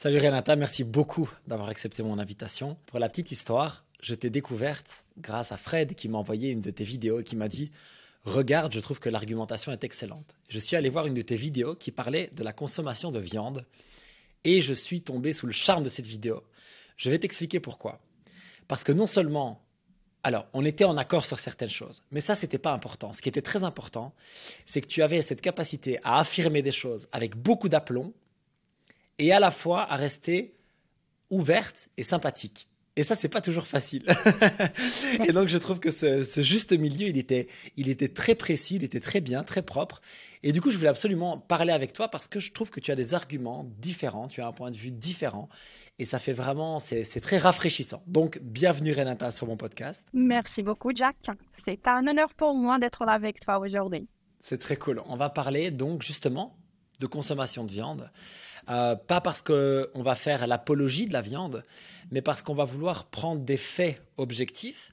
[0.00, 2.76] Salut Renata, merci beaucoup d'avoir accepté mon invitation.
[2.86, 6.70] Pour la petite histoire, je t'ai découverte grâce à Fred qui m'a envoyé une de
[6.70, 7.72] tes vidéos et qui m'a dit
[8.22, 10.36] Regarde, je trouve que l'argumentation est excellente.
[10.50, 13.66] Je suis allé voir une de tes vidéos qui parlait de la consommation de viande
[14.44, 16.44] et je suis tombé sous le charme de cette vidéo.
[16.96, 17.98] Je vais t'expliquer pourquoi.
[18.68, 19.64] Parce que non seulement,
[20.22, 23.12] alors, on était en accord sur certaines choses, mais ça, c'était pas important.
[23.12, 24.14] Ce qui était très important,
[24.64, 28.14] c'est que tu avais cette capacité à affirmer des choses avec beaucoup d'aplomb
[29.18, 30.54] et à la fois à rester
[31.30, 32.68] ouverte et sympathique.
[32.98, 34.02] Et ça, c'est pas toujours facile.
[35.24, 38.82] et donc, je trouve que ce, juste milieu, il était, il était très précis, il
[38.82, 40.00] était très bien, très propre.
[40.42, 42.90] Et du coup, je voulais absolument parler avec toi parce que je trouve que tu
[42.90, 45.48] as des arguments différents, tu as un point de vue différent.
[46.00, 48.02] Et ça fait vraiment, c'est très rafraîchissant.
[48.08, 50.04] Donc, bienvenue Renata sur mon podcast.
[50.12, 51.14] Merci beaucoup, Jack.
[51.52, 54.08] C'est un honneur pour moi d'être là avec toi aujourd'hui.
[54.40, 55.02] C'est très cool.
[55.06, 56.56] On va parler donc justement
[56.98, 58.10] de consommation de viande.
[58.68, 61.64] Euh, pas parce qu'on va faire l'apologie de la viande,
[62.10, 64.92] mais parce qu'on va vouloir prendre des faits objectifs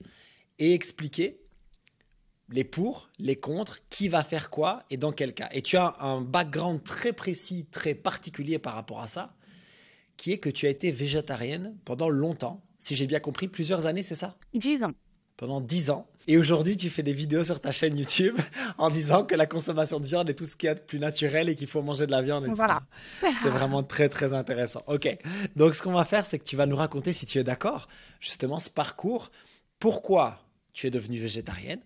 [0.59, 1.41] et expliquer
[2.49, 5.49] les pour, les contre, qui va faire quoi et dans quel cas.
[5.51, 9.35] Et tu as un background très précis, très particulier par rapport à ça,
[10.15, 12.63] qui est que tu as été végétarienne pendant longtemps.
[12.77, 14.37] Si j'ai bien compris, plusieurs années, c'est ça?
[14.53, 14.91] Dix ans.
[15.37, 16.07] Pendant dix ans.
[16.27, 18.35] Et aujourd'hui, tu fais des vidéos sur ta chaîne YouTube
[18.77, 21.55] en disant que la consommation de viande est tout ce qui est plus naturel et
[21.55, 22.45] qu'il faut manger de la viande.
[22.49, 22.81] Voilà.
[23.21, 24.81] C'est vraiment très, très intéressant.
[24.87, 25.07] OK.
[25.55, 27.87] Donc, ce qu'on va faire, c'est que tu vas nous raconter, si tu es d'accord,
[28.19, 29.31] justement, ce parcours.
[29.79, 30.39] Pourquoi
[30.73, 31.81] tu es devenue végétarienne?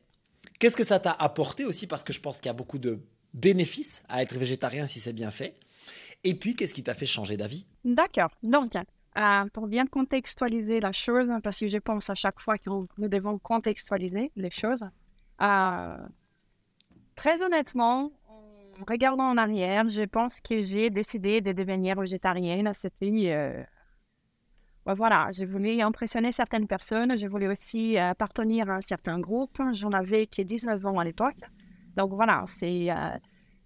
[0.59, 1.87] Qu'est-ce que ça t'a apporté aussi?
[1.87, 2.99] Parce que je pense qu'il y a beaucoup de
[3.33, 5.55] bénéfices à être végétarien si c'est bien fait.
[6.23, 7.65] Et puis, qu'est-ce qui t'a fait changer d'avis?
[7.83, 8.29] D'accord.
[8.43, 8.73] Donc,
[9.17, 12.69] euh, pour bien contextualiser la chose, hein, parce que je pense à chaque fois que
[12.69, 14.83] nous devons contextualiser les choses,
[15.41, 15.97] euh,
[17.15, 18.11] très honnêtement,
[18.79, 22.71] en regardant en arrière, je pense que j'ai décidé de devenir végétarienne.
[22.73, 23.33] C'était.
[23.33, 23.63] Euh,
[24.85, 27.17] voilà, je voulais impressionner certaines personnes.
[27.17, 29.59] Je voulais aussi appartenir à un certain groupe.
[29.73, 31.41] J'en avais que 19 ans à l'époque.
[31.97, 32.87] Donc voilà, c'est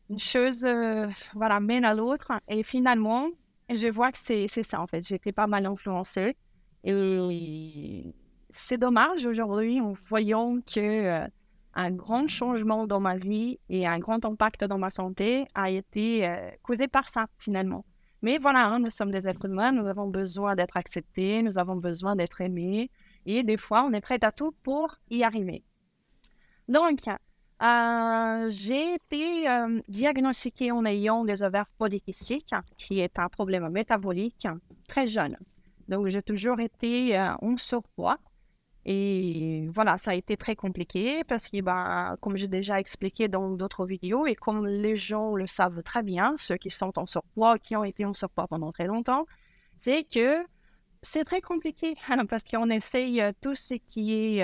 [0.10, 0.68] une chose,
[1.34, 2.32] voilà, mène à l'autre.
[2.50, 3.30] Et finalement,
[3.70, 5.06] je vois que c'est ça, en fait.
[5.06, 6.36] J'étais pas mal influencée.
[6.84, 8.14] Et
[8.50, 11.28] c'est dommage aujourd'hui en voyant que euh,
[11.74, 16.28] un grand changement dans ma vie et un grand impact dans ma santé a été
[16.28, 17.86] euh, causé par ça, finalement.
[18.22, 21.76] Mais voilà, hein, nous sommes des êtres humains, nous avons besoin d'être acceptés, nous avons
[21.76, 22.90] besoin d'être aimés.
[23.26, 25.64] Et des fois, on est prêt à tout pour y arriver.
[26.68, 27.02] Donc,
[27.62, 34.48] euh, j'ai été euh, diagnostiquée en ayant des ovaires polykystiques, qui est un problème métabolique
[34.88, 35.38] très jeune.
[35.88, 38.18] Donc, j'ai toujours été euh, en surpoids.
[38.86, 43.52] Et voilà, ça a été très compliqué parce que, bah, comme j'ai déjà expliqué dans
[43.52, 47.60] d'autres vidéos, et comme les gens le savent très bien, ceux qui sont en surpoids,
[47.60, 49.26] qui ont été en surpoids pendant très longtemps,
[49.78, 50.44] c'est que
[51.02, 51.96] c'est très compliqué
[52.30, 54.44] parce qu'on essaye tout ce qui est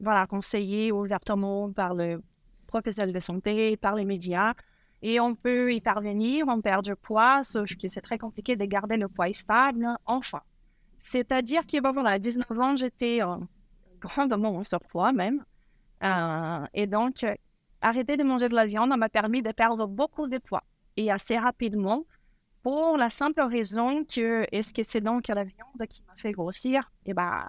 [0.00, 2.22] voilà, conseillé ouvertement par le
[2.66, 4.54] professionnel de santé, par les médias.
[5.02, 8.64] Et on peut y parvenir, on perd du poids, sauf que c'est très compliqué de
[8.64, 10.40] garder le poids stable, enfin.
[10.98, 13.20] C'est-à-dire que, bon, voilà, à 19 ans, j'étais
[14.00, 15.44] grandement en surpoids même.
[16.02, 17.24] Euh, et donc,
[17.80, 20.64] arrêter de manger de la viande m'a permis de perdre beaucoup de poids.
[20.96, 22.04] Et assez rapidement,
[22.62, 26.90] pour la simple raison que, est-ce que c'est donc la viande qui m'a fait grossir?
[27.06, 27.48] Eh bien,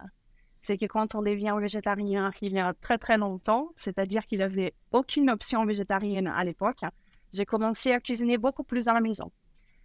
[0.62, 4.44] c'est que quand on devient végétarien il y a très très longtemps, c'est-à-dire qu'il n'y
[4.44, 6.82] avait aucune option végétarienne à l'époque,
[7.34, 9.32] j'ai commencé à cuisiner beaucoup plus à la maison.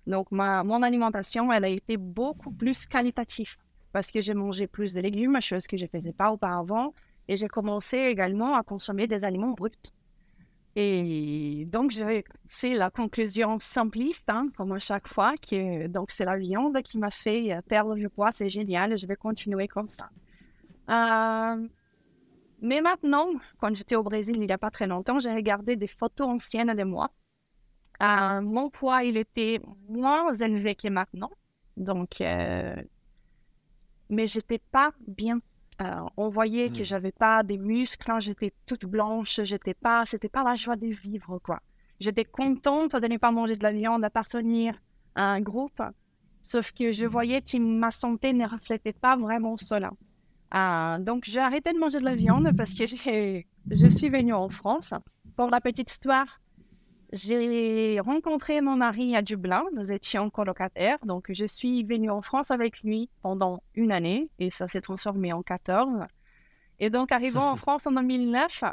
[0.06, 3.56] Donc ma, mon alimentation, elle a été beaucoup plus qualitative
[3.92, 6.92] parce que j'ai mangé plus de légumes, chose que je ne faisais pas auparavant,
[7.28, 9.70] et j'ai commencé également à consommer des aliments bruts.
[10.74, 16.36] Et donc, j'ai fait la conclusion simpliste, hein, comme à chaque fois, que c'est la
[16.36, 20.10] viande qui m'a fait perdre du poids, c'est génial, je vais continuer comme ça.
[20.88, 21.68] Euh,
[22.60, 25.86] mais maintenant, quand j'étais au Brésil il n'y a pas très longtemps, j'ai regardé des
[25.86, 27.10] photos anciennes de moi.
[28.02, 31.30] Euh, mon poids, il était moins élevé que maintenant.
[31.76, 32.76] Donc, euh,
[34.08, 35.40] mais j'étais pas bien.
[36.16, 36.84] on voyait que hmm.
[36.84, 40.86] j'avais pas des muscles, hein, j'étais toute blanche, j'étais pas, c'était pas la joie de
[40.86, 41.60] vivre, quoi.
[42.00, 44.78] J'étais contente de ne pas manger de la viande, d'appartenir
[45.14, 45.82] à un groupe,
[46.42, 47.08] sauf que je hmm.
[47.08, 49.90] voyais que ma santé ne reflétait pas vraiment cela.
[50.50, 54.48] Ah, donc, j'ai arrêté de manger de la viande parce que je suis venue en
[54.48, 54.94] France.
[55.36, 56.40] Pour la petite histoire,
[57.12, 59.64] j'ai rencontré mon mari à Dublin.
[59.74, 60.98] Nous étions colocataires.
[61.04, 65.32] Donc, je suis venue en France avec lui pendant une année et ça s'est transformé
[65.32, 66.04] en 14.
[66.78, 68.64] Et donc, arrivant en France en 2009,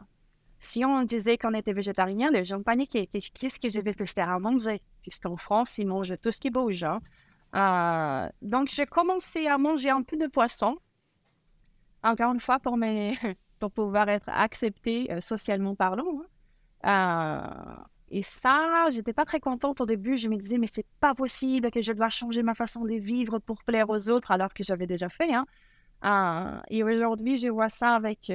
[0.60, 3.08] si on disait qu'on était végétarien, les gens paniquaient.
[3.08, 4.81] Qu'est-ce que je vais faire à manger?
[5.02, 6.84] Puisqu'en France, ils mangent tout ce qui bouge.
[6.84, 7.02] Hein.
[7.56, 10.78] Euh, donc, j'ai commencé à manger un peu de poisson,
[12.03, 12.59] encore une fois,
[13.59, 16.21] pour, pouvoir être acceptée euh, socialement parlant.
[16.83, 17.79] Hein.
[17.79, 20.17] Euh, et ça, j'étais pas très contente au début.
[20.17, 23.39] Je me disais, mais c'est pas possible que je dois changer ma façon de vivre
[23.39, 25.31] pour plaire aux autres, alors que j'avais déjà fait.
[25.33, 26.61] Hein.
[26.69, 28.29] et aujourd'hui, je vois ça avec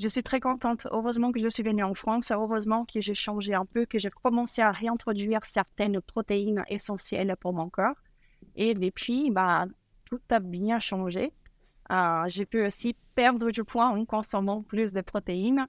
[0.00, 0.86] je suis très contente.
[0.90, 2.30] Heureusement que je suis venue en France.
[2.30, 7.52] Heureusement que j'ai changé un peu, que j'ai commencé à réintroduire certaines protéines essentielles pour
[7.52, 7.96] mon corps.
[8.56, 9.66] Et depuis, bah,
[10.06, 11.32] tout a bien changé.
[11.90, 15.66] Euh, j'ai pu aussi perdre du poids en consommant plus de protéines.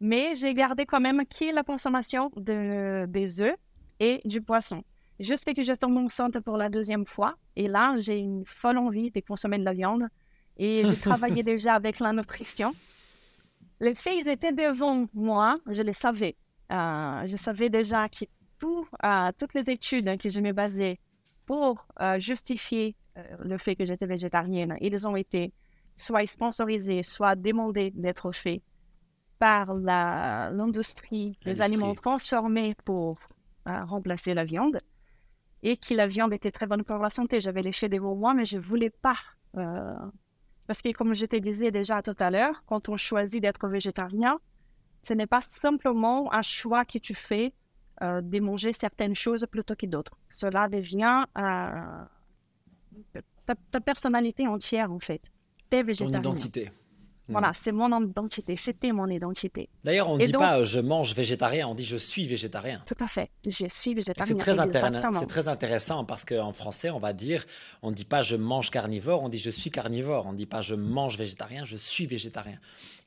[0.00, 3.56] Mais j'ai gardé quand même qui la consommation de, des œufs
[4.00, 4.82] et du poisson.
[5.18, 7.34] Juste que je tombe enceinte pour la deuxième fois.
[7.54, 10.08] Et là, j'ai une folle envie de consommer de la viande.
[10.56, 12.72] Et j'ai travaillé déjà avec la nutrition.
[13.80, 16.36] Les faits étaient devant moi, je les savais.
[16.72, 18.24] Euh, je savais déjà que
[18.58, 20.98] tout, euh, toutes les études que je me basais
[21.46, 22.94] pour euh, justifier
[23.40, 25.52] le fait que j'étais végétarienne, ils ont été
[26.00, 28.62] soit sponsorisés, soit demandés d'être faits
[29.38, 33.18] par l'industrie des aliments transformés pour
[33.64, 34.80] remplacer la viande
[35.62, 37.40] et que la viande était très bonne pour la santé.
[37.40, 39.16] J'avais léché devant moi, mais je ne voulais pas
[40.70, 44.38] parce que comme je te disais déjà tout à l'heure, quand on choisit d'être végétarien,
[45.02, 47.52] ce n'est pas simplement un choix que tu fais
[48.02, 50.16] euh, de manger certaines choses plutôt que d'autres.
[50.28, 52.04] Cela devient euh,
[53.72, 55.20] ta, personnalité entière en fait.
[55.70, 56.20] Végétarien.
[56.20, 56.70] Ton identité.
[57.32, 59.68] Voilà, c'est mon identité, c'était mon identité.
[59.84, 62.82] D'ailleurs, on ne dit pas euh, je mange végétarien, on dit je suis végétarien.
[62.86, 64.26] Tout à fait, je suis végétarien.
[64.26, 67.44] C'est très, intéressant, très intéressant parce qu'en français, on va dire,
[67.82, 70.26] on ne dit pas je mange carnivore, on dit je suis carnivore.
[70.26, 72.58] On ne dit pas je mange végétarien, je suis végétarien.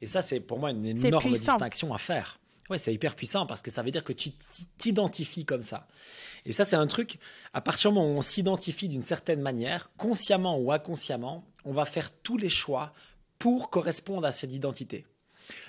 [0.01, 2.39] Et ça, c'est pour moi une énorme distinction à faire.
[2.69, 4.31] Ouais, c'est hyper puissant parce que ça veut dire que tu
[4.77, 5.87] t'identifies comme ça.
[6.45, 7.19] Et ça, c'est un truc,
[7.53, 11.85] à partir du moment où on s'identifie d'une certaine manière, consciemment ou inconsciemment, on va
[11.85, 12.93] faire tous les choix
[13.37, 15.05] pour correspondre à cette identité.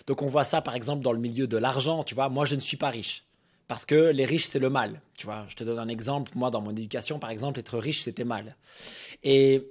[0.07, 2.55] Donc on voit ça par exemple dans le milieu de l'argent, tu vois, moi je
[2.55, 3.25] ne suis pas riche.
[3.67, 5.01] Parce que les riches, c'est le mal.
[5.17, 6.33] Tu vois, je te donne un exemple.
[6.35, 8.57] Moi, dans mon éducation, par exemple, être riche, c'était mal.
[9.23, 9.67] Et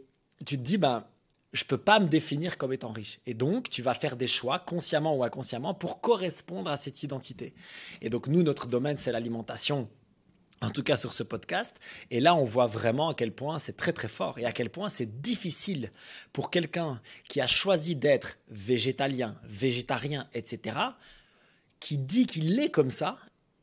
[0.45, 1.05] tu te dis, ben,
[1.53, 3.19] je peux pas me définir comme étant riche.
[3.25, 7.53] Et donc, tu vas faire des choix, consciemment ou inconsciemment, pour correspondre à cette identité.
[8.01, 9.88] Et donc, nous, notre domaine, c'est l'alimentation
[10.63, 11.75] en tout cas sur ce podcast.
[12.09, 14.69] Et là, on voit vraiment à quel point c'est très très fort et à quel
[14.69, 15.91] point c'est difficile
[16.31, 20.77] pour quelqu'un qui a choisi d'être végétalien, végétarien, etc.,
[21.79, 23.17] qui dit qu'il est comme ça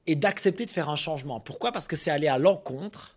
[0.06, 1.40] et d'accepter de faire un changement.
[1.40, 1.72] Pourquoi?
[1.72, 3.16] Parce que c'est aller à l'encontre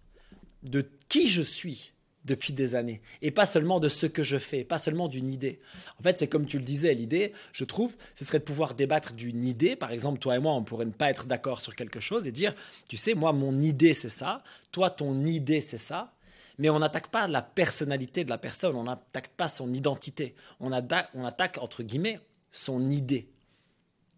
[0.63, 1.92] de qui je suis
[2.25, 3.01] depuis des années.
[3.21, 5.59] Et pas seulement de ce que je fais, pas seulement d'une idée.
[5.99, 9.13] En fait, c'est comme tu le disais, l'idée, je trouve, ce serait de pouvoir débattre
[9.13, 9.75] d'une idée.
[9.75, 12.31] Par exemple, toi et moi, on pourrait ne pas être d'accord sur quelque chose et
[12.31, 12.55] dire,
[12.87, 16.13] tu sais, moi, mon idée, c'est ça, toi, ton idée, c'est ça.
[16.59, 20.35] Mais on n'attaque pas la personnalité de la personne, on n'attaque pas son identité.
[20.59, 22.19] On, on attaque, entre guillemets,
[22.51, 23.32] son idée.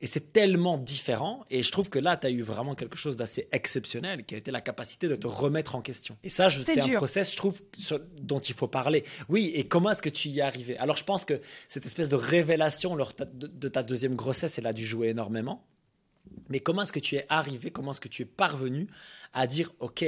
[0.06, 1.48] Et c'est tellement différent.
[1.50, 4.38] Et je trouve que là, tu as eu vraiment quelque chose d'assez exceptionnel, qui a
[4.38, 6.16] été la capacité de te remettre en question.
[6.24, 7.60] Et ça, c'est un process, je trouve,
[8.22, 9.04] dont il faut parler.
[9.30, 10.78] Oui, et comment est-ce que tu y es arrivé?
[10.78, 14.74] Alors, je pense que cette espèce de révélation lors de ta deuxième grossesse, elle a
[14.74, 15.66] dû jouer énormément.
[16.50, 18.86] Mais comment est-ce que tu es arrivé, comment est-ce que tu es parvenu
[19.34, 20.06] à dire, OK,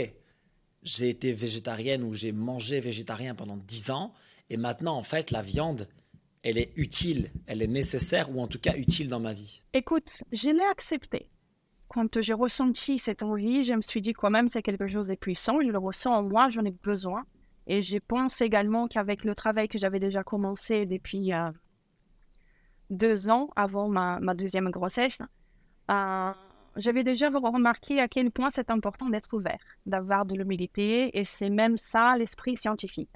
[0.83, 4.13] j'ai été végétarienne ou j'ai mangé végétarien pendant 10 ans,
[4.51, 5.87] et maintenant, en fait, la viande,
[6.47, 10.23] elle est utile, elle est nécessaire ou en tout cas utile dans ma vie Écoute,
[10.31, 11.29] je l'ai accepté.
[11.89, 15.15] Quand j'ai ressenti cette envie, je me suis dit quand même c'est quelque chose de
[15.15, 17.25] puissant, je le ressens en moi, j'en ai besoin.
[17.67, 21.51] Et je pense également qu'avec le travail que j'avais déjà commencé depuis euh,
[22.89, 25.21] deux ans avant ma, deuxième grossesse,
[25.91, 26.31] euh,
[26.77, 31.49] j'avais déjà remarqué à quel point c'est important d'être ouvert, d'avoir de l'humilité, et c'est
[31.49, 33.11] même ça l'esprit scientifique.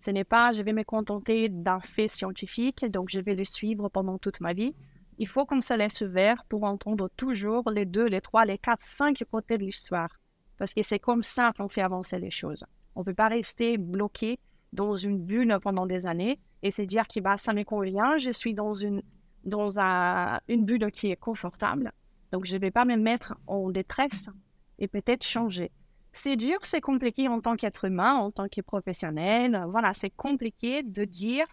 [0.00, 3.88] Ce n'est pas je vais me contenter d'un fait scientifique, donc je vais le suivre
[3.90, 4.74] pendant toute ma vie.
[5.18, 8.82] Il faut qu'on se laisse ouvert pour entendre toujours les deux, les trois, les quatre,
[8.82, 10.08] cinq côtés de l'histoire.
[10.56, 12.64] Parce que c'est comme ça qu'on fait avancer les choses.
[12.94, 14.38] On ne peut pas rester bloqué
[14.72, 18.30] dans une bulle pendant des années et se dire que bah, ça me convient, je
[18.30, 19.02] suis dans une,
[19.44, 19.78] dans
[20.48, 21.92] une bulle qui est confortable.
[22.32, 24.30] Donc je ne vais pas me mettre en détresse
[24.78, 25.70] et peut-être changer.
[26.12, 29.64] C'est dur, c'est compliqué en tant qu'être humain, en tant que professionnel.
[29.68, 31.46] Voilà, c'est compliqué de dire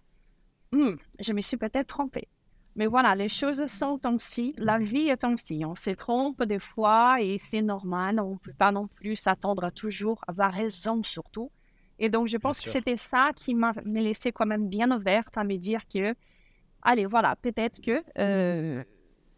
[0.71, 2.27] «Hmm, je me suis peut-être trompé.
[2.75, 5.63] Mais voilà, les choses sont ainsi, la vie est ainsi.
[5.65, 8.19] On se trompe des fois et c'est normal.
[8.19, 11.51] On ne peut pas non plus s'attendre à toujours avoir raison surtout.
[11.97, 15.43] Et donc, je pense que c'était ça qui m'a laissé quand même bien ouverte à
[15.43, 16.13] me dire que,
[16.83, 18.83] allez, voilà, peut-être que euh,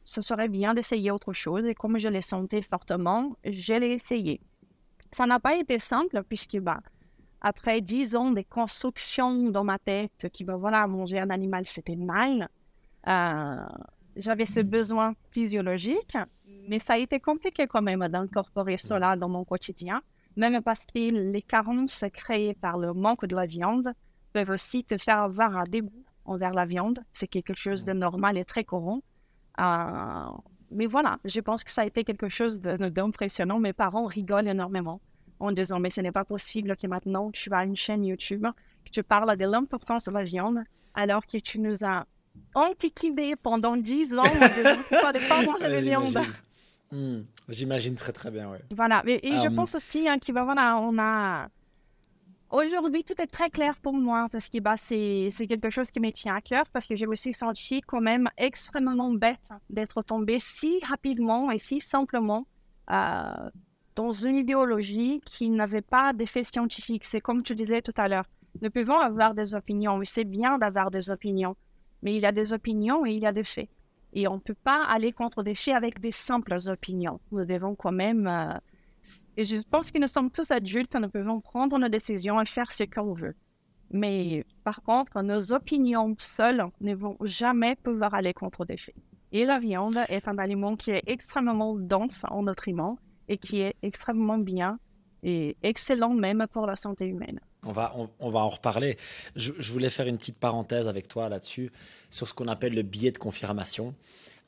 [0.04, 1.64] ce serait bien d'essayer autre chose.
[1.66, 4.42] Et comme je l'ai senti fortement, je l'ai essayé.
[5.12, 6.82] Ça n'a pas été simple puisque bah,
[7.42, 11.96] après dix ans des constructions dans ma tête qui, ben voilà, manger un animal, c'était
[11.96, 12.50] mal.
[13.08, 13.66] Euh,
[14.16, 16.18] j'avais ce besoin physiologique,
[16.68, 20.02] mais ça a été compliqué quand même d'incorporer cela dans mon quotidien,
[20.36, 23.94] même parce que les carences créées par le manque de la viande
[24.34, 27.00] peuvent aussi te faire avoir un dégoût envers la viande.
[27.14, 29.02] C'est quelque chose de normal et très courant.
[29.60, 30.26] Euh,
[30.72, 33.60] mais voilà, je pense que ça a été quelque chose d'impressionnant.
[33.60, 35.02] Mes parents rigolent énormément
[35.40, 38.46] en disant Mais ce n'est pas possible que maintenant tu as une chaîne YouTube,
[38.86, 40.60] que tu parles de l'importance de la viande,
[40.94, 42.06] alors que tu nous as
[42.54, 46.20] antiquinés pendant 10 ans de ne pas manger de viande.
[46.92, 48.58] Hmm, j'imagine très très bien, oui.
[48.72, 51.48] Voilà, et, je euh, pense aussi hein, qu'on voilà, on a
[52.52, 56.12] Aujourd'hui, tout est très clair pour moi parce que bah, c'est quelque chose qui me
[56.12, 60.80] tient à cœur parce que j'ai aussi senti quand même extrêmement bête d'être tombée si
[60.84, 62.48] rapidement et si simplement
[62.90, 63.50] euh,
[63.96, 67.06] dans une idéologie qui n'avait pas d'effet scientifique.
[67.06, 68.26] C'est comme tu disais tout à l'heure.
[68.64, 71.56] Nous pouvons avoir des opinions, mais c'est bien d'avoir des opinions.
[72.02, 73.70] Mais il y a des opinions et il y a des faits.
[74.14, 77.20] Et on ne peut pas aller contre des faits avec des simples opinions.
[77.32, 78.58] Nous devons quand même euh,
[79.38, 82.72] et je pense que nous sommes tous adultes, nous pouvons prendre nos décisions et faire
[82.72, 83.36] ce qu'on veut.
[83.92, 88.96] Mais par contre, nos opinions seules ne vont jamais pouvoir aller contre des faits.
[89.32, 93.76] Et la viande est un aliment qui est extrêmement dense en nutriments et qui est
[93.82, 94.80] extrêmement bien
[95.24, 97.40] et excellent même pour la santé humaine.
[97.64, 98.98] On va, on, va en reparler.
[99.36, 101.72] Je, je, voulais faire une petite parenthèse avec toi là-dessus,
[102.10, 103.94] sur ce qu'on appelle le biais de confirmation.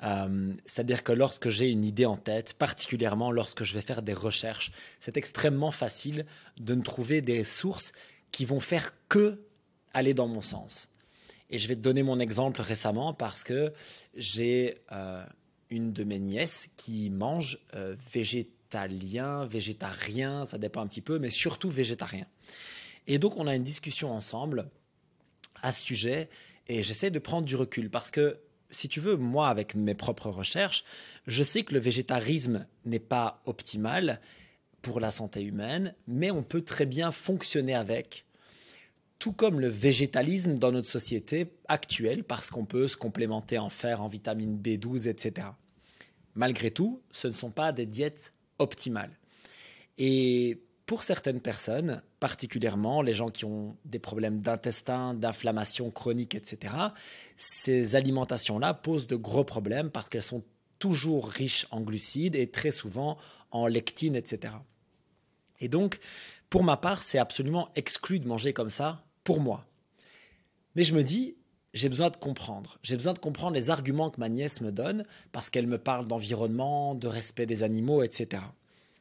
[0.03, 4.13] Euh, c'est-à-dire que lorsque j'ai une idée en tête, particulièrement lorsque je vais faire des
[4.13, 6.25] recherches, c'est extrêmement facile
[6.59, 7.91] de ne trouver des sources
[8.31, 9.39] qui vont faire que
[9.93, 10.87] aller dans mon sens.
[11.49, 13.73] Et je vais te donner mon exemple récemment parce que
[14.15, 15.23] j'ai euh,
[15.69, 21.29] une de mes nièces qui mange euh, végétalien, végétarien, ça dépend un petit peu, mais
[21.29, 22.25] surtout végétarien.
[23.07, 24.69] Et donc on a une discussion ensemble
[25.61, 26.29] à ce sujet
[26.67, 28.39] et j'essaie de prendre du recul parce que
[28.71, 30.83] si tu veux, moi, avec mes propres recherches,
[31.27, 34.19] je sais que le végétarisme n'est pas optimal
[34.81, 38.25] pour la santé humaine, mais on peut très bien fonctionner avec,
[39.19, 44.01] tout comme le végétalisme dans notre société actuelle, parce qu'on peut se complémenter en fer,
[44.01, 45.49] en vitamine B12, etc.
[46.33, 49.17] Malgré tout, ce ne sont pas des diètes optimales.
[49.97, 56.73] Et pour certaines personnes, particulièrement les gens qui ont des problèmes d'intestin, d'inflammation chronique, etc.,
[57.35, 60.43] ces alimentations-là posent de gros problèmes parce qu'elles sont
[60.77, 63.17] toujours riches en glucides et très souvent
[63.49, 64.53] en lectine, etc.
[65.59, 65.99] Et donc,
[66.51, 69.65] pour ma part, c'est absolument exclu de manger comme ça pour moi.
[70.75, 71.35] Mais je me dis,
[71.73, 72.77] j'ai besoin de comprendre.
[72.83, 76.05] J'ai besoin de comprendre les arguments que ma nièce me donne parce qu'elle me parle
[76.05, 78.43] d'environnement, de respect des animaux, etc.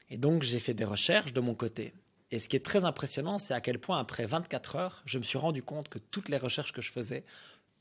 [0.08, 1.92] Et donc, j'ai fait des recherches de mon côté.
[2.30, 5.22] Et ce qui est très impressionnant, c'est à quel point, après 24 heures, je me
[5.22, 7.24] suis rendu compte que toutes les recherches que je faisais,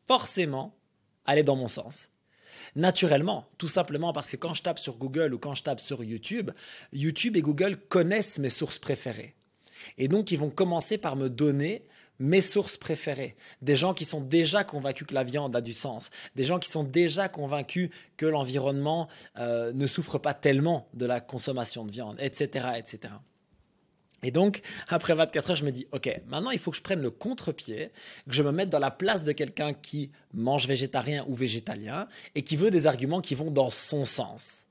[0.08, 0.76] forcément,
[1.26, 2.10] allaient dans mon sens.
[2.76, 6.04] Naturellement, tout simplement parce que quand je tape sur Google ou quand je tape sur
[6.04, 6.52] YouTube,
[6.94, 9.36] YouTube et Google connaissent mes sources préférées.
[9.98, 11.86] Et donc, ils vont commencer par me donner
[12.20, 16.10] mes sources préférées, des gens qui sont déjà convaincus que la viande a du sens,
[16.36, 21.22] des gens qui sont déjà convaincus que l'environnement euh, ne souffre pas tellement de la
[21.22, 23.14] consommation de viande, etc., etc.
[24.24, 27.02] Et donc, après 24 heures, je me dis, OK, maintenant, il faut que je prenne
[27.02, 27.92] le contre-pied,
[28.28, 32.42] que je me mette dans la place de quelqu'un qui mange végétarien ou végétalien et
[32.42, 34.66] qui veut des arguments qui vont dans son sens.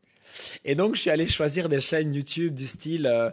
[0.64, 3.31] Et donc, je suis allé choisir des chaînes YouTube du style euh,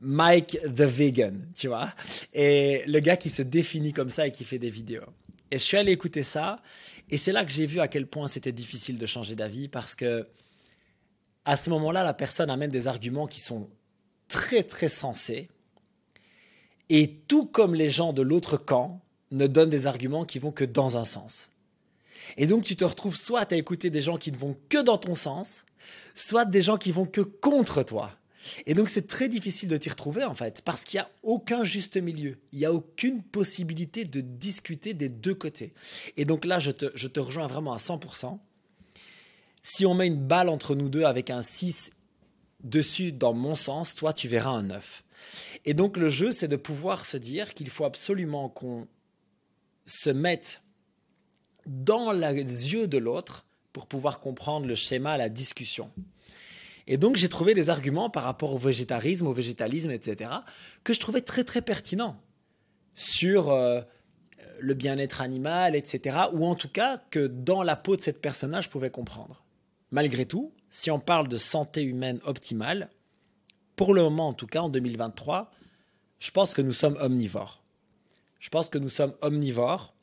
[0.00, 1.92] Mike the Vegan, tu vois.
[2.32, 5.04] Et le gars qui se définit comme ça et qui fait des vidéos.
[5.50, 6.62] Et je suis allé écouter ça.
[7.10, 9.94] Et c'est là que j'ai vu à quel point c'était difficile de changer d'avis parce
[9.94, 10.26] que
[11.44, 13.68] à ce moment-là, la personne amène des arguments qui sont
[14.32, 15.48] très, très sensés.
[16.88, 20.64] Et tout comme les gens de l'autre camp ne donnent des arguments qui vont que
[20.64, 21.50] dans un sens.
[22.38, 24.96] Et donc tu te retrouves soit à écouter des gens qui ne vont que dans
[24.96, 25.64] ton sens,
[26.14, 28.16] soit des gens qui vont que contre toi.
[28.66, 31.62] Et donc c'est très difficile de t'y retrouver en fait, parce qu'il n'y a aucun
[31.62, 35.74] juste milieu, il n'y a aucune possibilité de discuter des deux côtés.
[36.16, 38.38] Et donc là, je te, rejoins vraiment à 100%.
[39.62, 41.90] Si on met une balle entre nous deux avec un 6
[42.62, 45.04] dessus dans mon sens, toi tu verras un 9.
[45.64, 48.88] Et donc le jeu, c'est de pouvoir se dire qu'il faut absolument qu'on
[49.84, 50.62] se mette
[51.66, 52.34] dans les
[52.72, 55.90] yeux de l'autre pour pouvoir comprendre le schéma, la discussion.
[56.86, 60.30] Et donc j'ai trouvé des arguments par rapport au végétarisme, au végétalisme, etc.,
[60.84, 62.20] que je trouvais très très pertinents
[62.94, 63.80] sur euh,
[64.58, 68.60] le bien-être animal, etc., ou en tout cas que dans la peau de cette personne-là,
[68.60, 69.44] je pouvais comprendre.
[69.90, 72.88] Malgré tout, si on parle de santé humaine optimale,
[73.76, 75.52] pour le moment en tout cas, en 2023,
[76.18, 77.62] je pense que nous sommes omnivores.
[78.40, 79.94] Je pense que nous sommes omnivores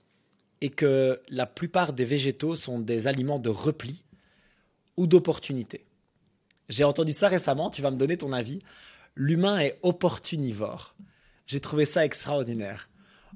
[0.61, 4.03] et que la plupart des végétaux sont des aliments de repli
[4.95, 5.85] ou d'opportunité.
[6.69, 8.61] J'ai entendu ça récemment, tu vas me donner ton avis.
[9.15, 10.95] L'humain est opportunivore.
[11.47, 12.89] J'ai trouvé ça extraordinaire.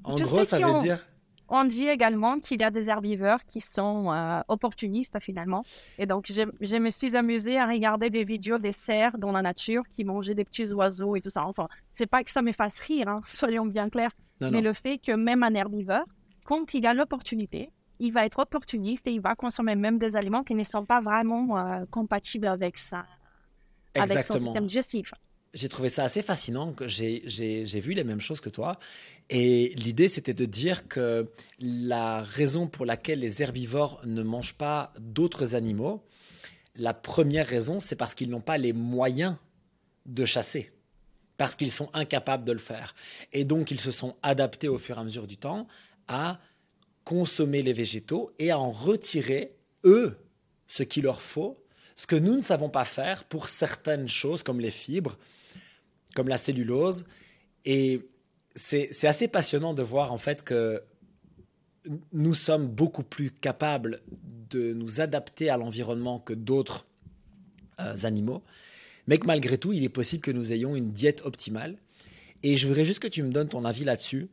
[0.04, 1.04] En gros, ça veut dire
[1.48, 5.62] on dit également qu'il y a des herbivores qui sont euh, opportunistes finalement.
[5.98, 9.82] Et donc, je, me suis amusée à regarder des vidéos des cerfs dans la nature
[9.88, 11.44] qui mangeaient des petits oiseaux et tout ça.
[11.46, 14.98] Enfin, c'est pas que ça me fasse rire, hein, soyons bien clairs, mais le fait
[14.98, 16.06] que même un herbivore,
[16.44, 17.70] quand il a l'opportunité,
[18.00, 21.00] il va être opportuniste et il va consommer même des aliments qui ne sont pas
[21.00, 23.04] vraiment euh, compatibles avec, ça,
[23.94, 25.12] avec son système digestif
[25.54, 26.74] j'ai trouvé ça assez fascinant.
[26.86, 28.78] J'ai vu les mêmes choses que toi.
[29.30, 34.92] Et l'idée, c'était de dire que la raison pour laquelle les herbivores ne mangent pas
[34.98, 36.04] d'autres animaux,
[36.74, 39.36] la première raison, c'est parce qu'ils n'ont pas les moyens
[40.06, 40.72] de chasser,
[41.36, 42.94] parce qu'ils sont incapables de le faire.
[43.32, 45.68] Et donc, ils se sont adaptés au fur et à mesure du temps
[46.08, 46.40] à
[47.04, 50.18] consommer les végétaux et à en retirer, eux,
[50.66, 51.62] ce qu'il leur faut,
[51.96, 55.16] ce que nous ne savons pas faire pour certaines choses comme les fibres
[56.14, 57.04] comme la cellulose.
[57.64, 58.00] Et
[58.54, 60.82] c'est assez passionnant de voir en fait que
[62.12, 64.00] nous sommes beaucoup plus capables
[64.50, 66.86] de nous adapter à l'environnement que d'autres
[67.80, 68.42] euh, animaux,
[69.06, 71.76] mais que malgré tout, il est possible que nous ayons une diète optimale.
[72.42, 74.28] Et je voudrais juste que tu me donnes ton avis là-dessus.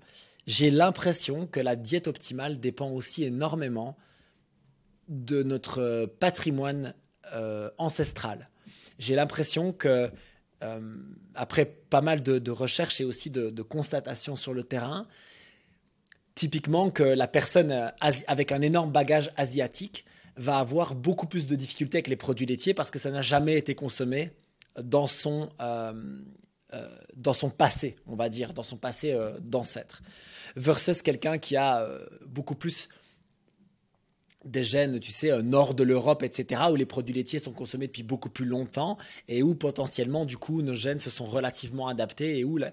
[0.48, 3.98] J'ai l'impression que la diète optimale dépend aussi énormément
[5.08, 6.94] de notre patrimoine
[7.34, 8.50] euh, ancestral.
[8.98, 10.10] J'ai l'impression que
[10.64, 10.80] euh,
[11.36, 15.08] après pas mal de, recherches et aussi de, constatations sur le terrain,
[16.36, 17.90] typiquement que la personne euh,
[18.28, 20.06] avec un énorme bagage asiatique
[20.38, 23.58] va avoir beaucoup plus de difficultés avec les produits laitiers parce que ça n'a jamais
[23.58, 24.32] été consommé
[24.82, 25.94] dans son, euh,
[27.16, 30.02] dans son passé, on va dire, dans son passé d'ancêtre.
[30.56, 31.88] Versus quelqu'un qui a
[32.26, 32.88] beaucoup plus
[34.46, 37.88] des gènes, tu sais, euh, nord de l'Europe, etc., où les produits laitiers sont consommés
[37.88, 42.40] depuis beaucoup plus longtemps et où potentiellement, du coup, nos gènes se sont relativement adaptés
[42.40, 42.72] et où la,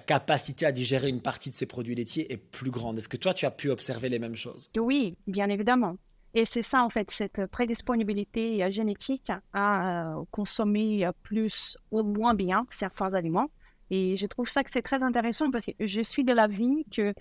[0.00, 2.98] capacité à digérer une partie de ces produits laitiers est plus grande.
[2.98, 4.70] Est-ce que toi, tu as pu observer les mêmes choses?
[4.76, 5.96] Oui, bien évidemment.
[6.34, 12.34] Et c'est ça, en fait, cette prédisponibilité euh, génétique à euh, consommer plus ou moins
[12.34, 13.50] bien certains aliments.
[13.90, 17.14] Et je trouve ça que c'est très intéressant parce que je suis de l'avis que,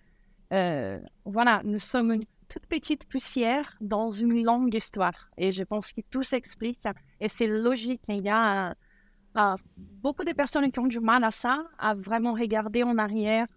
[1.25, 5.29] voilà, nous sommes toute petite poussière dans une longue histoire.
[5.38, 6.79] Et je pense que tout s'explique.
[7.19, 8.01] Et c'est logique.
[8.08, 8.75] Il y a
[9.38, 13.47] euh, beaucoup de personnes qui ont du mal à ça, à vraiment regarder en arrière.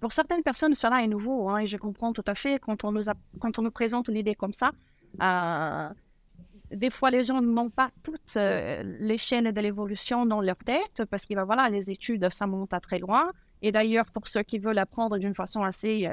[0.00, 1.48] Pour certaines personnes, cela est nouveau.
[1.48, 3.04] Hein, et je comprends tout à fait quand on nous,
[3.40, 4.72] quand on nous présente une idée comme ça.
[5.20, 5.88] Euh,
[6.70, 11.04] des fois, les gens n'ont pas toutes euh, les chaînes de l'évolution dans leur tête
[11.10, 13.30] parce que voilà, les études, ça monte à très loin.
[13.60, 16.08] Et d'ailleurs, pour ceux qui veulent apprendre d'une façon assez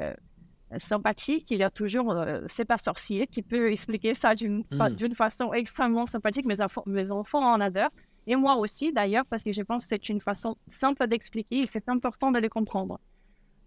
[0.77, 5.13] sympathique, il y a toujours euh, C'est pas sorcier qui peut expliquer ça d'une hmm.
[5.13, 6.45] façon extrêmement sympathique.
[6.45, 6.55] Mes,
[6.85, 7.91] mes enfants en adorent.
[8.27, 11.67] Et moi aussi, d'ailleurs, parce que je pense que c'est une façon simple d'expliquer et
[11.67, 12.99] c'est important de les comprendre.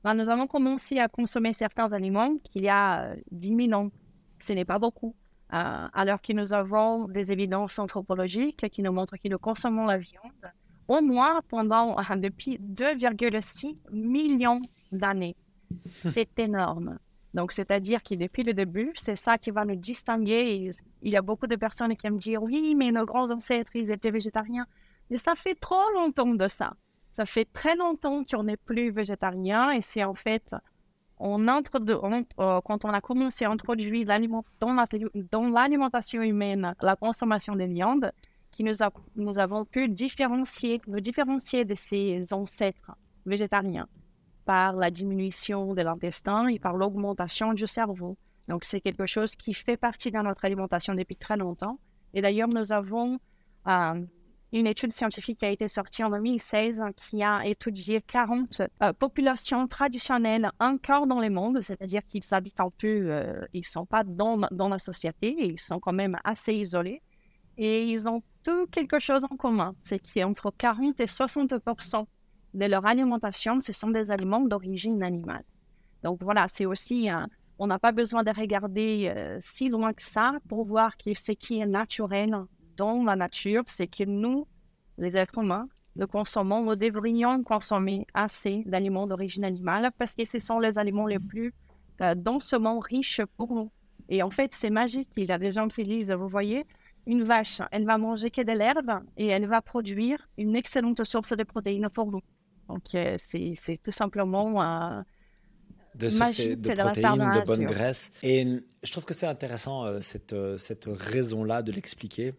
[0.05, 3.91] Ben, nous avons commencé à consommer certains aliments qu'il y a 10 euh, 000 ans.
[4.41, 5.15] Ce n'est pas beaucoup.
[5.53, 9.99] Euh, alors que nous avons des évidences anthropologiques qui nous montrent que nous consommons la
[9.99, 10.33] viande
[10.89, 15.37] au moins pendant depuis 2,6 millions d'années.
[16.13, 16.99] C'est énorme.
[17.35, 20.71] Donc, c'est-à-dire que depuis le début, c'est ça qui va nous distinguer.
[21.01, 23.91] Il y a beaucoup de personnes qui aiment dire oui, mais nos grands ancêtres, ils
[23.91, 24.67] étaient végétariens.
[25.09, 26.75] Mais ça fait trop longtemps de ça.
[27.11, 30.55] Ça fait très longtemps qu'on n'est plus végétarien et c'est en fait,
[31.19, 31.79] on entre
[32.39, 38.13] euh, quand on a commencé à introduire dans l'alimentation humaine la consommation de viande,
[38.51, 38.75] qui nous,
[39.17, 42.93] nous avons pu nous différencier de ces ancêtres
[43.25, 43.89] végétariens
[44.45, 48.17] par la diminution de l'intestin et par l'augmentation du cerveau.
[48.49, 51.79] Donc, c'est quelque chose qui fait partie de notre alimentation depuis très longtemps.
[52.15, 53.19] Et d'ailleurs, nous avons
[53.69, 54.05] euh,
[54.53, 59.67] une étude scientifique qui a été sortie en 2016 qui a étudié 40 euh, populations
[59.67, 64.05] traditionnelles encore dans le monde, c'est-à-dire qu'ils habitent un peu, euh, ils ne sont pas
[64.05, 67.01] dans, dans la société, ils sont quand même assez isolés.
[67.59, 71.55] Et ils ont tout quelque chose en commun, c'est qu'entre 40 et 60
[72.55, 75.45] de leur alimentation, ce sont des aliments d'origine animale.
[76.03, 77.09] Donc voilà, c'est aussi,
[77.59, 81.33] on n'a pas besoin de regarder euh, si loin que ça pour voir que ce
[81.33, 82.37] qui est naturel
[82.77, 84.47] dans la nature, c'est que nous,
[84.99, 90.39] les êtres humains, nous consommons, nous devrions consommer assez d'aliments d'origine animale parce que ce
[90.39, 91.55] sont les aliments les plus
[92.01, 93.71] euh, densément riches pour nous.
[94.09, 95.11] Et en fait, c'est magique.
[95.17, 96.67] Il y a des gens qui disent, vous voyez,
[97.07, 101.37] une vache, elle va manger que de l'herbe et elle va produire une excellente source
[101.37, 102.23] de protéines pour nous.
[102.69, 102.83] Donc,
[103.19, 105.05] c'est tout simplement
[105.95, 108.11] de sources de protéines, de bonne graisse.
[108.23, 108.47] Et
[108.83, 112.35] je trouve que c'est intéressant cette, cette raison-là de l'expliquer.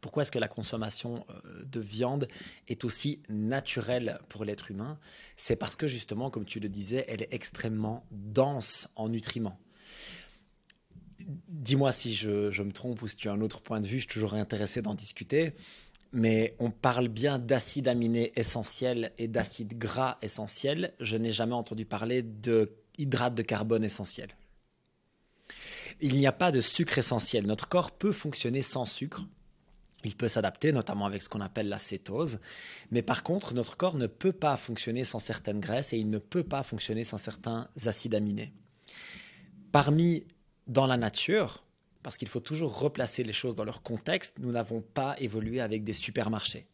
[0.00, 2.28] Pourquoi est-ce que la consommation euh, de viande
[2.68, 4.98] est aussi naturelle pour l'être humain?
[5.36, 9.58] C'est parce que justement, comme tu le disais, elle est extrêmement dense en nutriments.
[11.48, 14.04] Dis-moi si je, me trompe ou si tu as un autre point de vue, je
[14.04, 15.52] suis toujours intéressé d'en discuter.
[16.12, 20.94] Mais on parle bien d'acides aminés essentiels et d'acides gras essentiels.
[20.98, 24.34] Je n'ai jamais entendu parler de hydrates de carbone essentiels.
[26.00, 27.46] Il n'y a pas de sucre essentiel.
[27.46, 29.22] Notre corps peut fonctionner sans sucre.
[30.04, 32.40] Il peut s'adapter, notamment avec ce qu'on appelle la cétose.
[32.90, 36.18] Mais par contre, notre corps ne peut pas fonctionner sans certaines graisses et il ne
[36.18, 38.52] peut pas fonctionner sans certains acides aminés.
[39.72, 40.24] Parmi,
[40.66, 41.64] dans la nature,
[42.02, 45.84] parce qu'il faut toujours replacer les choses dans leur contexte, nous n'avons pas évolué avec
[45.84, 46.66] des supermarchés.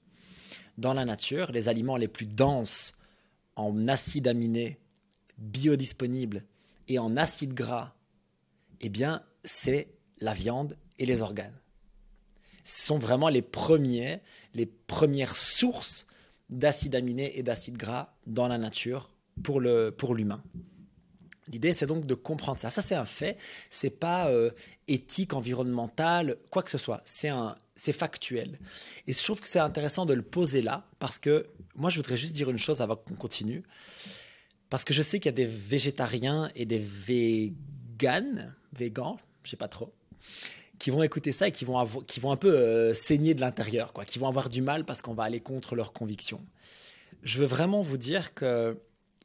[0.79, 2.95] Dans la nature, les aliments les plus denses
[3.57, 4.79] en acides aminés
[5.39, 6.45] biodisponibles
[6.89, 7.95] et en acides gras,
[8.81, 11.59] eh bien, c'est la viande et les organes
[12.67, 16.07] sont vraiment les premières sources
[16.51, 19.11] d'acides aminés et d'acides gras dans la nature
[19.43, 20.43] pour l'humain.
[21.49, 22.71] L'idée, c'est donc de comprendre ça.
[22.71, 23.37] Ça, c'est un fait.
[23.71, 24.51] C'est pas euh,
[24.89, 27.03] éthique, environnemental, quoi que ce soit.
[27.05, 28.59] C'est un, c'est factuel.
[29.07, 32.17] Et je trouve que c'est intéressant de le poser là, parce que moi, je voudrais
[32.17, 33.63] juste dire une chose avant qu'on continue,
[34.71, 39.57] parce que je sais qu'il y a des végétariens et des véganes, végans, je sais
[39.57, 39.93] pas trop,
[40.79, 43.93] qui vont écouter ça et qui vont, qui vont un peu euh, saigner de l'intérieur,
[43.93, 46.45] quoi, qui vont avoir du mal parce qu'on va aller contre leurs convictions.
[47.23, 48.79] Je veux vraiment vous dire que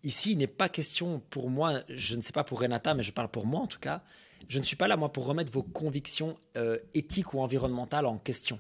[0.04, 3.12] ici, il n'est pas question pour moi, je ne sais pas pour Renata, mais je
[3.12, 4.04] parle pour moi en tout cas,
[4.48, 8.18] je ne suis pas là, moi, pour remettre vos convictions euh, éthiques ou environnementales en
[8.18, 8.60] question.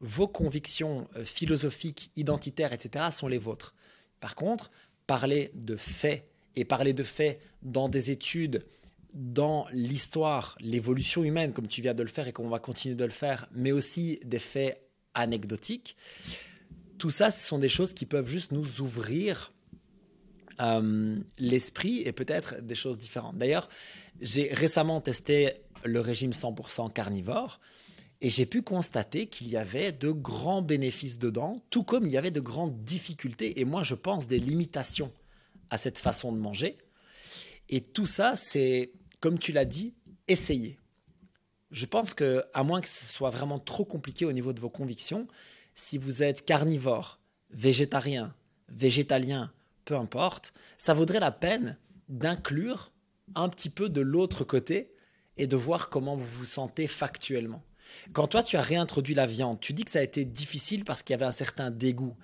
[0.00, 3.74] Vos convictions euh, philosophiques, identitaires, etc., sont les vôtres.
[4.20, 4.70] Par contre,
[5.06, 8.64] parler de faits et parler de faits dans des études
[9.14, 13.04] dans l'histoire, l'évolution humaine, comme tu viens de le faire et qu'on va continuer de
[13.04, 14.82] le faire, mais aussi des faits
[15.14, 15.96] anecdotiques,
[16.98, 19.52] tout ça, ce sont des choses qui peuvent juste nous ouvrir
[20.60, 23.36] euh, l'esprit et peut-être des choses différentes.
[23.36, 23.68] D'ailleurs,
[24.20, 27.60] j'ai récemment testé le régime 100% carnivore
[28.20, 32.16] et j'ai pu constater qu'il y avait de grands bénéfices dedans, tout comme il y
[32.16, 35.12] avait de grandes difficultés et moi je pense des limitations
[35.70, 36.78] à cette façon de manger.
[37.68, 39.94] Et tout ça, c'est, comme tu l'as dit,
[40.26, 40.78] essayer.
[41.70, 44.70] Je pense que, à moins que ce soit vraiment trop compliqué au niveau de vos
[44.70, 45.28] convictions,
[45.74, 48.34] si vous êtes carnivore, végétarien,
[48.68, 49.52] végétalien,
[49.88, 51.78] peu importe, ça vaudrait la peine
[52.10, 52.92] d'inclure
[53.34, 54.92] un petit peu de l'autre côté
[55.38, 57.64] et de voir comment vous vous sentez factuellement.
[58.12, 61.02] Quand toi, tu as réintroduit la viande, tu dis que ça a été difficile parce
[61.02, 62.14] qu'il y avait un certain dégoût.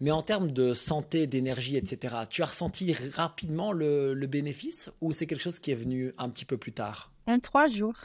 [0.00, 5.26] Mais en termes de santé, d'énergie, etc., tu as ressenti rapidement le, bénéfice ou c'est
[5.26, 7.12] quelque chose qui est venu un petit peu plus tard?
[7.26, 7.96] En trois jours.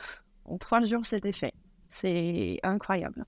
[0.46, 1.54] En trois jours, c'était fait.
[1.90, 3.26] C'est incroyable.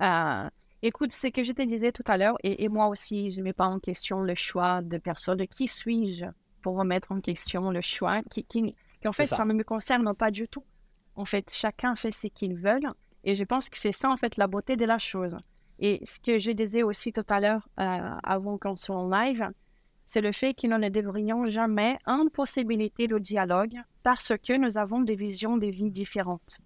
[0.00, 0.48] Euh,
[0.82, 3.52] écoute, ce que je te disais tout à l'heure, et, moi aussi, je ne mets
[3.52, 5.46] pas en question le choix de personne.
[5.46, 6.26] Qui suis-je
[6.62, 9.36] pour remettre en question le choix qui, qui, en fait, ça.
[9.36, 10.64] ça ne me concerne pas du tout.
[11.14, 12.80] En fait, chacun fait ce qu'il veut.
[13.24, 15.36] Et je pense que c'est ça, en fait, la beauté de la chose.
[15.78, 19.50] Et ce que je disais aussi tout à l'heure, euh, avant qu'on soit en live,
[20.06, 25.00] c'est le fait que nous ne devrions jamais impossibiliter le dialogue parce que nous avons
[25.00, 26.60] des visions de vie différentes.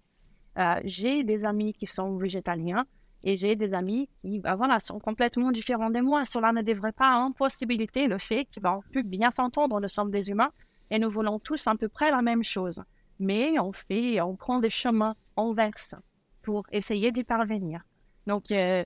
[0.57, 2.85] Euh, j'ai des amis qui sont végétaliens
[3.23, 6.25] et j'ai des amis qui ben voilà, sont complètement différents de moi.
[6.25, 10.51] Cela ne devrait pas impossibiliter le fait qu'on puisse bien s'entendre, nous sommes des humains
[10.89, 12.81] et nous voulons tous à peu près la même chose.
[13.19, 15.95] Mais on fait, on prend des chemins inverses
[16.41, 17.81] pour essayer d'y parvenir.
[18.25, 18.83] Donc, euh,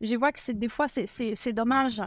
[0.00, 2.02] je vois que des fois, c'est dommage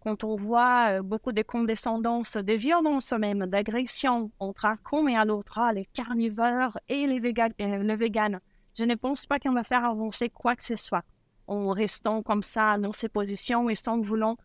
[0.00, 5.16] quand on voit euh, beaucoup de condescendance, de violence même, d'agression entre un con et
[5.16, 8.40] un autre, ah, les carnivores et les véganes, euh, le vegan.
[8.74, 11.04] Je ne pense pas qu'on va faire avancer quoi que ce soit
[11.48, 14.36] en restant comme ça dans ces positions et sans voulant.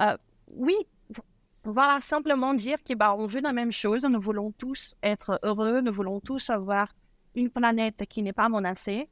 [0.00, 0.16] Euh,
[0.48, 0.76] oui,
[1.64, 5.92] voilà, simplement dire qu'on bah, veut la même chose, nous voulons tous être heureux, nous
[5.92, 6.94] voulons tous avoir
[7.34, 9.08] une planète qui n'est pas menacée.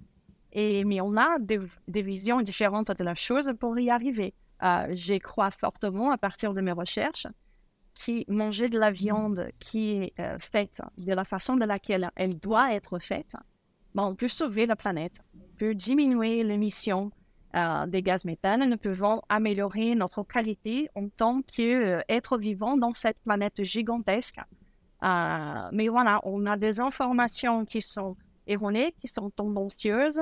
[0.53, 1.59] Et, mais on a des,
[2.03, 4.35] visions différentes de la chose pour y arriver.
[4.63, 7.27] Euh, J'y crois fortement à partir de mes recherches
[7.95, 12.39] qui manger de la viande qui est euh, faite de la façon de laquelle elle
[12.39, 13.35] doit être faite,
[13.95, 17.11] bon, on peut sauver la planète, on peut diminuer l'émission
[17.55, 23.19] euh, des gaz méthane, nous pouvons améliorer notre qualité en tant qu'être vivant dans cette
[23.21, 24.41] planète gigantesque.
[25.03, 30.21] mais voilà, on a des informations qui sont erronées, qui sont tendancieuses,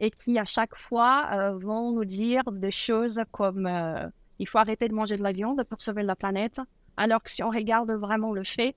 [0.00, 4.08] et qui à chaque fois euh, vont nous dire des choses comme euh,
[4.40, 6.60] il faut arrêter de manger de la viande pour sauver la planète.
[6.96, 8.74] Alors que si on regarde vraiment le fait,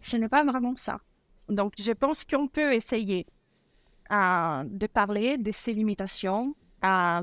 [0.00, 0.98] ce n'est pas vraiment ça.
[1.48, 3.26] Donc, je pense qu'on peut essayer
[4.12, 6.54] euh, de parler de ces limitations,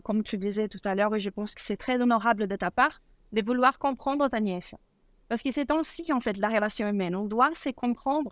[0.04, 2.72] comme tu disais tout à l'heure, et je pense que c'est très honorable de ta
[2.72, 3.00] part
[3.32, 4.76] de vouloir comprendre ta nièce.
[5.30, 7.16] Parce que c'est aussi, en fait, la relation humaine.
[7.16, 8.32] On doit se comprendre.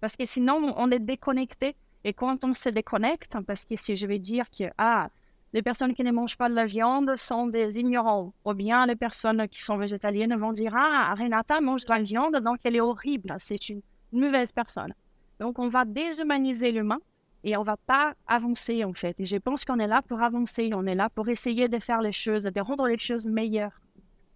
[0.00, 1.74] Parce que sinon, on est déconnecté.
[2.04, 5.08] Et quand on se déconnecte, parce que si je vais dire que ah,
[5.52, 8.94] les personnes qui ne mangent pas de la viande sont des ignorants, ou bien les
[8.94, 12.80] personnes qui sont végétaliennes vont dire Ah, Renata mange de la viande, donc elle est
[12.80, 14.94] horrible, c'est une mauvaise personne.
[15.40, 17.00] Donc on va déshumaniser l'humain
[17.44, 19.18] et on va pas avancer en fait.
[19.20, 22.00] Et je pense qu'on est là pour avancer, on est là pour essayer de faire
[22.00, 23.80] les choses, de rendre les choses meilleures.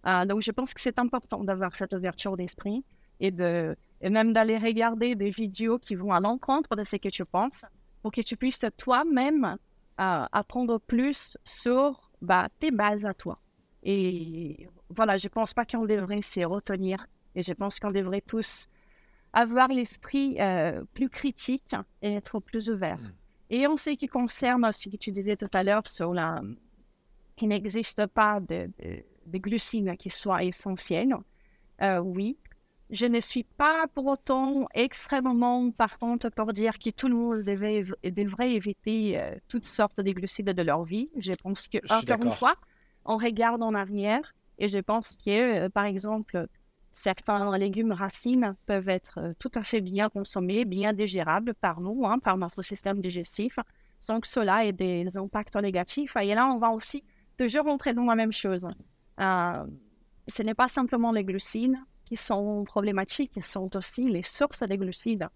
[0.03, 2.83] Ah, donc je pense que c'est important d'avoir cette ouverture d'esprit
[3.19, 7.09] et, de, et même d'aller regarder des vidéos qui vont à l'encontre de ce que
[7.09, 7.65] tu penses
[8.01, 9.57] pour que tu puisses toi-même
[9.99, 13.37] euh, apprendre plus sur bah, tes bases à toi.
[13.83, 18.67] Et voilà, je pense pas qu'on devrait se retenir et je pense qu'on devrait tous
[19.33, 22.99] avoir l'esprit euh, plus critique et être plus ouvert.
[22.99, 23.13] Mm.
[23.51, 26.41] Et en ce qui concerne ce que tu disais tout à l'heure sur la...
[27.35, 28.69] qu'il n'existe pas de,
[29.25, 31.15] de, glucides qui soient essentiels,
[31.81, 32.37] euh, oui.
[32.89, 37.85] Je ne suis pas pour autant extrêmement partante pour dire que tout le monde devait,
[38.03, 41.09] devrait éviter euh, toutes sortes de glucides de leur vie.
[41.17, 42.55] Je pense que, encore une fois,
[43.05, 46.47] on regarde en arrière et je pense que, par exemple,
[46.93, 52.05] Certains légumes racines peuvent être euh, tout à fait bien consommés, bien digérables par nous,
[52.05, 53.59] hein, par notre système digestif,
[53.97, 56.17] sans que cela ait des impacts négatifs.
[56.21, 57.03] Et là, on va aussi
[57.37, 58.67] toujours rentrer dans la même chose.
[59.19, 59.65] Euh,
[60.27, 64.77] ce n'est pas simplement les glucides qui sont problématiques, ce sont aussi les sources des
[64.77, 65.29] glucides.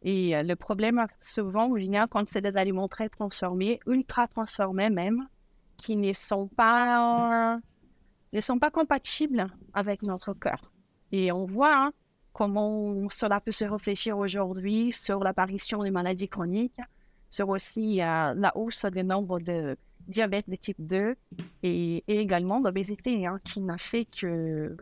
[0.00, 5.28] Et euh, le problème, souvent, vient quand c'est des aliments très transformés, ultra transformés même,
[5.76, 7.58] qui ne sont pas,
[8.32, 10.71] ne sont pas compatibles avec notre cœur.
[11.12, 11.92] Et on voit hein,
[12.32, 16.80] comment cela peut se réfléchir aujourd'hui sur l'apparition des maladies chroniques,
[17.30, 19.76] sur aussi euh, la hausse des nombres de
[20.08, 21.14] diabète de type 2
[21.62, 24.76] et, également l'obésité, hein, qui n'a fait que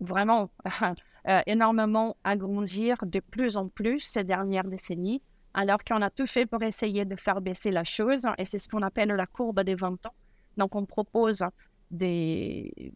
[0.00, 0.50] vraiment
[1.28, 5.22] euh, énormément agrandir de plus en plus ces dernières décennies,
[5.54, 8.68] alors qu'on a tout fait pour essayer de faire baisser la chose, et c'est ce
[8.68, 10.14] qu'on appelle la courbe des 20 ans.
[10.56, 11.44] Donc, on propose
[11.90, 12.92] des,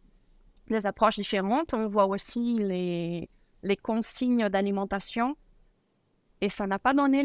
[0.69, 1.75] des approches différentes.
[1.75, 3.29] On voit aussi les,
[3.63, 5.37] les consignes d'alimentation.
[6.41, 7.23] Et ça n'a pas donné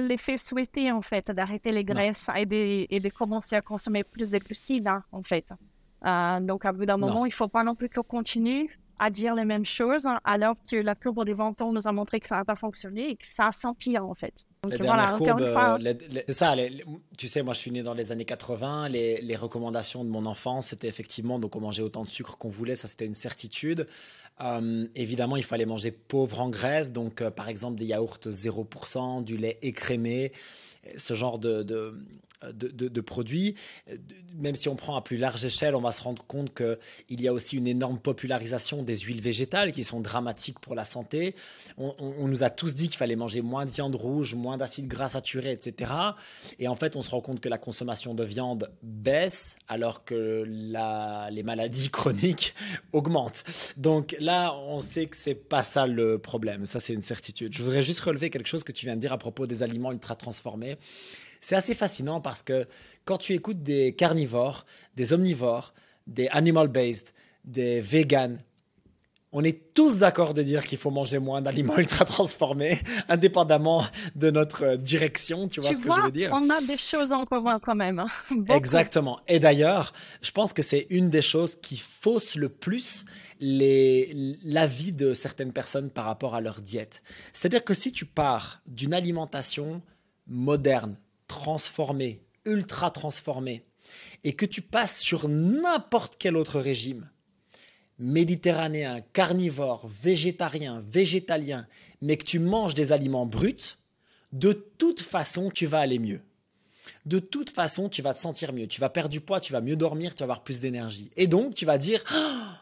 [0.00, 4.30] l'effet souhaité, en fait, d'arrêter les graisses et de, et de, commencer à consommer plus
[4.30, 5.46] de glucides, hein, en fait.
[6.04, 9.10] Euh, donc, à bout d'un moment, il ne faut pas non plus qu'on continue à
[9.10, 12.36] dire les mêmes choses, alors que la courbe des ventes nous a montré que ça
[12.36, 14.32] n'a pas fonctionné et que ça s'empire, en fait.
[14.62, 15.76] Donc, voilà, encore une fois.
[15.84, 15.94] Euh,
[16.28, 16.54] ça,
[17.18, 18.90] tu sais, moi je suis né dans les années 80.
[18.90, 22.48] Les, les recommandations de mon enfance, c'était effectivement donc on mangeait autant de sucre qu'on
[22.48, 23.88] voulait, ça c'était une certitude.
[24.40, 29.24] Euh, évidemment, il fallait manger pauvre en graisse, donc euh, par exemple des yaourts 0%,
[29.24, 30.30] du lait écrémé,
[30.96, 31.96] ce genre de, de,
[32.52, 33.54] de, produits.
[34.34, 37.28] Même si on prend à plus large échelle, on va se rendre compte qu'il y
[37.28, 41.34] a aussi une énorme popularisation des huiles végétales qui sont dramatiques pour la santé.
[41.78, 45.08] On, nous a tous dit qu'il fallait manger moins de viande rouge, moins d'acides gras
[45.08, 45.92] saturés, etc.
[46.58, 50.44] Et en fait, on se rend compte que la consommation de viande baisse alors que
[50.46, 52.54] les maladies chroniques
[52.92, 53.44] augmentent.
[53.76, 56.66] Donc là, on sait que c'est pas ça le problème.
[56.66, 57.52] Ça, c'est une certitude.
[57.52, 59.92] Je voudrais juste relever quelque chose que tu viens de dire à propos des aliments
[59.92, 60.78] ultra transformés.
[61.42, 62.66] C'est assez fascinant parce que
[63.04, 64.64] quand tu écoutes des carnivores,
[64.96, 65.74] des omnivores,
[66.06, 67.12] des animal-based,
[67.44, 68.38] des vegans,
[69.32, 74.30] on est tous d'accord de dire qu'il faut manger moins d'aliments ultra transformés, indépendamment de
[74.30, 75.48] notre direction.
[75.48, 77.98] Tu vois ce que je veux dire On a des choses en commun quand même.
[77.98, 78.08] Hein.
[78.48, 79.18] Exactement.
[79.26, 83.04] Et d'ailleurs, je pense que c'est une des choses qui fausse le plus
[83.40, 87.02] l'avis de certaines personnes par rapport à leur diète.
[87.32, 89.82] C'est-à-dire que si tu pars d'une alimentation
[90.28, 90.96] moderne,
[91.40, 93.64] transformé, ultra transformé,
[94.24, 97.08] et que tu passes sur n'importe quel autre régime,
[97.98, 101.66] méditerranéen, carnivore, végétarien, végétalien,
[102.00, 103.76] mais que tu manges des aliments bruts,
[104.32, 106.20] de toute façon, tu vas aller mieux.
[107.04, 108.66] De toute façon, tu vas te sentir mieux.
[108.66, 111.10] Tu vas perdre du poids, tu vas mieux dormir, tu vas avoir plus d'énergie.
[111.16, 112.60] Et donc, tu vas dire, ah,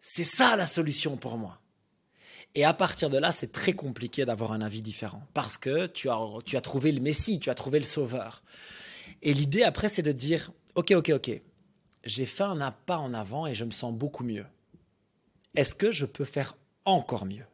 [0.00, 1.60] c'est ça la solution pour moi.
[2.56, 6.08] Et à partir de là, c'est très compliqué d'avoir un avis différent parce que tu
[6.08, 8.42] as, tu as trouvé le Messie, tu as trouvé le Sauveur.
[9.20, 11.42] Et l'idée après, c'est de dire, ok, ok, ok,
[12.04, 14.46] j'ai fait un pas en avant et je me sens beaucoup mieux.
[15.54, 17.44] Est-ce que je peux faire encore mieux?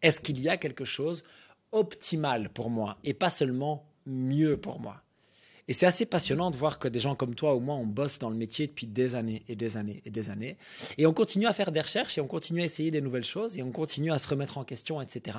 [0.00, 1.24] Est-ce qu'il y a quelque chose
[1.72, 5.03] optimal pour moi et pas seulement mieux pour moi?
[5.68, 8.18] Et c'est assez passionnant de voir que des gens comme toi, au moins, on bosse
[8.18, 10.58] dans le métier depuis des années et des années et des années.
[10.98, 13.56] Et on continue à faire des recherches et on continue à essayer des nouvelles choses
[13.56, 15.38] et on continue à se remettre en question, etc.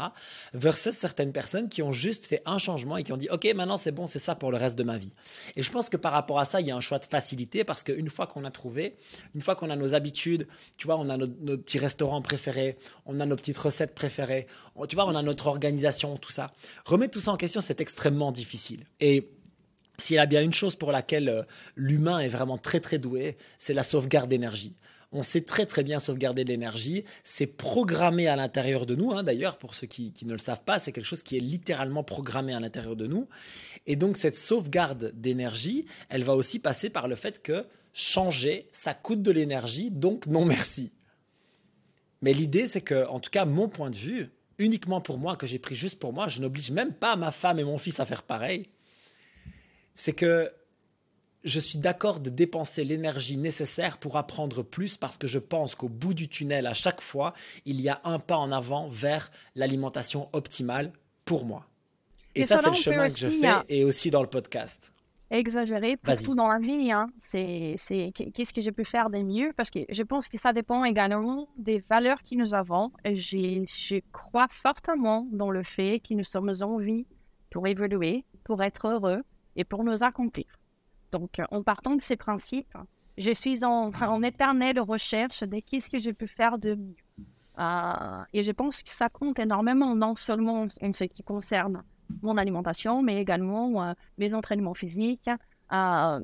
[0.53, 3.77] Versus certaines personnes qui ont juste fait un changement et qui ont dit, OK, maintenant
[3.77, 5.13] c'est bon, c'est ça pour le reste de ma vie.
[5.55, 7.63] Et je pense que par rapport à ça, il y a un choix de facilité
[7.63, 8.95] parce qu'une fois qu'on a trouvé,
[9.35, 13.19] une fois qu'on a nos habitudes, tu vois, on a nos, petits restaurants préférés, on
[13.19, 14.47] a nos petites recettes préférées,
[14.89, 16.51] tu vois, on a notre organisation, tout ça.
[16.85, 18.85] Remettre tout ça en question, c'est extrêmement difficile.
[18.99, 19.29] Et
[19.97, 21.43] s'il y a bien une chose pour laquelle euh,
[21.75, 24.75] l'humain est vraiment très très doué, c'est la sauvegarde d'énergie.
[25.11, 27.05] On sait très très bien sauvegarder de l'énergie.
[27.23, 29.13] C'est programmé à l'intérieur de nous.
[29.13, 31.41] Hein, d'ailleurs, pour ceux qui, qui, ne le savent pas, c'est quelque chose qui est
[31.41, 33.29] littéralement programmé à l'intérieur de nous.
[33.87, 38.93] Et donc cette sauvegarde d'énergie, elle va aussi passer par le fait que changer, ça
[38.93, 40.91] coûte de l'énergie, donc non merci.
[42.21, 45.47] Mais l'idée, c'est que, en tout cas, mon point de vue, uniquement pour moi, que
[45.47, 48.05] j'ai pris juste pour moi, je n'oblige même pas ma femme et mon fils à
[48.05, 48.67] faire pareil
[49.95, 50.51] c'est que
[51.45, 55.89] je suis d'accord de dépenser l'énergie nécessaire pour apprendre plus parce que je pense qu'au
[55.89, 57.33] bout du tunnel, à chaque fois,
[57.65, 60.91] il y a un pas en avant vers l'alimentation optimale
[61.23, 61.67] pour moi.
[62.33, 64.91] Et, ça, c'est le chemin que je fais et aussi dans le podcast.
[65.31, 67.07] Exagérer tout dans la vie, hein.
[67.17, 67.75] c'est
[68.13, 69.53] qu'est-ce que je peux faire de mieux?
[69.55, 72.91] Parce que je pense que ça dépend également des valeurs que nous avons.
[73.03, 77.05] Et je crois fortement dans le fait que nous sommes en vie
[77.49, 79.23] pour évoluer, pour être heureux,
[79.55, 80.45] et pour nous accomplir.
[81.11, 82.77] Donc, en partant de ces principes,
[83.17, 86.95] je suis en, éternelle recherche de qu'est-ce que je peux faire de mieux.
[87.57, 91.83] Euh, et je pense que ça compte énormément, non seulement en ce qui concerne
[92.21, 95.29] mon alimentation, mais également euh, mes entraînements physiques,
[95.71, 96.19] euh,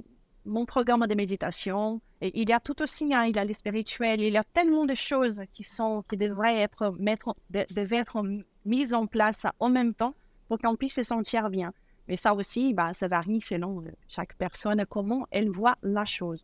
[0.46, 2.02] mon programme de méditation.
[2.22, 4.86] Il y a tout aussi, hein, il y a les spirituels, il y a tellement
[4.86, 8.24] de choses qui, sont, qui devraient être, mettre, devaient être
[8.65, 10.13] mises en place en même temps
[10.48, 11.74] pour qu'on puisse se sentir bien.
[12.12, 16.41] Mais ça aussi, bah, ça varie selon euh, chaque personne, comment elle voit la chose.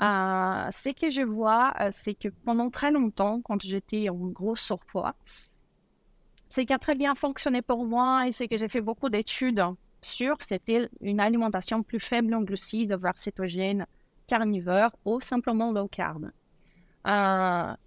[0.00, 4.56] Euh, ce que je vois, euh, c'est que pendant très longtemps, quand j'étais en gros
[4.56, 5.14] surpoids,
[6.48, 9.62] ce qui a très bien fonctionné pour moi et c'est que j'ai fait beaucoup d'études
[10.00, 13.84] sur, c'était une alimentation plus faible en glucides, voire cétogène,
[14.26, 16.30] carnivore ou simplement low carb.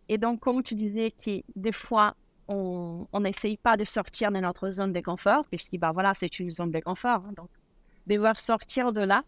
[0.08, 2.14] et donc, comme tu disais, qui des fois,
[2.52, 6.50] on n'essaye pas de sortir de notre zone de confort, puisque bah, voilà, c'est une
[6.50, 7.24] zone de confort.
[7.28, 7.50] Hein, donc,
[8.08, 9.24] devoir sortir de là,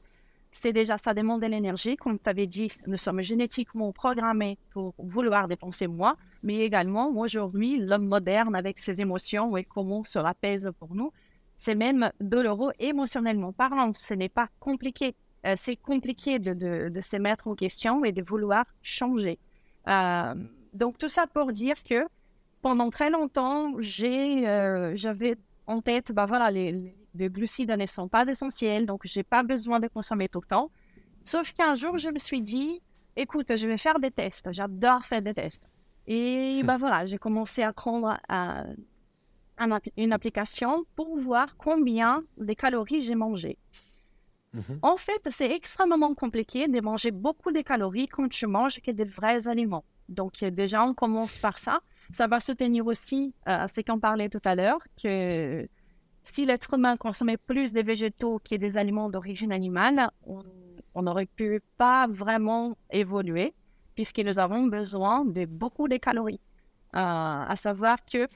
[0.51, 1.97] c'est déjà, ça demande de l'énergie.
[1.97, 7.79] Comme tu avais dit, nous sommes génétiquement programmés pour vouloir dépenser moins, mais également, aujourd'hui,
[7.79, 11.11] l'homme moderne avec ses émotions et comment cela pèse pour nous,
[11.57, 13.93] c'est même douloureux émotionnellement parlant.
[13.93, 15.15] Ce n'est pas compliqué.
[15.45, 16.53] Euh, c'est compliqué de,
[16.89, 19.39] de, se mettre en question et de vouloir changer.
[19.87, 20.35] Euh,
[20.73, 22.05] donc, tout ça pour dire que
[22.63, 25.35] pendant très longtemps, j'ai, euh, j'avais
[25.67, 29.79] en tête, bah voilà, les, les, glucides ne sont pas essentiels, donc j'ai pas besoin
[29.81, 30.71] de consommer tout le temps.
[31.25, 32.81] Sauf qu'un jour, je me suis dit,
[33.15, 34.51] écoute, je vais faire des tests.
[34.51, 35.67] J'adore faire des tests.
[36.07, 38.17] Et bah voilà, j'ai commencé à prendre
[39.97, 43.57] une application pour voir combien de calories j'ai mangé.
[44.53, 44.79] Mhm.
[44.81, 49.05] En fait, c'est extrêmement compliqué de manger beaucoup de calories quand tu manges que des
[49.05, 49.85] vrais aliments.
[50.09, 51.81] Donc, déjà, on commence par ça.
[52.11, 55.67] Ça va soutenir aussi euh, ce qu'on parlait tout à l'heure, que
[56.23, 61.61] si l'être humain consommait plus de végétaux que des aliments d'origine animale, on n'aurait pu
[61.77, 63.53] pas vraiment évoluer,
[63.95, 66.39] puisque nous avons besoin de beaucoup de calories.
[66.95, 68.27] Euh, à savoir que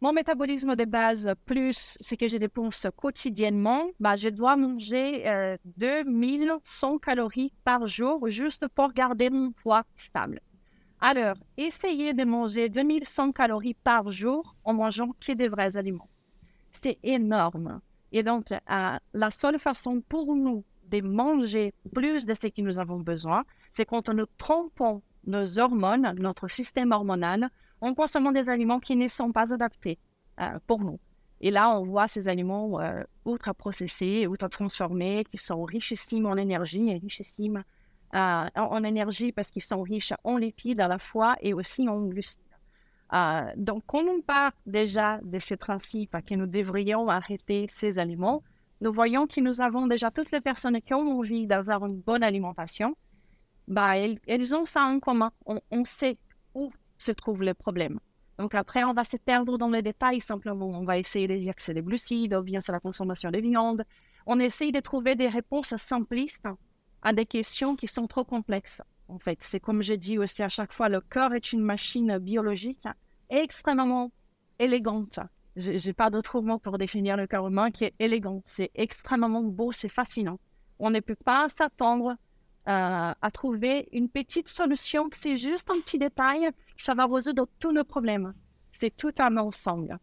[0.00, 5.56] mon métabolisme de base plus ce que je dépense quotidiennement, bah, je dois manger euh,
[5.76, 10.40] 2100 calories par jour juste pour garder mon poids stable.
[11.00, 16.08] Alors, essayez de manger 2100 calories par jour en mangeant que des vrais aliments.
[16.72, 17.80] C'est énorme.
[18.12, 22.78] Et donc, euh, la seule façon pour nous de manger plus de ce que nous
[22.78, 28.80] avons besoin, c'est quand nous trompons nos hormones, notre système hormonal, en consommant des aliments
[28.80, 29.98] qui ne sont pas adaptés
[30.40, 30.98] euh, pour nous.
[31.40, 36.36] Et là, on voit ces aliments euh, ultra processés, ultra transformés, qui sont richissimes en
[36.36, 37.64] énergie et richissimes
[38.14, 42.40] en, énergie parce qu'ils sont riches en lipides à la fois et aussi en glucides.
[43.12, 48.42] Euh, donc, quand on part déjà de ce principe que nous devrions arrêter ces aliments,
[48.80, 52.22] nous voyons que nous avons déjà toutes les personnes qui ont envie d'avoir une bonne
[52.22, 52.96] alimentation,
[53.68, 55.30] bah, elles, ont ça en commun.
[55.46, 56.18] On, on, sait
[56.54, 57.98] où se trouve le problème.
[58.38, 60.66] Donc après, on va se perdre dans les détails simplement.
[60.66, 63.38] On va essayer de dire que c'est des glucides ou bien c'est la consommation de
[63.38, 63.84] viande.
[64.26, 66.48] On essaye de trouver des réponses simplistes
[67.04, 68.82] à des questions qui sont trop complexes.
[69.08, 72.18] En fait, c'est comme je dis aussi à chaque fois, le corps est une machine
[72.18, 72.88] biologique
[73.28, 74.10] extrêmement
[74.58, 75.20] élégante.
[75.56, 78.40] Je n'ai pas d'autre mot pour définir le corps humain qui est élégant.
[78.44, 80.40] C'est extrêmement beau, c'est fascinant.
[80.78, 82.16] On ne peut pas s'attendre
[82.66, 87.46] euh, à trouver une petite solution, que c'est juste un petit détail, ça va résoudre
[87.60, 88.32] tous nos problèmes.
[88.72, 89.98] C'est tout un ensemble.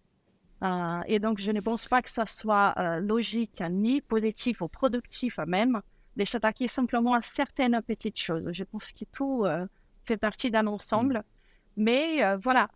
[0.64, 4.68] Euh, et donc, je ne pense pas que ça soit euh, logique, ni positif ou
[4.68, 5.82] productif même,
[6.16, 8.50] de s'attaquer simplement à certaines petites choses.
[8.52, 9.46] Je pense que tout
[10.04, 11.18] fait partie d'un ensemble.
[11.18, 11.84] Mm.
[11.84, 12.70] Mais voilà,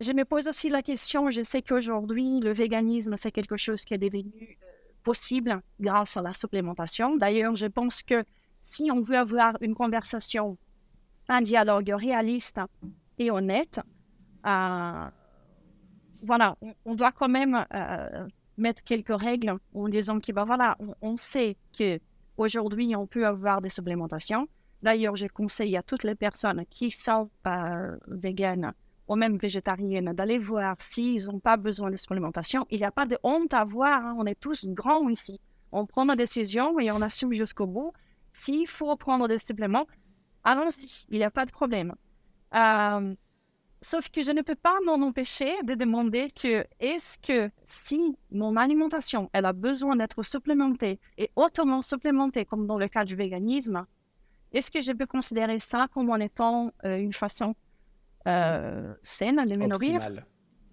[0.00, 3.94] je me pose aussi la question, je sais qu'aujourd'hui, le véganisme, c'est quelque chose qui
[3.94, 4.58] est devenu
[5.02, 7.16] possible grâce à la supplémentation.
[7.16, 8.24] D'ailleurs, je pense que
[8.62, 10.56] si on veut avoir une conversation,
[11.28, 12.60] un dialogue réaliste
[13.18, 13.80] et honnête,
[14.46, 15.06] euh,
[16.22, 21.16] voilà, on, doit quand même euh, mettre quelques règles en disant que ben voilà, on,
[21.16, 21.98] sait que
[22.40, 24.48] aujourd'hui on peut avoir des supplémentations.
[24.82, 28.72] D'ailleurs, je conseille à toutes les personnes qui sont euh, véganes
[29.08, 32.66] ou même végétariennes d'aller voir s'ils n'ont pas besoin de supplémentation.
[32.70, 34.16] Il n'y a pas de honte à voir, hein.
[34.18, 35.40] on est tous grands ici.
[35.72, 37.92] On prend nos décisions et on assume jusqu'au bout.
[38.32, 39.86] S'il faut prendre des suppléments,
[40.44, 41.94] allons-y, il n'y a pas de problème.
[42.54, 43.14] Euh,
[43.82, 48.56] sauf que je ne peux pas m'en empêcher de demander que est-ce que si mon
[48.56, 53.86] alimentation elle a besoin d'être supplémentée et autrement supplémentée, comme dans le cas du véganisme,
[54.52, 57.54] est-ce que je peux considérer ça comme en étant euh, une façon
[58.26, 59.96] euh, saine de me nourrir?
[59.96, 60.26] Optimale.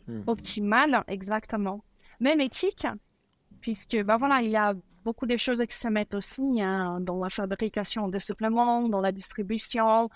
[0.07, 0.21] Hmm.
[0.27, 1.83] Optimale, exactement.
[2.19, 2.87] Même éthique,
[3.61, 7.19] puisque ben voilà, il y a beaucoup de choses qui se mettent aussi hein, dans
[7.19, 10.09] la fabrication des suppléments, dans la distribution.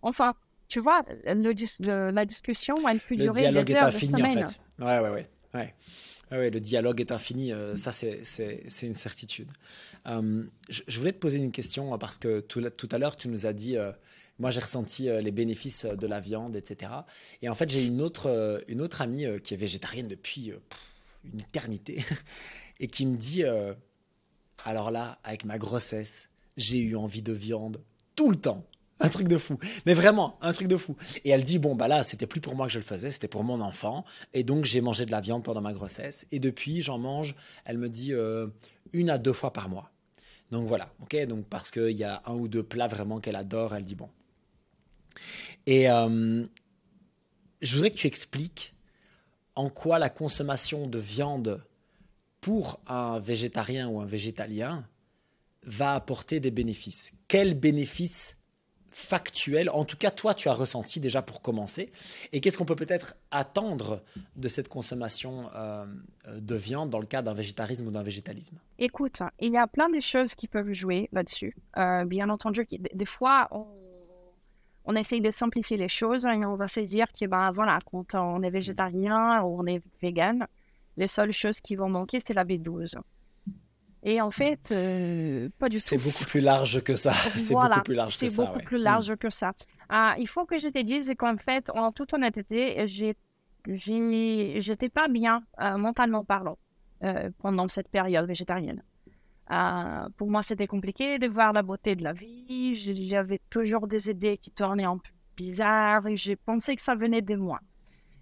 [0.00, 0.34] Enfin,
[0.72, 4.44] tu vois, le, la discussion, elle peut le durer des heures, infini, des semaines.
[4.44, 4.58] En fait.
[4.78, 5.28] Ouais, ouais, ouais.
[5.52, 5.74] ouais.
[6.30, 8.22] ouais le dialogue est infini, euh, ça c'est
[8.82, 9.50] une certitude.
[10.06, 13.44] Euh, je, voulais te poser une question parce que tout, tout à l'heure tu nous
[13.44, 13.92] as dit, euh,
[14.38, 16.90] moi j'ai ressenti les bénéfices de la viande, etc.
[17.42, 20.54] Et en fait j'ai une autre, une autre amie qui est végétarienne depuis
[21.30, 22.02] une éternité
[22.80, 23.44] et qui me dit,
[24.64, 27.84] alors là, avec ma grossesse, j'ai eu envie de viande
[28.16, 28.64] tout le temps.
[29.02, 29.58] Un truc de fou.
[29.84, 30.96] Mais vraiment, un truc de fou.
[31.24, 33.28] Et elle dit, bon, bah là, c'était plus pour moi que je le faisais, c'était
[33.28, 34.04] pour mon enfant.
[34.32, 36.26] Et donc, j'ai mangé de la viande pendant ma grossesse.
[36.30, 37.34] Et depuis, j'en mange,
[37.64, 38.46] elle me dit, euh,
[38.92, 39.90] une à deux fois par mois.
[40.52, 41.16] Donc voilà, ok?
[41.26, 44.10] Donc parce qu'il y a un ou deux plats vraiment qu'elle adore, elle dit, bon.
[45.66, 46.44] Et euh,
[47.62, 48.74] je voudrais que tu expliques
[49.54, 51.64] en quoi la consommation de viande
[52.40, 54.86] pour un végétarien ou un végétalien
[55.64, 57.12] va apporter des bénéfices.
[57.28, 58.36] Quels bénéfices
[58.92, 61.90] factuels, en tout cas toi tu as ressenti déjà pour commencer,
[62.32, 64.02] et qu'est-ce qu'on peut peut-être attendre
[64.36, 65.86] de cette consommation euh,
[66.38, 68.56] de viande dans le cas d'un végétarisme ou d'un végétalisme?
[68.78, 71.56] Écoute, il y a plein de choses qui peuvent jouer là-dessus.
[71.76, 73.66] Euh, bien entendu, des fois on,
[74.84, 78.14] on essaye de simplifier les choses et on va se dire que ben, voilà, quand
[78.14, 80.46] on est végétarien ou on est vegan,
[80.96, 82.96] les seules choses qui vont manquer, c'est la B12.
[84.04, 85.82] Et en fait, euh, pas du tout.
[85.84, 87.12] C'est beaucoup plus large que ça.
[87.36, 88.34] c'est beaucoup plus large que ça.
[88.34, 89.52] C'est beaucoup plus large que ça.
[90.18, 92.84] il faut que je te dise qu'en fait, en toute honnêteté,
[93.66, 96.58] j'étais pas bien euh, mentalement parlant
[97.04, 98.82] euh, pendant cette période végétarienne.
[100.16, 102.74] pour moi, c'était compliqué de voir la beauté de la vie.
[102.74, 107.22] J'avais toujours des idées qui tournaient un peu bizarres et j'ai pensé que ça venait
[107.22, 107.60] de moi.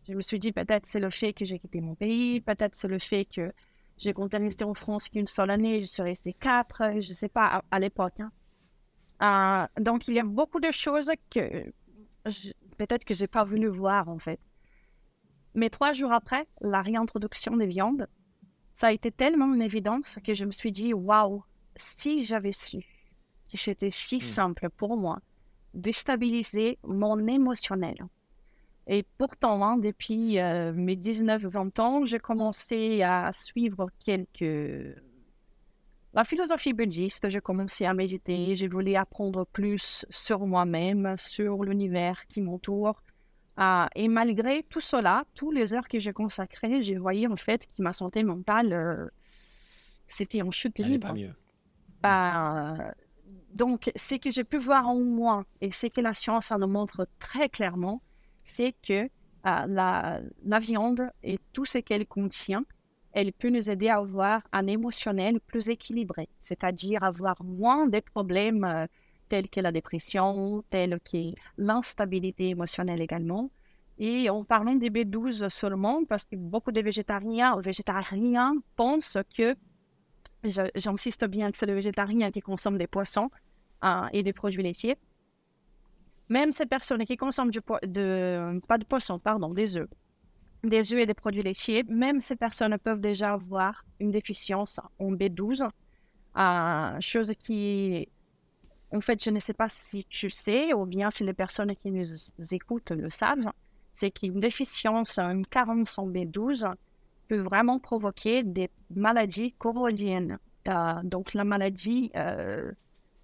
[0.08, 2.88] Je me suis dit, peut-être c'est le fait que j'ai quitté mon pays, peut-être c'est
[2.88, 3.52] le fait que
[4.00, 7.28] j'ai compté rester en France qu'une seule année, je suis restée quatre, je ne sais
[7.28, 8.20] pas, à, l'époque.
[8.20, 9.66] Hein.
[9.76, 11.70] Euh, donc, il y a beaucoup de choses que
[12.78, 14.40] peut-être que je n'ai pas voulu voir, en fait.
[15.54, 18.08] Mais trois jours après, la réintroduction des viandes,
[18.74, 21.44] ça a été tellement une évidence que je me suis dit, waouh,
[21.76, 22.78] si j'avais su
[23.50, 24.20] que c'était si hmm.
[24.20, 25.18] simple pour moi
[25.74, 27.96] de stabiliser mon émotionnel,
[28.86, 34.96] et pourtant, hein, depuis euh, mes 19-20 ans, j'ai commencé à suivre quelques...
[36.12, 42.26] La philosophie bouddhiste, j'ai commencé à méditer, j'ai voulu apprendre plus sur moi-même, sur l'univers
[42.26, 43.00] qui m'entoure.
[43.56, 47.66] Ah, et malgré tout cela, toutes les heures que j'ai consacrées, j'ai voyé en fait
[47.66, 49.06] que ma santé mentale, euh,
[50.08, 51.08] c'était en chute libre.
[51.08, 51.34] pas mieux.
[52.02, 52.94] Bah,
[53.54, 57.06] donc, ce que j'ai pu voir en moi, et c'est que la science nous montre
[57.18, 58.02] très clairement,
[58.42, 59.08] c'est que
[59.46, 62.64] euh, la, viande et tout ce qu'elle contient,
[63.12, 68.64] elle peut nous aider à avoir un émotionnel plus équilibré, c'est-à-dire avoir moins de problèmes
[68.64, 68.86] euh,
[69.28, 73.50] tels que la dépression, tels que l'instabilité émotionnelle également.
[73.98, 79.56] Et en parlant des B12 seulement, parce que beaucoup de végétariens ou végétariens pensent que,
[80.44, 83.30] j'insiste bien que c'est le végétarien qui consomme des poissons
[83.84, 84.96] euh, et des produits laitiers,
[86.30, 87.80] même ces personnes qui consomment pas
[88.78, 89.88] de poisson, pardon, des œufs,
[90.62, 95.12] des œufs et des produits laitiers, même ces personnes peuvent déjà avoir une déficience en
[95.12, 95.68] B12.
[96.36, 98.08] Euh, chose qui,
[98.92, 101.90] en fait, je ne sais pas si tu sais ou bien si les personnes qui
[101.90, 102.06] nous
[102.52, 103.50] écoutent le savent,
[103.92, 106.72] c'est qu'une déficience, une carence en B12
[107.26, 110.38] peut vraiment provoquer des maladies corodiennes.
[110.68, 112.70] Euh, donc la maladie euh,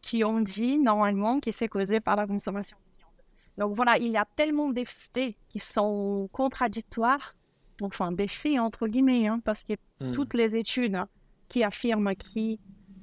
[0.00, 2.78] qui on dit normalement qui s'est causée par la consommation.
[3.59, 7.34] Donc voilà, il y a tellement d'effets qui sont contradictoires,
[7.80, 10.12] enfin des faits entre guillemets, hein, parce que hmm.
[10.12, 10.98] toutes les études
[11.48, 12.54] qui affirment que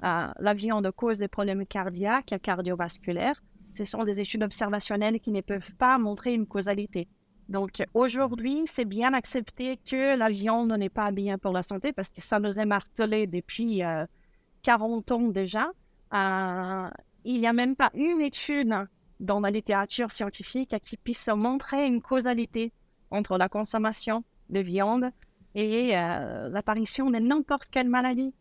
[0.04, 3.42] euh, la viande cause des problèmes cardiaques et cardiovasculaires,
[3.76, 7.08] ce sont des études observationnelles qui ne peuvent pas montrer une causalité.
[7.50, 12.10] Donc aujourd'hui, c'est bien accepté que la viande n'est pas bien pour la santé parce
[12.10, 13.82] que ça nous est martelé depuis
[14.62, 15.72] 40 ans déjà.
[16.14, 16.90] Euh,
[17.26, 18.74] il n'y a même pas une étude
[19.20, 22.72] dans la littérature scientifique qui puisse montrer une causalité
[23.12, 25.12] entre la consommation de viande
[25.56, 28.34] et euh, l'apparition de n'importe quelle maladie.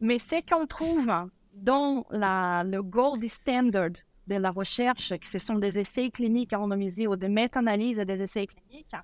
[0.00, 1.10] Mais ce qu'on trouve
[1.54, 3.90] dans le gold standard
[4.26, 8.46] de la recherche, que ce sont des essais cliniques randomisés ou des méta-analyses des essais
[8.46, 8.94] cliniques,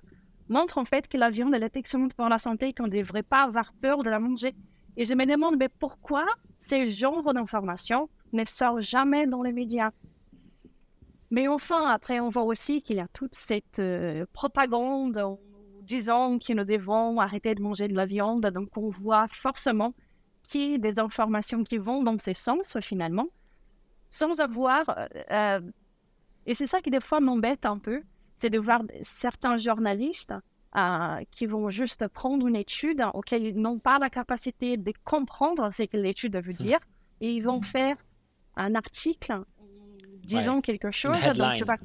[0.47, 3.23] montrent en fait que la viande est excellente pour la santé et qu'on ne devrait
[3.23, 4.55] pas avoir peur de la manger.
[4.97, 6.25] Et je me demande, mais pourquoi
[6.57, 9.91] ces genres d'informations ne sortent jamais dans les médias?
[11.35, 15.37] Mais enfin, après, on voit aussi qu'il y a toute cette euh, propagande
[15.81, 18.45] disant que nous devons arrêter de manger de la viande.
[18.45, 19.93] Donc, on voit forcément
[20.43, 23.27] qu'il y a des informations qui vont dans ce sens, finalement,
[24.09, 24.87] sans avoir...
[24.87, 25.61] Euh, euh,
[26.45, 28.01] et c'est ça qui, des fois, m'embête un peu,
[28.37, 30.33] c'est de voir certains journalistes
[31.31, 35.83] qui vont juste prendre une étude auquel ils n'ont pas la capacité de comprendre ce
[35.83, 36.79] que l'étude veut dire
[37.21, 37.95] et ils vont faire
[38.57, 39.43] un article
[40.25, 41.19] disant quelque chose.
[41.35, 41.77] Donc, tu vas...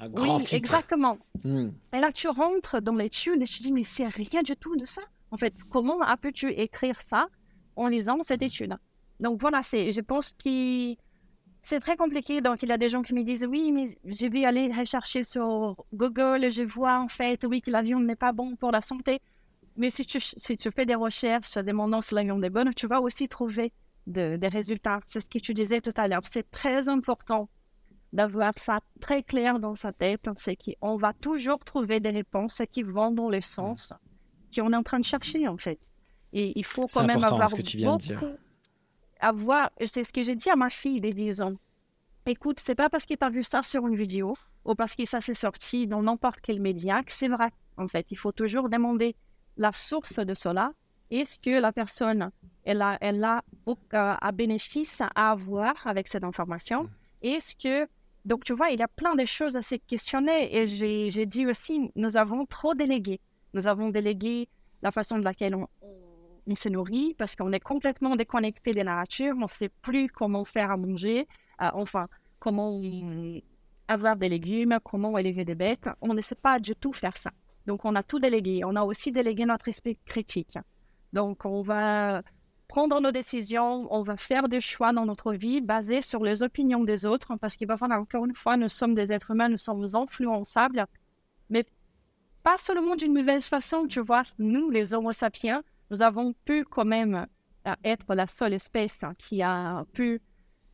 [0.00, 1.16] Un grand oui, exactement.
[1.44, 1.68] Hmm.
[1.94, 4.74] Et là, tu rentres dans l'étude et tu te dis, mais c'est rien du tout
[4.76, 5.02] de ça.
[5.30, 7.28] En fait, comment peux-tu écrire ça
[7.76, 8.76] en lisant cette étude?
[9.20, 10.94] Donc voilà, c'est, je pense que
[11.62, 12.40] c'est très compliqué.
[12.40, 15.22] Donc, il y a des gens qui me disent Oui, mais je vais aller rechercher
[15.22, 18.80] sur Google et je vois en fait, oui, que l'avion n'est pas bon pour la
[18.80, 19.20] santé.
[19.76, 23.00] Mais si tu, si tu fais des recherches demandant si l'avion est bon, tu vas
[23.00, 23.72] aussi trouver
[24.08, 24.98] des résultats.
[25.06, 26.22] C'est ce que tu disais tout à l'heure.
[26.24, 27.48] C'est très important
[28.12, 30.28] d'avoir ça très clair dans sa tête.
[30.36, 33.92] C'est qu'on va toujours trouver des réponses qui vont dans le sens
[34.54, 35.92] qu'on est en train de chercher, en fait.
[36.32, 38.36] Et il faut quand même avoir ce que tu viens beaucoup, de dire
[39.22, 41.54] avoir, c'est ce que j'ai dit à ma fille des 10 ans.
[42.26, 45.06] Écoute, c'est pas parce que tu as vu ça sur une vidéo ou parce que
[45.06, 47.50] ça s'est sorti dans n'importe quel média que c'est vrai.
[47.76, 49.16] En fait, il faut toujours demander
[49.56, 50.72] la source de cela.
[51.10, 52.30] Est-ce que la personne,
[52.64, 53.42] elle a, elle a
[53.92, 56.84] un bénéfice à avoir avec cette information?
[56.84, 56.90] Mm.
[57.22, 57.88] Est-ce que,
[58.24, 61.46] donc tu vois, il y a plein de choses à se questionner et j'ai dit
[61.46, 63.20] aussi, nous avons trop délégué.
[63.54, 64.48] Nous avons délégué
[64.82, 69.34] la façon de laquelle on se nourrit parce qu'on est complètement déconnecté de la nature,
[69.36, 71.26] on ne sait plus comment faire à manger,
[71.60, 72.06] euh, enfin,
[72.38, 72.80] comment
[73.88, 75.88] avoir des légumes, comment élever des bêtes.
[76.00, 77.30] On ne sait pas du tout faire ça.
[77.66, 78.62] Donc, on a tout délégué.
[78.64, 80.58] On a aussi délégué notre esprit critique.
[81.12, 82.22] Donc, on va
[82.72, 86.84] prendre nos décisions, on va faire des choix dans notre vie basés sur les opinions
[86.84, 89.58] des autres, parce qu'il va falloir, encore une fois, nous sommes des êtres humains, nous
[89.58, 90.86] sommes influençables,
[91.50, 91.66] mais
[92.42, 94.22] pas seulement d'une mauvaise façon, tu vois.
[94.38, 97.26] Nous, les Homo sapiens, nous avons pu quand même
[97.66, 100.22] euh, être la seule espèce qui a pu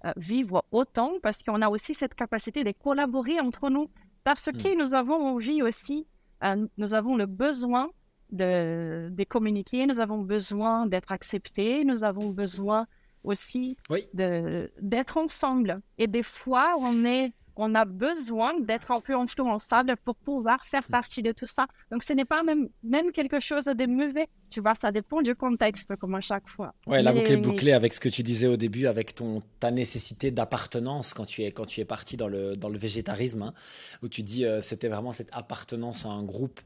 [0.04, 3.90] euh, vivre autant parce qu'on a aussi cette capacité de collaborer entre nous
[4.22, 4.58] parce hmm.
[4.58, 6.06] que nous avons envie aussi,
[6.44, 7.90] euh, nous avons le besoin
[8.30, 12.86] de, de communiquer, nous avons besoin d'être acceptés, nous avons besoin
[13.24, 13.76] aussi
[14.14, 15.80] d'être ensemble.
[15.98, 20.84] Et des fois, on est on a besoin d'être un peu influençable pour pouvoir faire
[20.88, 20.92] mm.
[20.92, 21.66] partie de tout ça.
[21.90, 24.28] Donc, ce n'est pas même, même quelque chose de mauvais.
[24.48, 26.72] Tu vois, ça dépend du contexte, comme à chaque fois.
[26.86, 29.70] Ouais, la boucle est bouclée avec ce que tu disais au début, avec ton, ta
[29.70, 33.54] nécessité d'appartenance quand tu es, quand tu es parti dans le, dans le végétarisme, hein,
[34.02, 36.60] où tu dis euh, c'était vraiment cette appartenance à un groupe.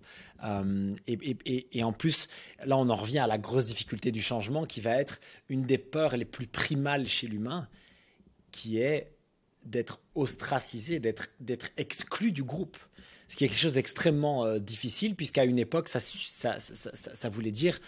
[0.45, 1.15] Euh, et,
[1.45, 2.29] et, et, en plus,
[2.65, 5.79] là, on en revient à la grosse difficulté du changement qui va être une des
[5.79, 7.67] peurs les plus primales chez l'humain,
[8.51, 9.13] qui est
[9.65, 11.29] d'être ostracisé, d'être,
[11.77, 12.77] exclu du groupe.
[13.29, 17.29] Ce qui est quelque chose d'extrêmement euh, difficile, puisqu'à une époque, ça, ça, ça, ça,
[17.31, 17.79] voulait dire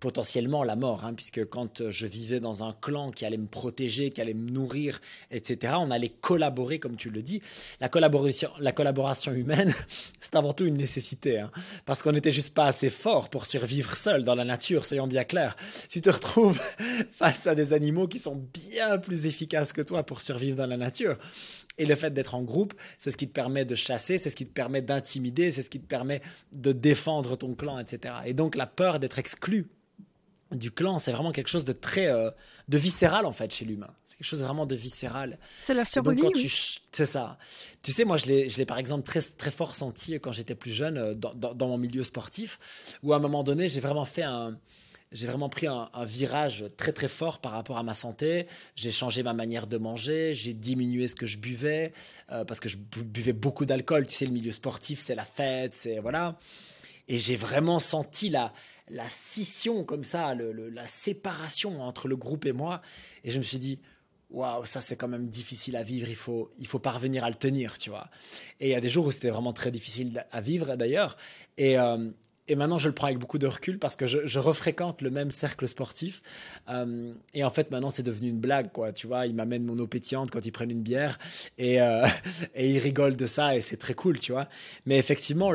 [0.00, 4.10] potentiellement la mort, hein, puisque quand je vivais dans un clan qui allait me protéger,
[4.10, 5.00] qui allait me nourrir,
[5.30, 7.42] etc., on allait collaborer, comme tu le dis.
[7.80, 9.74] La collaboration, la collaboration humaine,
[10.20, 11.50] c'est avant tout une nécessité, hein,
[11.84, 15.24] parce qu'on n'était juste pas assez fort pour survivre seul dans la nature, soyons bien
[15.24, 15.56] clairs.
[15.88, 16.60] Tu te retrouves
[17.10, 18.36] face à des animaux qui sont
[18.70, 21.18] bien plus efficaces que toi pour survivre dans la nature.
[21.78, 24.36] Et le fait d'être en groupe, c'est ce qui te permet de chasser, c'est ce
[24.36, 26.20] qui te permet d'intimider, c'est ce qui te permet
[26.52, 28.14] de défendre ton clan, etc.
[28.26, 29.68] Et donc la peur d'être exclu
[30.50, 32.30] du clan, c'est vraiment quelque chose de très euh,
[32.68, 33.90] de viscéral en fait chez l'humain.
[34.04, 35.38] C'est quelque chose vraiment de viscéral.
[35.60, 36.20] C'est la survie.
[36.90, 37.38] C'est ça.
[37.82, 40.54] Tu sais, moi je l'ai, je l'ai par exemple très très fort senti quand j'étais
[40.54, 42.58] plus jeune euh, dans, dans, mon milieu sportif,
[43.02, 44.58] où à un moment donné j'ai vraiment fait un,
[45.12, 48.46] j'ai vraiment pris un, virage très très fort par rapport à ma santé.
[48.76, 51.92] J'ai changé ma manière de manger, j'ai diminué ce que je buvais
[52.30, 54.06] euh, parce que je buvais beaucoup d'alcool.
[54.06, 56.38] Tu sais, le milieu sportif, c'est la fête, c'est voilà.
[57.08, 58.52] Et j'ai vraiment senti la
[58.90, 62.80] la scission comme ça, la séparation entre le groupe et moi.
[63.22, 63.78] Et je me suis dit,
[64.30, 67.34] waouh, ça c'est quand même difficile à vivre, il faut, il faut parvenir à le
[67.34, 68.08] tenir, tu vois.
[68.60, 71.16] Et il y a des jours où c'était vraiment très difficile à vivre d'ailleurs.
[71.56, 72.10] Et, euh,
[72.48, 75.10] et maintenant, je le prends avec beaucoup de recul parce que je, je refréquente le
[75.10, 76.22] même cercle sportif.
[76.68, 78.92] Euh, et en fait, maintenant, c'est devenu une blague, quoi.
[78.92, 81.18] Tu vois, ils m'amènent mon eau pétillante quand ils prennent une bière
[81.58, 82.06] et, euh,
[82.58, 84.48] ils rigolent de ça et c'est très cool, tu vois.
[84.86, 85.52] Mais effectivement,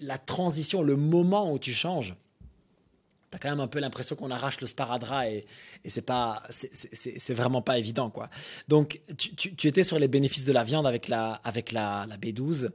[0.00, 2.16] la transition, le moment où tu changes,
[3.30, 5.46] t'as quand même un peu l'impression qu'on arrache le sparadrap et,
[5.84, 8.28] et c'est pas c'est vraiment pas évident quoi
[8.68, 12.68] donc tu, étais sur les bénéfices de la viande avec la avec la B12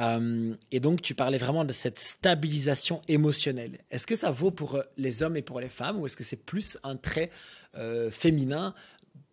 [0.00, 3.78] euh, et donc tu parlais vraiment de cette stabilisation émotionnelle.
[3.90, 6.44] Est-ce que ça vaut pour les hommes et pour les femmes ou est-ce que c'est
[6.44, 7.30] plus un trait
[7.76, 8.74] euh, féminin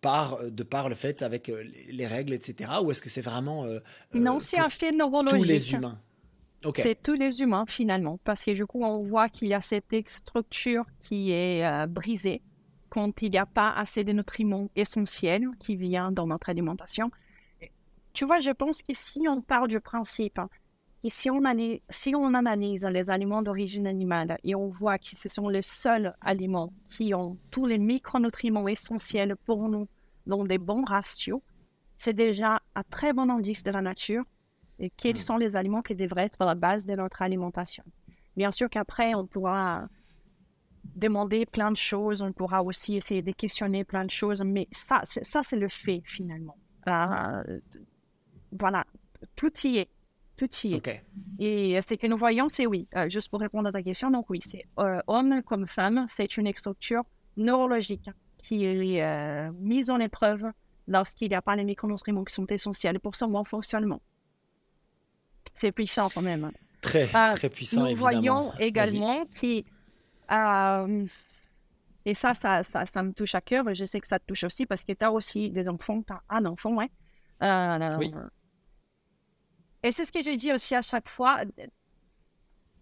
[0.00, 3.66] par, de par le fait avec euh, les, règles etc ou est-ce que c'est vraiment
[4.14, 5.40] non c'est un fait neurologique.
[5.40, 5.98] tous les humains?
[6.74, 9.94] C'est tous les humains finalement, parce que du coup, on voit qu'il y a cette
[10.08, 12.42] structure qui est euh, brisée
[12.88, 17.10] quand il n'y a pas assez de nutriments essentiels qui viennent dans notre alimentation.
[18.12, 20.48] Tu vois, je pense que si on part du principe hein,
[21.02, 25.14] que si on, analyse, si on analyse les aliments d'origine animale et on voit que
[25.14, 29.86] ce sont les seuls aliments qui ont tous les micronutriments essentiels pour nous
[30.26, 31.40] dans des bons ratios,
[31.96, 34.24] c'est déjà un très bon indice de la nature
[34.78, 35.18] et quels mm.
[35.18, 37.84] sont les aliments qui devraient être la base de notre alimentation.
[38.36, 39.88] Bien sûr qu'après, on pourra
[40.94, 45.00] demander plein de choses, on pourra aussi essayer de questionner plein de choses, mais ça,
[45.04, 46.56] c'est, ça, c'est le fait finalement.
[46.88, 47.60] Euh,
[48.52, 48.84] voilà,
[49.36, 49.88] tout y est.
[50.38, 51.04] Tout y est.
[51.38, 52.88] Et ce que nous voyons, c'est oui.
[52.96, 56.38] Euh, juste pour répondre à ta question, donc oui, c'est euh, homme comme femme, c'est
[56.38, 57.02] une structure
[57.36, 58.08] neurologique
[58.38, 60.44] qui est mise en épreuve
[60.88, 64.00] lorsqu'il n'y a pas les micronutriments qui sont essentiels pour son bon fonctionnement.
[65.54, 66.50] C'est puissant quand même.
[66.80, 69.64] Très, euh, très puissant, Nous voyons également qui...
[70.30, 71.06] Euh,
[72.04, 73.64] et ça ça, ça, ça, me touche à cœur.
[73.74, 76.02] Je sais que ça te touche aussi parce que tu as aussi des enfants.
[76.02, 76.90] Tu as un enfant, ouais.
[77.42, 78.12] Euh, oui.
[79.82, 81.42] Et c'est ce que je dis aussi à chaque fois.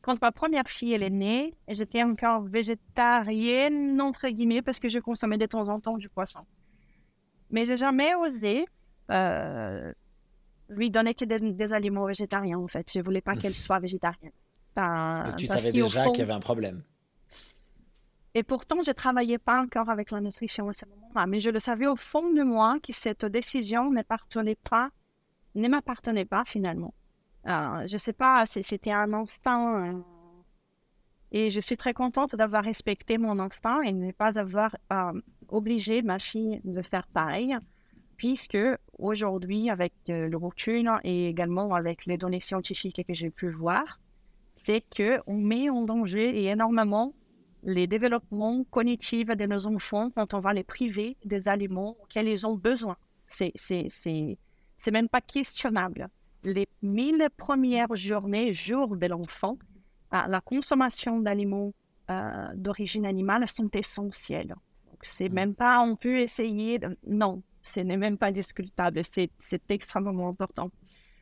[0.02, 4.98] Quand ma première fille elle est née, j'étais encore végétarienne, entre guillemets, parce que je
[4.98, 6.40] consommais de temps en temps du poisson.
[7.50, 8.66] Mais j'ai jamais osé
[10.68, 12.90] lui donner que des, aliments végétariens, en fait.
[12.92, 14.32] Je voulais pas qu'elle soit végétarienne.
[14.76, 16.82] Donc tu savais déjà qu'il y avait un problème.
[18.34, 21.48] Et pourtant, je ne travaillais pas encore avec la nutrition à ce moment-là, mais je
[21.48, 24.90] le savais au fond de moi que cette décision n'appartenait pas,
[25.60, 26.94] ne m'appartenait pas finalement.
[27.44, 29.84] je ne sais pas, c'était un instinct.
[29.84, 30.00] Euh,
[31.32, 35.20] et je suis très contente d'avoir respecté mon instinct et de ne pas avoir euh,
[35.48, 37.56] obligé ma fille de faire pareil
[38.16, 38.58] puisque
[38.98, 44.00] aujourd'hui, avec euh, le recul et également avec les données scientifiques que j'ai pu voir,
[44.56, 47.14] c'est qu'on met en danger énormément
[47.62, 52.46] les développements cognitifs de nos enfants quand on va les priver des aliments auxquels ils
[52.46, 52.96] ont besoin.
[53.28, 53.52] C'est,
[54.78, 56.08] c'est, même pas questionnable.
[56.44, 59.58] Les mille premières journées, jours de l'enfant,
[60.12, 61.72] la consommation d'aliments
[62.08, 64.54] euh, d'origine animale sont essentielles.
[65.02, 65.32] C'est mmh.
[65.34, 69.00] même pas, on peut essayer, de, non, ce n'est même pas discutable.
[69.02, 70.70] C'est extrêmement important.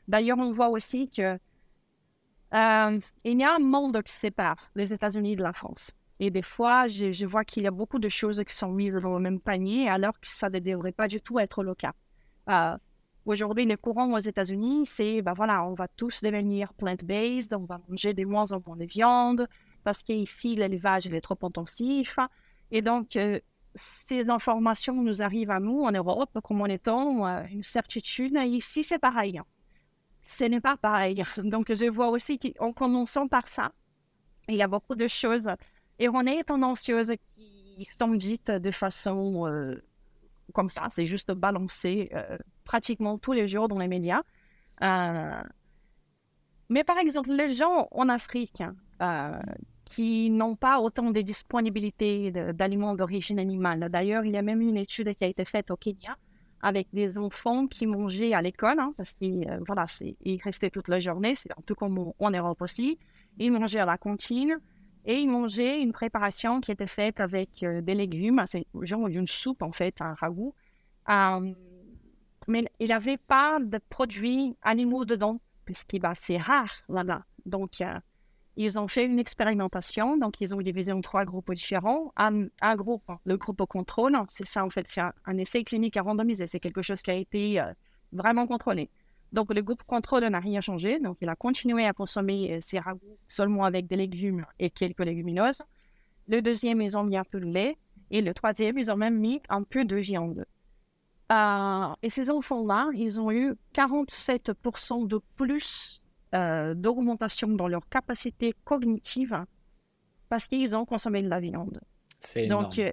[0.07, 1.39] D'ailleurs, on voit aussi que
[2.53, 5.93] euh, il y a un monde qui sépare les États-Unis de la France.
[6.21, 9.15] Et des fois, je, vois qu'il y a beaucoup de choses qui sont mises dans
[9.15, 11.95] le même panier, alors que ça ne devrait pas du tout être le cas.
[12.51, 12.77] Euh,
[13.27, 17.81] aujourd'hui, le courant aux États-Unis, c'est, ben voilà, on va tous devenir plant-based, on va
[17.89, 19.49] manger de moins en moins de viande,
[19.83, 22.19] parce qu'ici, l'élevage est trop intensif.
[22.71, 23.39] Et donc, euh,
[23.75, 28.37] ces informations nous arrivent à nous en Europe comme en étant euh, une certitude.
[28.45, 29.41] Ici, c'est pareil.
[30.23, 31.23] Ce n'est pas pareil.
[31.39, 33.73] Donc, je vois aussi qu'en commençant par ça,
[34.49, 35.51] il y a beaucoup de choses
[35.99, 39.83] erronées, tendancieuses qui sont dites de façon euh,
[40.53, 40.89] comme ça.
[40.93, 44.23] C'est juste balancé euh, pratiquement tous les jours dans les médias.
[44.81, 45.45] mais
[46.85, 48.63] par exemple, les gens en Afrique
[49.85, 53.89] qui n'ont pas autant de disponibilité d'aliments d'origine animale.
[53.91, 56.17] D'ailleurs, il y a même une étude qui a été faite au Kenya
[56.65, 59.85] avec des enfants qui mangeaient à l'école, hein, parce qu'ils euh, voilà,
[60.43, 62.99] restaient toute la journée, c'est un peu comme en Europe aussi.
[63.39, 64.59] Ils mangeaient à la cantine
[65.05, 68.43] et ils mangeaient une préparation qui était faite avec euh, des légumes,
[68.81, 70.55] genre une soupe en fait, un ragoût.
[71.09, 71.53] Euh,
[72.49, 77.25] mais il n'y avait pas de produits animaux dedans, puisque bah, c'est rare là-bas.
[77.47, 77.99] Donc, euh,
[78.57, 80.17] ils ont fait une expérimentation.
[80.17, 82.13] Donc, ils ont divisé en trois groupes différents.
[82.17, 85.97] Un, un groupe, le groupe au contrôle, c'est ça en fait, c'est un, essai clinique
[85.97, 86.47] à randomiser.
[86.47, 87.61] C'est quelque chose qui a été
[88.13, 88.91] vraiment contrôlé.
[89.35, 90.99] Donc, le groupe contrôle n'a rien changé.
[91.01, 95.63] Donc, il a continué à consommer ses ragoûts seulement avec des légumes et quelques légumineuses.
[96.29, 97.77] Le deuxième, ils ont mis un peu de lait.
[98.11, 100.47] Et le troisième, ils ont même mis un peu de viande.
[101.33, 106.03] Euh, et ces enfants-là, ils ont eu 47% de plus
[106.35, 109.45] euh, d'augmentation dans leur capacité cognitive
[110.29, 111.81] parce qu'ils ont consommé de la viande.
[112.21, 112.65] C'est énorme.
[112.65, 112.93] Donc, euh,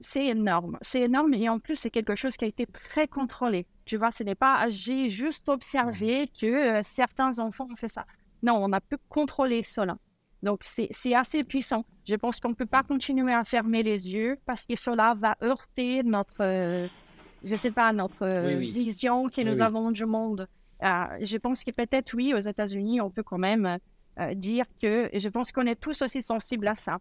[0.00, 0.78] c'est énorme.
[0.80, 3.66] C'est énorme et en plus, c'est quelque chose qui a été très contrôlé.
[3.84, 8.06] Tu vois, ce n'est pas j'ai juste observé que euh, certains enfants ont fait ça.
[8.42, 9.96] Non, on a pu contrôler cela.
[10.42, 11.84] Donc, c'est assez puissant.
[12.04, 15.36] Je pense qu'on ne peut pas continuer à fermer les yeux parce que cela va
[15.42, 16.86] heurter notre, euh,
[17.42, 20.46] je sais pas, notre euh, vision que nous avons du monde.
[20.80, 23.78] je pense que peut-être, oui, aux États-Unis, on peut quand même
[24.34, 26.98] dire que, je pense qu'on est tous aussi sensibles à ça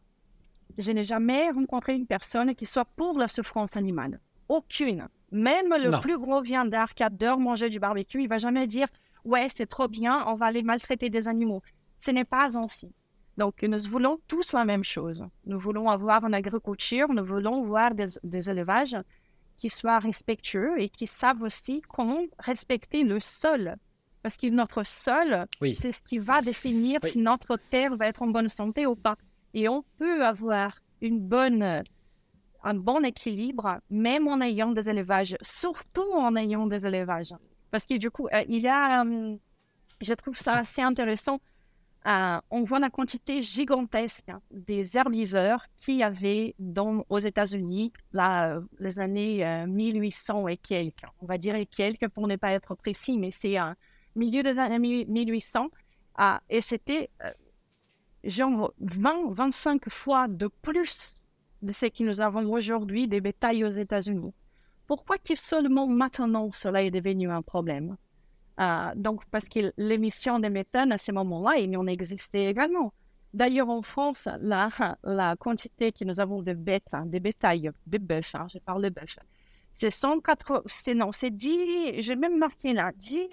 [0.77, 4.19] je n'ai jamais rencontré une personne qui soit pour la souffrance animale.
[4.49, 5.07] Aucune.
[5.31, 8.87] Même le plus gros viandard qui adore manger du barbecue, il va jamais dire
[9.25, 11.61] ouais c'est trop bien, on va aller maltraiter des animaux.
[11.99, 12.91] Ce n'est pas ainsi.
[13.37, 15.25] Donc nous voulons tous la même chose.
[15.45, 18.97] Nous voulons avoir une agriculture, nous voulons voir des, élevages
[19.57, 23.75] qui soient respectueux et qui savent aussi comment respecter le sol.
[24.23, 25.45] Parce que notre sol,
[25.75, 29.15] c'est ce qui va définir si notre terre va être en bonne santé ou pas.
[29.57, 30.79] Et on peut avoir
[32.63, 37.33] un bon équilibre, même en ayant des élevages, surtout en ayant des élevages.
[37.71, 39.35] Parce que du coup, euh, il y a, euh,
[39.99, 41.39] je trouve ça assez intéressant,
[42.05, 48.59] euh, on voit la quantité gigantesque des herbivores qu'il y avait dans, aux États-Unis, là,
[48.77, 51.01] les années 1800 et quelques.
[51.19, 53.75] On va dire quelques pour ne pas être précis, mais c'est un
[54.15, 55.69] milieu des années 1800.
[56.47, 57.09] et c'était
[58.23, 61.15] genre 20, 25 fois de plus
[61.61, 64.33] de ce que nous avons aujourd'hui des bétails aux États-Unis.
[64.85, 67.97] Pourquoi que seulement maintenant cela est devenu un problème?
[68.59, 72.93] Euh, Donc, parce que l'émission de méthane à ce moment-là, il en existait également.
[73.33, 74.69] D'ailleurs, en France, la,
[75.03, 78.83] la quantité que nous avons de bêtes, hein, des bétails, de bœufs, hein, je parle
[78.83, 79.17] de bœufs,
[79.73, 83.27] c'est 104, c'est non, c'est 10, j'ai même marqué là, 10,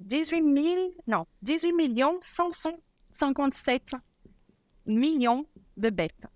[0.00, 3.94] 18 000, non, 18 millions 557
[4.88, 6.26] millions de bêtes.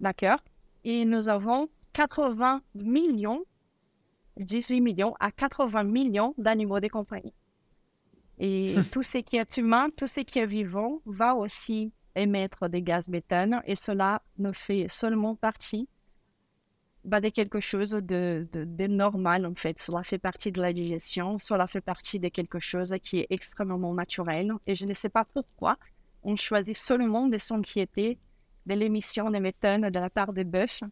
[0.00, 0.40] D'accord?
[0.84, 3.44] Et nous avons 80 millions,
[4.38, 7.34] 18 millions à 80 millions d'animaux de compagnie.
[8.38, 12.82] Et tout ce qui est humain, tout ce qui est vivant va aussi émettre des
[12.82, 15.88] gaz méthane et cela ne fait seulement partie
[17.04, 19.80] bah, de quelque chose de, de, de, normal en fait.
[19.80, 23.94] Cela fait partie de la digestion, cela fait partie de quelque chose qui est extrêmement
[23.94, 25.78] naturel et je ne sais pas pourquoi
[26.22, 28.18] on choisit seulement de s'inquiéter
[28.66, 30.82] de l'émission de méthane de la part des bœufs,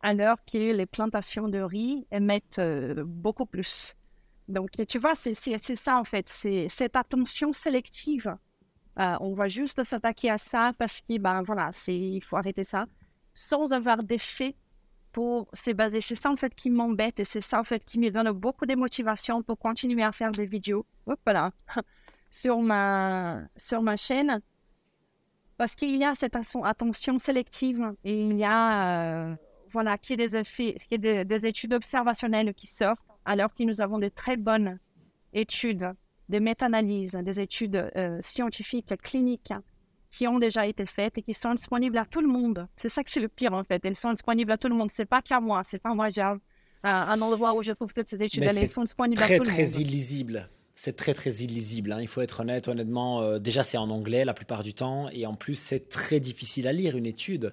[0.00, 3.94] alors que les plantations de riz émettent euh, beaucoup plus.
[4.48, 8.36] Donc, tu vois, c'est ça en fait, c'est cette attention sélective.
[8.98, 12.86] Euh, on va juste s'attaquer à ça parce que, ben voilà, il faut arrêter ça,
[13.32, 14.56] sans avoir d'effet
[15.12, 16.00] pour se baser.
[16.00, 18.66] C'est ça en fait qui m'embête et c'est ça en fait qui me donne beaucoup
[18.66, 20.84] de motivation pour continuer à faire des vidéos.
[21.24, 21.52] voilà.
[22.32, 24.40] sur ma, sur ma chaîne
[25.60, 29.36] parce qu'il y a cette attention sélective et il y a, euh,
[29.70, 33.98] voilà, qui des, effets, qui des, des, études observationnelles qui sortent, alors que nous avons
[33.98, 34.78] de très bonnes
[35.34, 35.92] études,
[36.30, 39.52] des méta-analyses, des études euh, scientifiques, cliniques,
[40.10, 42.66] qui ont déjà été faites et qui sont disponibles à tout le monde.
[42.76, 43.84] C'est ça que c'est le pire en fait.
[43.84, 44.90] Elles sont disponibles à tout le monde.
[44.90, 45.60] C'est pas qu'à moi.
[45.66, 48.44] C'est pas moi, j'ai un, endroit où je trouve toutes ces études.
[48.44, 49.46] Elles sont disponibles à tout le monde.
[49.48, 50.48] Très, très illisible
[50.82, 51.92] c'est très très illisible.
[51.92, 51.98] Hein.
[52.00, 53.20] Il faut être honnête, honnêtement.
[53.20, 56.66] Euh, déjà, c'est en anglais la plupart du temps, et en plus, c'est très difficile
[56.66, 57.52] à lire une étude.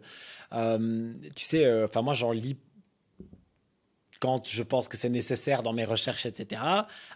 [0.53, 2.55] Euh, tu sais, euh, enfin moi, j'en lis
[4.21, 6.61] quand je pense que c'est nécessaire dans mes recherches, etc.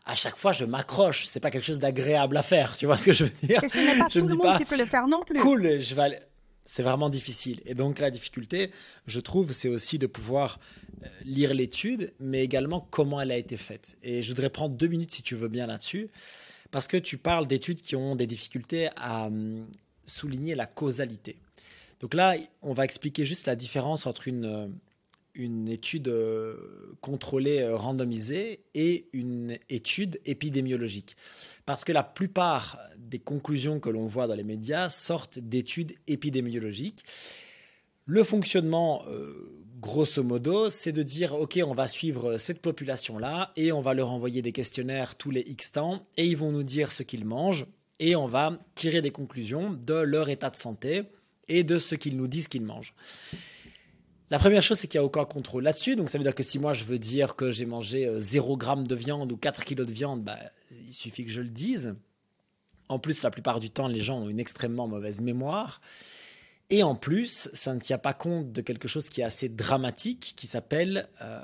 [0.05, 1.28] À chaque fois, je m'accroche.
[1.28, 2.76] C'est pas quelque chose d'agréable à faire.
[2.76, 3.62] Tu vois ce que je veux dire?
[3.72, 5.39] Ce n'est pas je tout le monde qui peut le faire non plus.
[5.39, 6.20] Cool, je vais aller
[6.72, 7.59] c'est vraiment difficile.
[7.65, 8.72] Et donc la difficulté,
[9.05, 10.57] je trouve, c'est aussi de pouvoir
[11.03, 13.97] euh, lire l'étude, mais également comment elle a été faite.
[14.03, 16.07] Et je voudrais prendre deux minutes, si tu veux bien, là-dessus,
[16.72, 19.67] parce que tu parles d'études qui ont des difficultés à hum,
[20.05, 21.36] souligner la causalité.
[21.99, 24.67] Donc là, on va expliquer juste la différence entre une, euh,
[25.34, 31.15] une étude euh, contrôlée euh, randomisée et une étude épidémiologique.
[31.65, 37.03] Parce que la plupart des conclusions que l'on voit dans les médias sortent d'études épidémiologiques.
[38.05, 43.71] Le fonctionnement, euh, grosso modo, c'est de dire, OK, on va suivre cette population-là et
[43.71, 46.91] on va leur envoyer des questionnaires tous les X temps et ils vont nous dire
[46.91, 47.65] ce qu'ils mangent
[47.99, 51.03] et on va tirer des conclusions de leur état de santé
[51.47, 52.93] et de ce qu'ils nous disent qu'ils mangent.
[54.32, 55.97] La première chose, c'est qu'il n'y a aucun contrôle là-dessus.
[55.97, 58.75] Donc, ça veut dire que si moi, je veux dire que j'ai mangé 0 euh,
[58.77, 60.39] g de viande ou 4 kg de viande, bah,
[60.71, 61.95] il suffit que je le dise.
[62.88, 65.82] En plus, la plupart du temps, les gens ont une extrêmement mauvaise mémoire.
[66.69, 70.34] Et en plus, ça ne tient pas compte de quelque chose qui est assez dramatique,
[70.38, 71.43] qui s'appelle euh,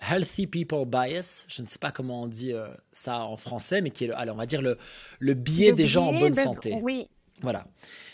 [0.00, 1.44] Healthy People Bias.
[1.48, 4.34] Je ne sais pas comment on dit euh, ça en français, mais qui est, on
[4.34, 4.78] va dire le,
[5.18, 6.78] le biais des gens en bonne santé.
[6.80, 7.06] Oui.
[7.42, 7.66] Voilà.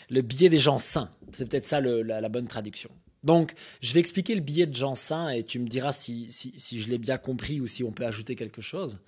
[0.09, 1.09] Le biais des gens sains.
[1.31, 2.89] C'est peut-être ça la bonne traduction.
[3.25, 6.89] Donc, je vais expliquer le billet de Jean Saint et tu me diras si, je
[6.89, 8.99] l'ai bien compris ou si on peut ajouter quelque chose.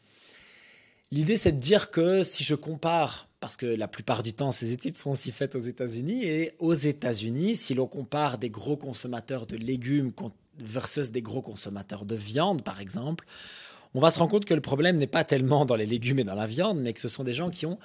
[1.12, 4.74] L'idée, c'est de dire que si je compare, parce que la plupart du temps, ces
[4.74, 9.46] études sont aussi faites aux États-Unis, et aux États-Unis, si l'on compare des gros consommateurs
[9.46, 10.12] de légumes
[10.58, 13.26] versus des gros consommateurs de viande, par exemple,
[13.94, 16.24] on va se rendre compte que le problème n'est pas tellement dans les légumes et
[16.24, 17.78] dans la viande, mais que ce sont des gens qui ont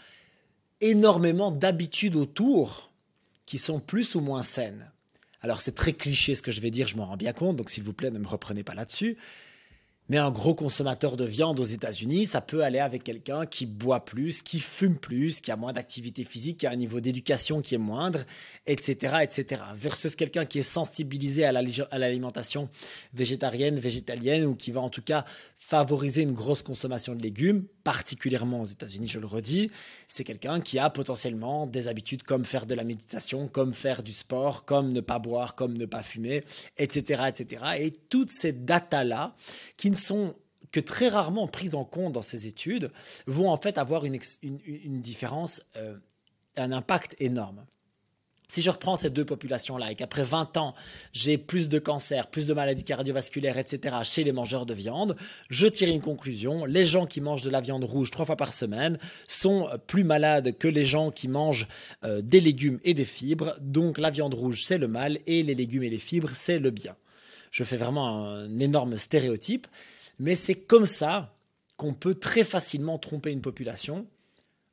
[0.80, 2.90] énormément d'habitudes autour
[3.44, 4.91] qui sont plus ou moins saines.
[5.42, 7.70] Alors c'est très cliché ce que je vais dire, je m'en rends bien compte, donc
[7.70, 9.16] s'il vous plaît ne me reprenez pas là-dessus.
[10.08, 14.04] Mais un gros consommateur de viande aux États-Unis, ça peut aller avec quelqu'un qui boit
[14.04, 17.76] plus, qui fume plus, qui a moins d'activité physique, qui a un niveau d'éducation qui
[17.76, 18.24] est moindre,
[18.66, 19.62] etc., etc.
[19.74, 22.68] Versus quelqu'un qui est sensibilisé à l'alimentation
[23.14, 25.24] végétarienne, végétalienne, ou qui va en tout cas
[25.56, 29.70] favoriser une grosse consommation de légumes, particulièrement aux États-Unis, je le redis.
[30.08, 34.12] C'est quelqu'un qui a potentiellement des habitudes comme faire de la méditation, comme faire du
[34.12, 36.42] sport, comme ne pas boire, comme ne pas fumer,
[36.76, 37.64] etc., etc.
[37.78, 39.36] Et toutes ces datas-là,
[39.76, 40.34] qui ne sont
[40.72, 42.90] que très rarement prises en compte dans ces études,
[43.26, 44.18] vont en fait avoir une,
[45.00, 45.96] différence, euh,
[46.56, 47.64] un impact énorme.
[48.48, 50.74] Si je reprends ces deux populations-là et qu'après 20 ans,
[51.12, 53.96] j'ai plus de cancers, plus de maladies cardiovasculaires, etc.
[54.02, 55.16] chez les mangeurs de viande,
[55.48, 56.66] je tire une conclusion.
[56.66, 60.58] Les gens qui mangent de la viande rouge trois fois par semaine sont plus malades
[60.58, 61.66] que les gens qui mangent
[62.04, 63.56] euh, des légumes et des fibres.
[63.60, 66.70] Donc la viande rouge, c'est le mal et les légumes et les fibres, c'est le
[66.70, 66.94] bien.
[67.52, 69.68] Je fais vraiment un énorme stéréotype,
[70.18, 71.36] mais c'est comme ça
[71.76, 74.06] qu'on peut très facilement tromper une population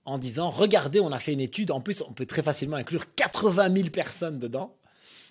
[0.05, 1.69] en disant regardez, on a fait une étude.
[1.71, 4.75] En plus, on peut très facilement inclure 80 000 personnes dedans,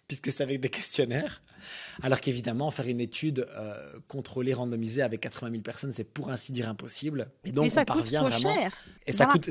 [0.06, 1.42] puisque c'est avec des questionnaires.
[2.02, 6.52] Alors qu'évidemment, faire une étude euh, contrôlée, randomisée avec 80 000 personnes, c'est pour ainsi
[6.52, 7.30] dire impossible.
[7.44, 8.54] Et donc, ça on parvient coûte vraiment.
[8.54, 8.72] Cher.
[9.06, 9.48] Et ça coûte.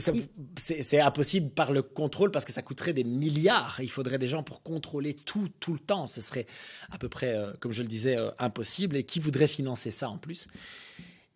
[0.58, 3.80] C'est impossible par le contrôle parce que ça coûterait des milliards.
[3.82, 6.08] Il faudrait des gens pour contrôler tout, tout le temps.
[6.08, 6.46] Ce serait
[6.92, 8.96] à peu près, euh, comme je le disais, euh, impossible.
[8.98, 10.48] Et qui voudrait financer ça en plus?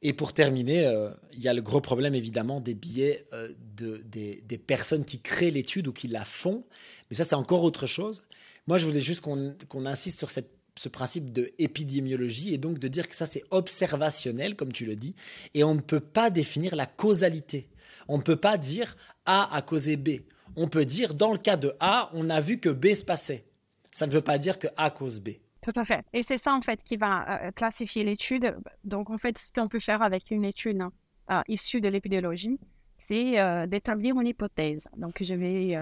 [0.03, 4.01] Et pour terminer, euh, il y a le gros problème évidemment des billets euh, de,
[4.05, 6.65] des, personnes qui créent l'étude ou qui la font.
[7.09, 8.23] Mais ça, c'est encore autre chose.
[8.67, 12.87] Moi, je voulais juste qu'on insiste sur cette, ce principe de épidémiologie et donc de
[12.87, 15.15] dire que ça, c'est observationnel, comme tu le dis.
[15.53, 17.69] Et on ne peut pas définir la causalité.
[18.07, 18.95] On ne peut pas dire
[19.25, 20.21] A a causé B.
[20.55, 23.45] On peut dire, dans le cas de A, on a vu que B se passait.
[23.91, 25.29] Ça ne veut pas dire que A cause B.
[25.61, 26.03] Tout à fait.
[26.13, 28.55] Et c'est ça, en fait, qui va euh, classifier l'étude.
[28.83, 30.81] Donc, en fait, ce qu'on peut faire avec une étude
[31.29, 32.59] euh, issue de l'épidémiologie,
[32.97, 34.87] c'est euh, d'établir une hypothèse.
[34.97, 35.77] Donc, je vais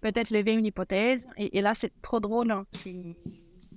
[0.00, 1.26] peut-être lever une hypothèse.
[1.36, 2.66] Et, là, c'est trop drôle hein,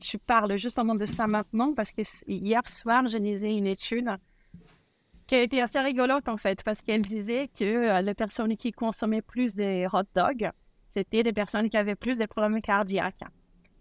[0.03, 4.09] je parle justement de ça maintenant parce que hier soir, je lisais une étude
[5.27, 9.21] qui a été assez rigolote, en fait, parce qu'elle disait que les personnes qui consommaient
[9.21, 10.49] plus des hot dogs,
[10.89, 13.23] c'était des personnes qui avaient plus de problèmes cardiaques.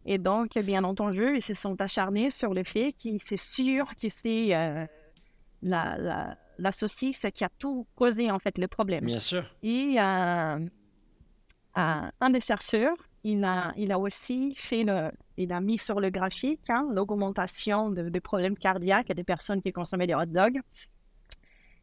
[0.06, 4.08] Et donc, bien entendu, ils se sont acharnés sur le fait que c'est sûr que
[4.08, 4.86] c'est euh,
[5.62, 9.04] la, la, la, saucisse qui a tout causé, en fait, le problème.
[9.04, 9.44] Bien sûr.
[9.62, 10.58] Et euh,
[11.76, 16.00] euh, un des chercheurs, il a, il a aussi fait le, il a mis sur
[16.00, 20.60] le graphique hein, l'augmentation de, de, problèmes cardiaques des personnes qui consommaient des hot dogs.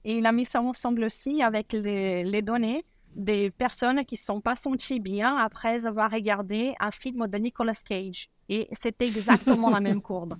[0.03, 2.85] Et il a mis ça ensemble aussi avec les, les données
[3.15, 7.73] des personnes qui ne sont pas senties bien après avoir regardé un film de Nicolas
[7.85, 8.29] Cage.
[8.47, 10.35] Et c'était exactement la même courbe.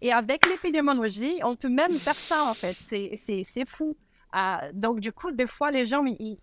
[0.00, 2.76] Et avec l'épidémiologie, on peut même faire ça, en fait.
[2.80, 3.96] C'est fou.
[4.34, 6.38] Euh, donc, du coup, des fois, les gens, ils,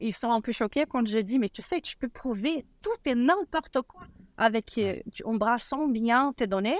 [0.00, 2.90] ils, sont un peu choqués quand je dis, mais tu sais, tu peux prouver tout
[3.04, 4.02] et n'importe quoi
[4.36, 6.78] avec, euh, en brassant bien tes données.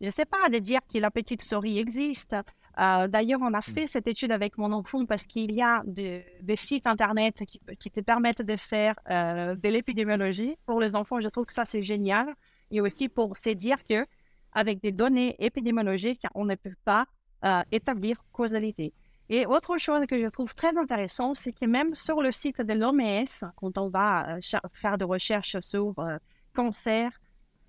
[0.00, 2.34] Je ne sais pas, de dire que la petite souris existe,
[2.78, 6.56] euh, d'ailleurs, on a fait cette étude avec mon enfant parce qu'il y a des
[6.56, 7.42] sites Internet
[7.78, 11.20] qui, te permettent de faire euh, de l'épidémiologie pour les enfants.
[11.20, 12.34] Je trouve que ça, c'est génial.
[12.70, 14.06] Et aussi pour se dire que
[14.52, 17.06] avec des données épidémiologiques, on ne peut pas
[17.44, 18.92] euh, établir causalité.
[19.32, 22.74] Et autre chose que je trouve très intéressant, c'est que même sur le site de
[22.74, 24.40] l'OMS, quand on va euh,
[24.72, 26.18] faire des recherches sur euh,
[26.52, 27.12] cancer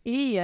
[0.05, 0.39] et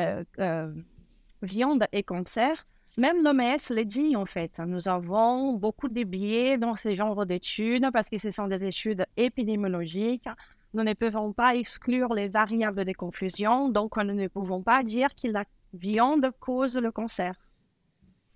[1.42, 4.60] viande et cancer, même l'OMS l'a dit en fait.
[4.60, 9.06] Nous avons beaucoup de biais dans ces genres d'études parce que ce sont des études
[9.18, 10.30] épidémiologiques.
[10.76, 15.10] Nous ne pouvons pas exclure les variables de confusion, donc nous ne pouvons pas dire
[15.16, 17.34] que la viande cause le cancer.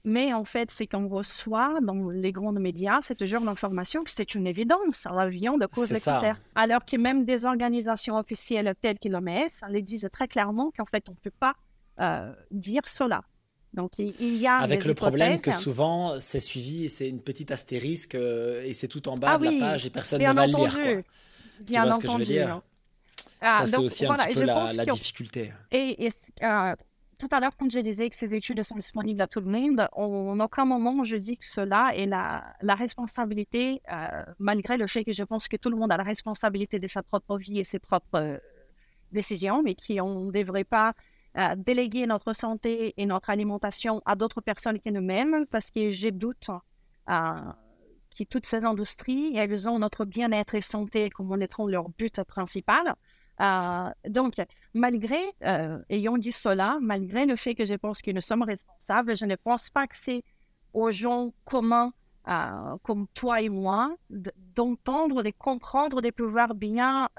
[0.04, 4.34] Mais en fait, c'est qu'on reçoit dans les grands médias, c'est toujours l'information que c'est
[4.34, 6.42] une évidence, la viande cause le cancer.
[6.56, 11.08] Alors que même des organisations officielles telles que l'OMS, elles disent très clairement qu'en fait,
[11.10, 11.56] on ne peut pas
[12.00, 13.22] euh, dire cela.
[13.74, 18.16] Donc, il y a Avec le problème que souvent, c'est suivi, c'est une petite astérisque
[18.16, 20.54] euh, et c'est tout en bas ah de la page et personne ne va le
[20.54, 20.74] lire.
[20.74, 20.84] Quoi.
[21.62, 22.02] Bien tu vois entendu.
[22.02, 22.62] Ce que je veux dire?
[23.40, 25.54] Ah, Ça, c'est aussi un petit peu la, difficulté.
[25.72, 26.10] Et,
[26.44, 26.76] euh,
[27.22, 29.88] tout à l'heure, quand je disais que ces études sont disponibles à tout le monde,
[29.94, 35.12] en aucun moment je dis que cela est la, responsabilité, euh, malgré le fait que
[35.12, 37.80] je pense que tout le monde a la responsabilité de sa propre vie et ses
[37.80, 38.42] propres
[39.12, 40.94] décisions, mais qu'on ne devrait pas
[41.58, 46.50] déléguer notre santé et notre alimentation à d'autres personnes que nous-mêmes, parce que j'ai doute
[47.10, 47.52] euh,
[48.18, 52.96] que toutes ces industries, elles ont notre bien-être et santé comme étant leur but principal.
[53.40, 54.36] Euh, donc,
[54.74, 59.16] malgré, euh, ayant dit cela, malgré le fait que je pense que nous sommes responsables,
[59.16, 60.24] je ne pense pas que c'est
[60.74, 61.94] aux gens communs
[62.28, 63.96] euh, comme toi et moi
[64.56, 67.10] d'entendre, de comprendre, de pouvoir bien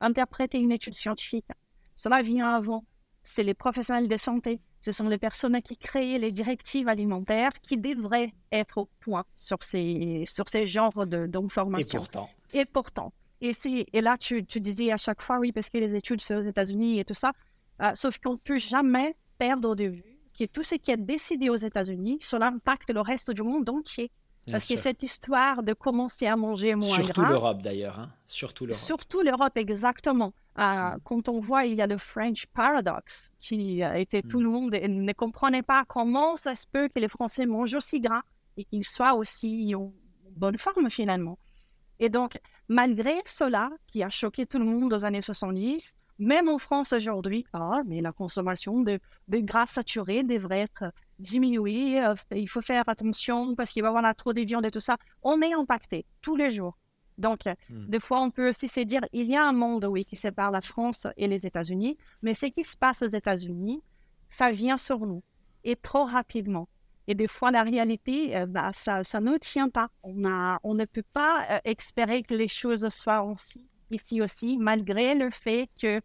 [0.00, 1.48] interpréter une étude scientifique.
[1.96, 2.84] Cela vient avant
[3.26, 7.76] c'est les professionnels de santé, ce sont les personnes qui créent les directives alimentaires qui
[7.76, 11.98] devraient être au point sur ces, sur ces genres d'informations.
[11.98, 12.30] Et pourtant.
[12.54, 13.12] Et pourtant.
[13.40, 13.52] Et,
[13.92, 16.48] et là, tu, tu, disais à chaque fois, oui, parce que les études sont aux
[16.48, 17.32] États-Unis et tout ça,
[17.82, 21.48] euh, sauf qu'on ne peut jamais perdre de vue que tout ce qui est décidé
[21.48, 24.10] aux États-Unis, cela impacte le reste du monde entier.
[24.48, 27.98] Parce que cette histoire de commencer à manger moins Surtout l'Europe d'ailleurs.
[27.98, 28.12] Hein.
[28.28, 28.80] Surtout l'Europe.
[28.80, 30.32] Surtout l'Europe, exactement.
[30.58, 34.48] Euh, quand on voit, il y a le French Paradox, qui euh, était tout le
[34.48, 34.52] mm.
[34.52, 38.22] monde ne comprenait pas comment ça se peut que les Français mangent aussi gras
[38.56, 39.92] et qu'ils soient aussi en
[40.30, 41.38] bonne forme finalement.
[41.98, 42.38] Et donc,
[42.68, 47.44] malgré cela, qui a choqué tout le monde aux années 70, même en France aujourd'hui,
[47.52, 52.02] ah, mais la consommation de, de, gras saturés devrait être diminuée.
[52.02, 54.80] Euh, il faut faire attention parce qu'il va y avoir trop de viande et tout
[54.80, 54.96] ça.
[55.22, 56.76] On est impacté tous les jours.
[57.18, 57.86] Donc, euh, hmm.
[57.88, 60.50] des fois, on peut aussi se dire, il y a un monde, oui, qui sépare
[60.50, 63.82] la France et les États-Unis, mais ce qui se passe aux États-Unis,
[64.28, 65.22] ça vient sur nous,
[65.64, 66.68] et trop rapidement.
[67.08, 69.88] Et des fois, la réalité, euh, bah, ça, ça, ne tient pas.
[70.02, 74.58] On, a, on ne peut pas euh, espérer que les choses soient aussi, ici aussi,
[74.58, 76.00] malgré le fait que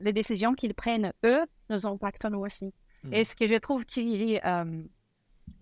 [0.00, 2.72] les décisions qu'ils prennent, eux, nous impactent nous aussi.
[3.02, 3.12] Hmm.
[3.12, 4.42] Et ce que je trouve qui est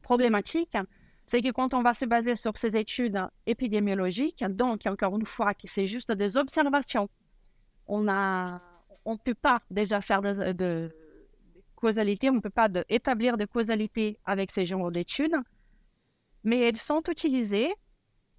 [0.02, 0.76] problématique,
[1.26, 5.54] c'est que quand on va se baser sur ces études épidémiologiques, donc encore une fois,
[5.54, 7.08] que c'est juste des observations,
[7.86, 8.60] on a,
[9.04, 10.90] on ne peut pas déjà faire de, de
[11.74, 15.36] causalité, on ne peut pas de, établir de causalité avec ces genres d'études,
[16.42, 17.72] mais elles sont utilisées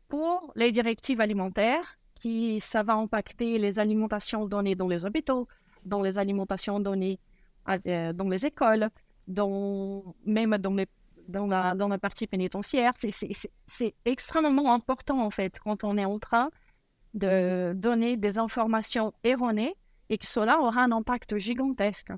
[0.08, 5.48] pour les directives alimentaires qui, ça va impacter les alimentations données dans les hôpitaux,
[5.84, 7.20] dans les alimentations données
[7.68, 8.90] euh, dans les écoles,
[9.28, 10.88] dans, même dans les
[11.28, 12.94] dans la, dans la partie pénitentiaire.
[13.68, 16.50] C'est extrêmement important, en fait, quand on est en train
[17.14, 19.76] de donner des informations erronées
[20.10, 22.12] et que cela aura un impact gigantesque.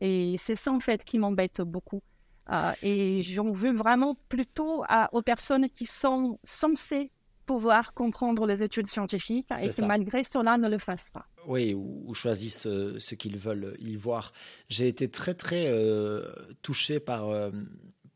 [0.00, 2.02] Et c'est ça, en fait, qui m'embête beaucoup.
[2.50, 7.10] Euh, et j'en veux vraiment plutôt aux personnes qui sont censées
[7.46, 11.26] pouvoir comprendre les études scientifiques et qui, malgré cela, ne le fassent pas.
[11.46, 14.32] Oui, ou, choisissent euh, ce qu'ils veulent y voir.
[14.68, 17.30] J'ai été très, très euh, touché par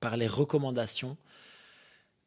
[0.01, 1.17] par les recommandations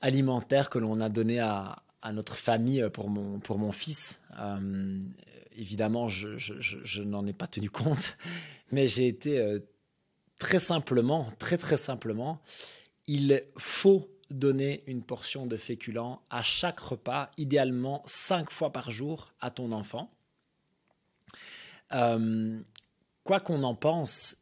[0.02, 1.84] alimentaires que l'on a données à,
[2.14, 4.22] notre famille pour mon, pour mon fils.
[4.40, 5.00] Euh,
[5.60, 8.18] évidemment, je, n'en ai pas tenu compte,
[8.72, 9.60] mais j'ai été euh,
[10.39, 12.41] très simplement, très très simplement,
[13.07, 19.34] il faut donner une portion de féculents à chaque repas, idéalement cinq fois par jour
[19.41, 20.12] à ton enfant.
[21.93, 22.60] Euh,
[23.24, 24.36] quoi qu'on en pense,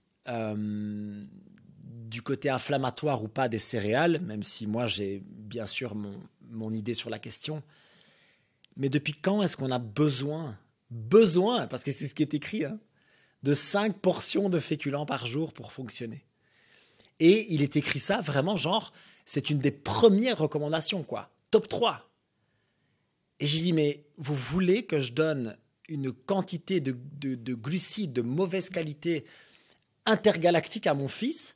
[2.08, 6.94] du côté inflammatoire ou pas des céréales, même si moi j'ai bien sûr mon, idée
[6.94, 7.62] sur la question.
[8.76, 10.58] Mais depuis quand est-ce qu'on a besoin,
[10.90, 12.80] besoin, parce que c'est ce qui est écrit, hein,
[13.44, 16.26] de 5 portions de féculents par jour pour fonctionner
[17.20, 18.94] Et il est écrit ça vraiment genre,
[19.26, 21.30] c'est une des premières recommandations, quoi.
[21.52, 22.10] Top 3.
[23.40, 25.58] Et j'ai dit, mais vous voulez que je donne
[25.88, 29.26] une quantité de, de glucides de mauvaise qualité
[30.06, 31.56] intergalactique à mon fils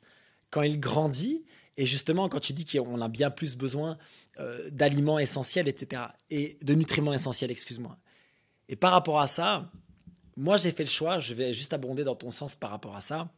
[0.50, 1.44] quand il grandit.
[1.76, 3.98] Et justement, quand tu dis qu'on a bien plus besoin
[4.38, 7.98] euh, d'aliments essentiels, etc., et de nutriments essentiels, excuse-moi.
[8.68, 9.70] Et par rapport à ça,
[10.36, 13.00] moi j'ai fait le choix, je vais juste abonder dans ton sens par rapport à
[13.00, 13.28] ça.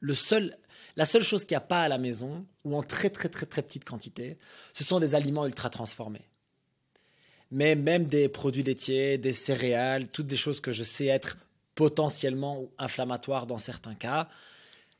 [0.00, 0.56] Le seul,
[0.96, 3.46] la seule chose qu'il n'y a pas à la maison, ou en très très très
[3.46, 4.38] très petite quantité,
[4.72, 6.28] ce sont des aliments ultra transformés.
[7.50, 11.36] Mais même des produits laitiers, des céréales, toutes des choses que je sais être
[11.74, 14.28] potentiellement inflammatoires dans certains cas,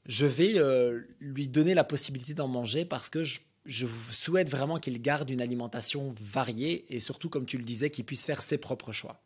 [0.06, 5.00] je vais euh, lui donner la possibilité d'en manger parce que je, souhaite vraiment qu'il
[5.00, 8.92] garde une alimentation variée et surtout, comme tu le disais, qu'il puisse faire ses propres
[8.92, 9.20] choix.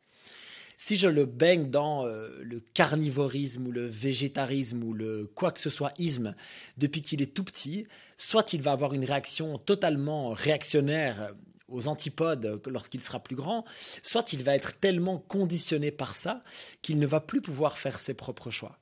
[0.76, 5.61] Si je le baigne dans euh, le carnivorisme ou le végétarisme ou le quoi que
[5.61, 6.35] ce soit isme
[6.78, 7.87] depuis qu'il est tout petit,
[8.18, 11.32] soit il va avoir une réaction totalement réactionnaire
[11.68, 13.64] aux antipodes lorsqu'il sera plus grand,
[14.03, 16.43] soit il va être tellement conditionné par ça
[16.82, 18.78] qu'il ne va plus pouvoir faire ses propres choix.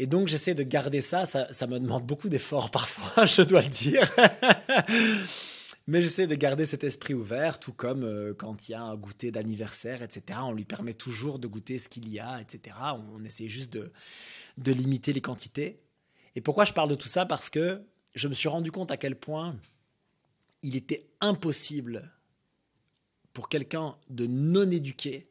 [0.00, 3.68] Et donc j'essaie de garder ça, ça, me demande beaucoup d'efforts parfois, je dois le
[3.68, 4.10] dire.
[5.86, 8.96] Mais j'essaie de garder cet esprit ouvert, tout comme euh, quand il y a un
[8.96, 10.38] goûter d'anniversaire, etc.
[10.42, 12.76] On lui permet toujours de goûter ce qu'il y a, etc.
[13.12, 13.92] On, essaie juste de,
[14.56, 15.82] de limiter les quantités.
[16.34, 17.26] Et pourquoi je parle de tout ça?
[17.26, 17.82] Parce que
[18.14, 19.54] je me suis rendu compte à quel point
[20.62, 22.10] il était impossible
[23.34, 25.28] pour quelqu'un de non éduqué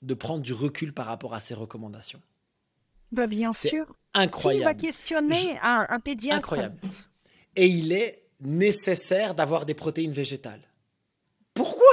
[0.00, 2.20] de prendre du recul par rapport à ces recommandations.
[3.12, 3.86] Bah bien sûr.
[4.14, 4.62] Incroyable.
[4.62, 6.78] Qui va questionner un, un pédiatre Incroyable.
[7.56, 10.62] Et il est nécessaire d'avoir des protéines végétales.
[11.54, 11.84] Pourquoi?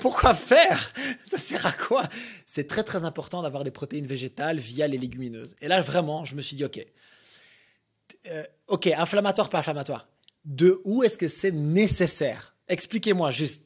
[0.00, 0.92] Pourquoi faire?
[1.26, 2.08] Ça sert à quoi?
[2.46, 5.54] C'est très très important d'avoir des protéines végétales via les légumineuses.
[5.60, 6.84] Et là vraiment, je me suis dit ok,
[8.28, 10.08] euh, ok, inflammatoire pas inflammatoire.
[10.46, 12.56] De où est-ce que c'est nécessaire?
[12.68, 13.62] Expliquez-moi juste.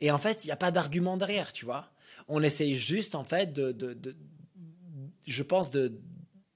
[0.00, 1.90] Et en fait, il n'y a pas d'argument derrière, tu vois.
[2.26, 4.16] On essaye juste en fait de, de, de
[5.32, 5.98] je pense de,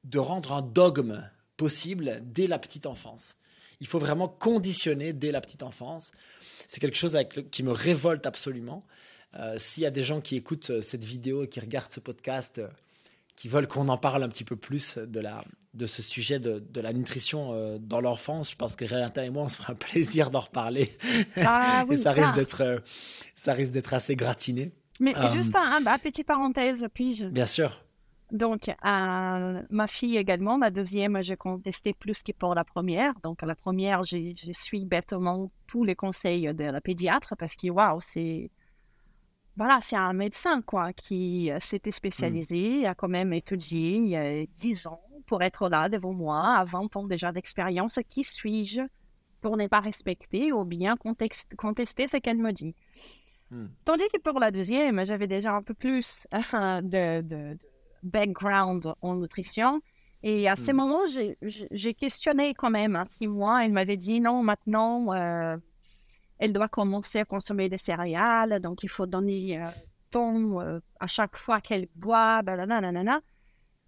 [0.05, 3.37] de rendre un dogme possible dès la petite enfance.
[3.81, 6.13] Il faut vraiment conditionner dès la petite enfance.
[6.69, 8.87] C'est quelque chose avec qui me révolte absolument.
[9.39, 12.01] Euh, s'il y a des gens qui écoutent euh, cette vidéo et qui regardent ce
[12.01, 12.69] podcast, euh,
[13.35, 15.43] qui veulent qu'on en parle un petit peu plus de, la,
[15.75, 19.45] de ce sujet de, de la nutrition dans l'enfance, je pense que Renata et moi,
[19.45, 20.97] on se fera un plaisir d'en reparler.
[21.37, 22.83] Ah et ça risque d'être,
[23.35, 24.71] ça risque d'être assez gratiné.
[25.01, 27.82] Mais juste un, un, petit parenthèse, puis-je Bien sûr.
[28.33, 33.13] Donc, ma fille également, la deuxième, j'ai contesté plus que pour la première.
[33.23, 38.01] Donc, la première, je, suis bêtement tous les conseils de la pédiatre parce que, waouh,
[38.01, 38.51] c'est.
[39.59, 41.93] Voilà, c'est un médecin, quoi, qui euh, s'était mmh.
[41.93, 46.57] spécialisé, a quand même étudié il y a 10 ans pour être là devant moi,
[46.57, 47.99] à 20 ans déjà d'expérience.
[48.09, 48.81] Qui suis-je
[49.43, 50.95] pour ne pas respecter ou bien
[51.59, 52.75] contester ce qu'elle me dit?
[53.51, 53.67] Mmh.
[53.85, 57.59] Tandis que pour la deuxième, j'avais déjà un peu plus de
[58.03, 59.81] background en nutrition.
[60.23, 60.77] Et à ce hmm.
[60.77, 61.01] moment,
[61.41, 62.97] j'ai questionné quand même.
[62.97, 65.57] Hein, six mois, elle m'avait dit non, maintenant, euh,
[66.39, 69.67] elle doit commencer à consommer des céréales, donc il faut donner euh,
[70.11, 73.21] ton euh, à chaque fois qu'elle boit, nanana.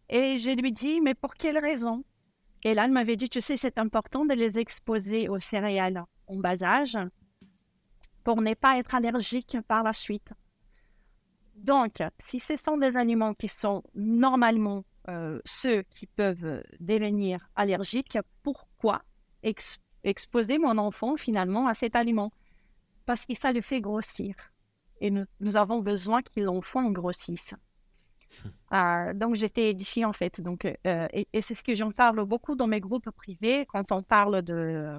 [0.08, 2.04] Et je lui dis, mais pour quelle raison?
[2.62, 6.36] Et là, elle m'avait dit, tu sais, c'est important de les exposer aux céréales en
[6.36, 6.98] bas âge
[8.24, 10.30] pour ne pas être allergique par la suite.
[11.64, 18.18] Donc, si ce sont des aliments qui sont normalement euh, ceux qui peuvent devenir allergiques,
[18.42, 19.02] pourquoi
[20.02, 22.32] exposer mon enfant finalement à cet aliment?
[23.06, 24.34] Parce que ça le fait grossir.
[25.00, 27.54] Et nous, avons besoin que l'enfant grossisse.
[28.72, 30.40] Euh, donc, j'étais édifiée en fait.
[30.40, 33.91] Donc, euh, et, et c'est ce que j'en parle beaucoup dans mes groupes privés quand
[33.92, 34.99] on parle de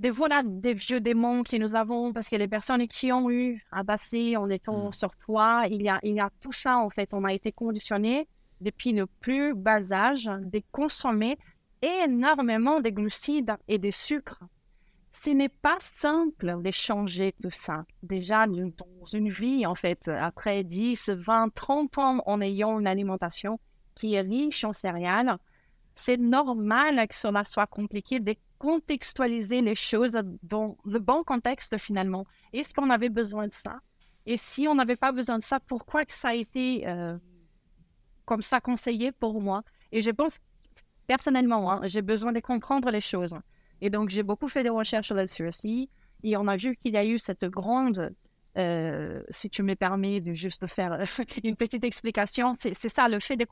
[0.00, 3.62] des voilà des vieux démons que nous avons parce que les personnes qui ont eu
[3.70, 4.92] un passé en étant mmh.
[4.92, 7.10] surpoids, il y a il y a tout ça en fait.
[7.12, 8.26] On a été conditionné
[8.62, 11.38] depuis le plus bas âge de consommer
[11.82, 14.42] énormément de glucides et de sucres.
[15.12, 17.84] Ce n'est pas simple de changer tout ça.
[18.02, 23.58] Déjà, dans une vie, en fait, après 10, 20, 30 ans en ayant une alimentation
[23.94, 25.36] qui est riche en céréales,
[25.94, 32.26] c'est normal que cela soit compliqué de contextualiser les choses dans le bon contexte finalement.
[32.52, 33.80] Est-ce qu'on avait besoin de ça?
[34.26, 37.16] Et si on n'avait pas besoin de ça, pourquoi que ça a été euh,
[38.26, 39.62] comme ça conseillé pour moi?
[39.92, 40.40] Et je pense,
[41.06, 43.34] personnellement, hein, j'ai besoin de comprendre les choses.
[43.80, 45.88] Et donc, j'ai beaucoup fait des recherches là-dessus aussi.
[46.22, 48.14] Et on a vu qu'il y a eu cette grande,
[48.58, 51.02] euh, si tu me permets de juste faire
[51.42, 53.46] une petite explication, c'est ça, le fait de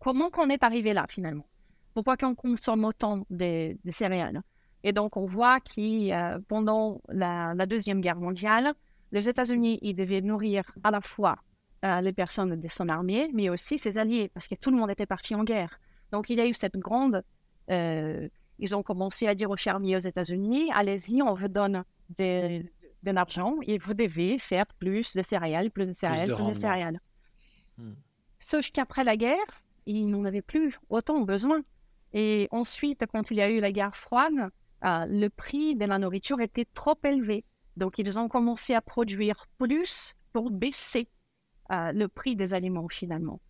[0.00, 1.46] comment qu'on est arrivé là finalement.
[1.94, 4.42] Pourquoi qu'on consomme autant de, céréales
[4.84, 8.72] Et donc, on voit que euh, pendant la, Deuxième Guerre mondiale,
[9.12, 11.36] les États-Unis, ils devaient nourrir à la fois
[11.84, 15.04] les personnes de son armée, mais aussi ses alliés, parce que tout le monde était
[15.04, 15.80] parti en guerre.
[16.12, 17.24] Donc il y a eu cette grande...
[17.68, 21.82] ils ont commencé à dire aux fermiers aux États-Unis, allez-y, on vous donne
[22.18, 22.62] de,
[23.02, 27.00] de l'argent et vous devez faire plus de céréales, plus de céréales, plus de, céréales.
[27.78, 27.94] Hmm.
[28.38, 31.62] Sauf qu'après la guerre, ils n'en avaient plus autant besoin.
[32.12, 34.50] Et ensuite, quand il y a eu la guerre froide,
[34.84, 37.44] euh, le prix de la nourriture était trop élevé.
[37.76, 41.08] Donc, ils ont commencé à produire plus pour baisser
[41.70, 43.40] euh, le prix des aliments finalement.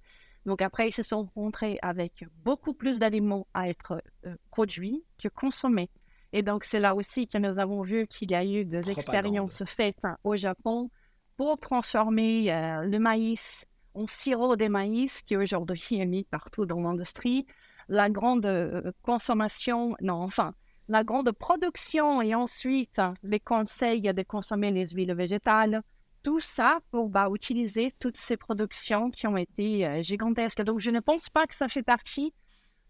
[0.47, 5.29] Donc, après, ils se sont rencontrés avec beaucoup plus d'aliments à être euh, produits que
[5.29, 5.91] consommés.
[6.33, 9.65] Et donc, c'est là aussi que nous avons vu qu'il y a eu des expériences
[9.65, 10.91] faites au Japon
[11.37, 12.47] pour transformer
[12.85, 17.47] le maïs en sirop de maïs qui aujourd'hui est mis partout dans l'industrie
[17.89, 20.55] la grande euh, consommation, non, enfin,
[20.89, 25.83] la grande production et ensuite les conseils de consommer les huiles végétales,
[26.23, 30.63] tout ça pour bah, utiliser toutes ces productions qui ont été euh, gigantesques.
[30.63, 32.33] Donc, je ne pense pas que ça fait partie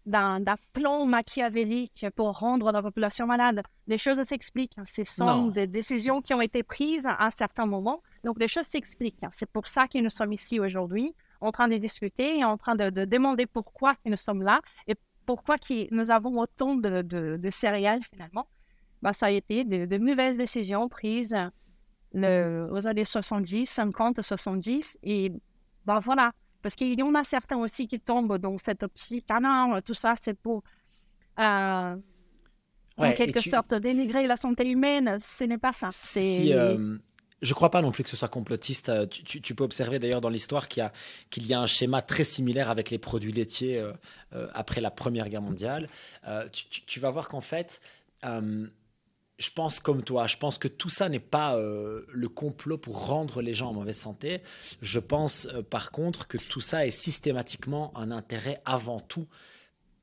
[0.05, 0.43] d'un
[0.73, 3.63] plan machiavélique pour rendre la population malade.
[3.87, 4.75] Les choses s'expliquent.
[4.85, 8.01] Ce sont des décisions qui ont été prises à un certain moment.
[8.25, 9.23] Donc, les choses s'expliquent.
[9.31, 12.75] C'est pour ça que nous sommes ici aujourd'hui en train de discuter et en train
[12.75, 14.95] de, demander pourquoi nous sommes là et
[15.25, 18.47] pourquoi qui, nous avons autant de, de, céréales finalement.
[19.01, 21.35] Bah, ça a été de, mauvaises décisions prises
[22.13, 24.97] le, aux années 70, 50, 70.
[25.03, 25.31] Et
[25.85, 29.25] bah, voilà, parce qu'il y en a certains aussi qui tombent dans cette optique.
[29.29, 30.63] Ah non, tout ça, c'est pour,
[31.39, 31.95] euh,
[32.97, 35.17] en quelque sorte, dénigrer la santé humaine.
[35.19, 35.89] Ce n'est pas ça.
[35.91, 36.97] Si, euh,
[37.43, 38.89] je ne crois pas non plus que ce soit complotiste.
[38.89, 40.89] Euh, tu, peux observer d'ailleurs dans l'histoire qu'il
[41.37, 43.91] y, a, un schéma très similaire avec les produits laitiers euh,
[44.33, 45.89] euh, après la Première Guerre mondiale.
[46.51, 47.81] tu, vas voir qu'en fait,
[48.23, 53.41] je pense comme toi, je pense que tout ça n'est pas le complot pour rendre
[53.41, 54.41] les gens en mauvaise santé.
[54.81, 59.27] Je pense par contre que tout ça est systématiquement un intérêt avant tout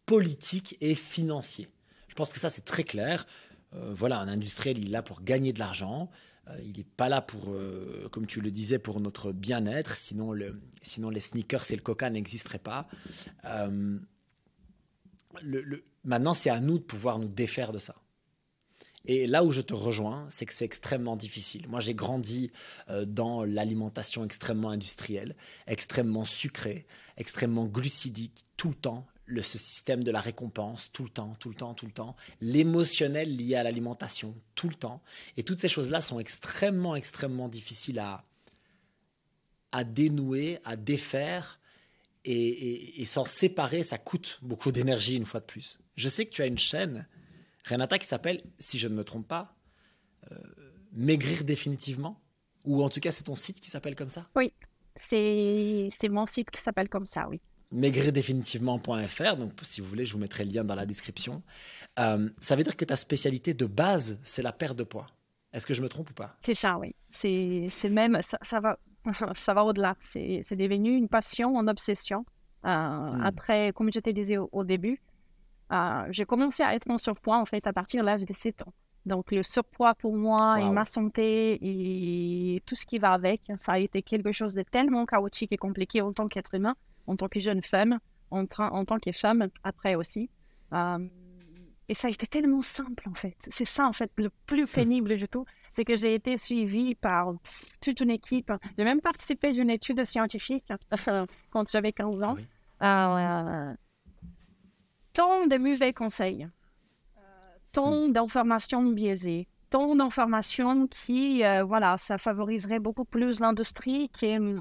[0.05, 1.69] politique et financier.
[2.09, 3.27] Je pense que ça c'est très clair.
[3.73, 6.11] voilà, un industriel, il est là pour gagner de l'argent.
[6.51, 9.97] Euh, il n'est pas là pour, euh, comme tu le disais, pour notre bien-être.
[9.97, 10.33] Sinon,
[10.83, 12.89] sinon, les sneakers et le coca n'existeraient pas.
[13.45, 13.99] Euh,
[16.05, 17.95] maintenant, c'est à nous de pouvoir nous défaire de ça.
[19.07, 21.67] Et là où je te rejoins, c'est que c'est extrêmement difficile.
[21.69, 22.51] Moi, j'ai grandi
[23.07, 25.37] dans l'alimentation extrêmement industrielle,
[25.67, 26.87] extrêmement sucrée,
[27.17, 31.49] extrêmement glucidique, tout le temps le, ce système de la récompense tout le temps, tout
[31.49, 35.03] le temps, tout le temps, l'émotionnel lié à l'alimentation tout le temps.
[35.37, 38.25] Et toutes ces choses-là sont extrêmement, extrêmement difficiles à,
[39.73, 41.61] à dénouer, à défaire.
[42.27, 45.79] Et, s'en séparer, ça coûte beaucoup d'énergie une fois de plus.
[45.97, 47.09] Je sais que tu as une chaîne,
[47.65, 49.57] Renata, qui s'appelle, si je ne me trompe pas,
[50.31, 50.37] euh,
[50.93, 52.21] Maigrir définitivement.
[52.65, 54.29] Ou en tout cas, c'est ton site qui s'appelle comme ça?
[54.35, 54.53] Oui,
[54.97, 57.41] c'est mon site qui s'appelle comme ça, oui
[57.73, 59.37] maigrirdéfinitivement.fr.
[59.37, 61.43] Donc, si vous voulez, je vous mettrai le lien dans la description.
[61.99, 65.07] Euh, ça veut dire que ta spécialité de base, c'est la perte de poids.
[65.53, 66.37] Est-ce que je me trompe ou pas?
[66.45, 66.95] C'est ça, oui.
[67.11, 68.79] C'est même, ça, va,
[69.35, 69.97] ça va au-delà.
[70.03, 72.25] C'est devenu une passion, une obsession.
[72.65, 73.23] Euh, hmm.
[73.25, 75.01] Après, comme je te disais au, début,
[75.73, 78.63] euh, j'ai commencé à être en surpoids en fait à partir de l'âge de 7
[78.63, 78.73] ans.
[79.07, 83.73] Donc le surpoids pour moi et ma santé et tout ce qui va avec, ça
[83.73, 86.77] a été quelque chose de tellement chaotique et compliqué en tant qu'être humain
[87.07, 87.99] en tant que jeune femme,
[88.31, 90.31] en, en tant que femme après aussi.
[90.73, 90.99] Euh,
[91.89, 93.37] et ça a été tellement simple en fait.
[93.49, 95.45] C'est ça en fait le plus pénible du tout.
[95.75, 97.33] C'est que j'ai été suivie par
[97.81, 98.53] toute une équipe.
[98.77, 100.65] J'ai même participé à une étude scientifique
[101.51, 102.37] quand j'avais 15 ans.
[102.83, 103.75] Euh,
[105.13, 106.49] tant de mauvais conseils,
[107.19, 107.21] euh,
[107.73, 108.13] tant hmm.
[108.13, 114.61] d'informations biaisées, tant d'informations qui, voilà, ça favoriserait beaucoup plus l'industrie que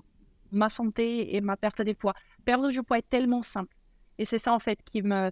[0.51, 2.15] ma santé et ma perte de poids
[2.49, 3.75] perdre du poids est tellement simple.
[4.17, 5.29] Et c'est ça, en fait, qui me...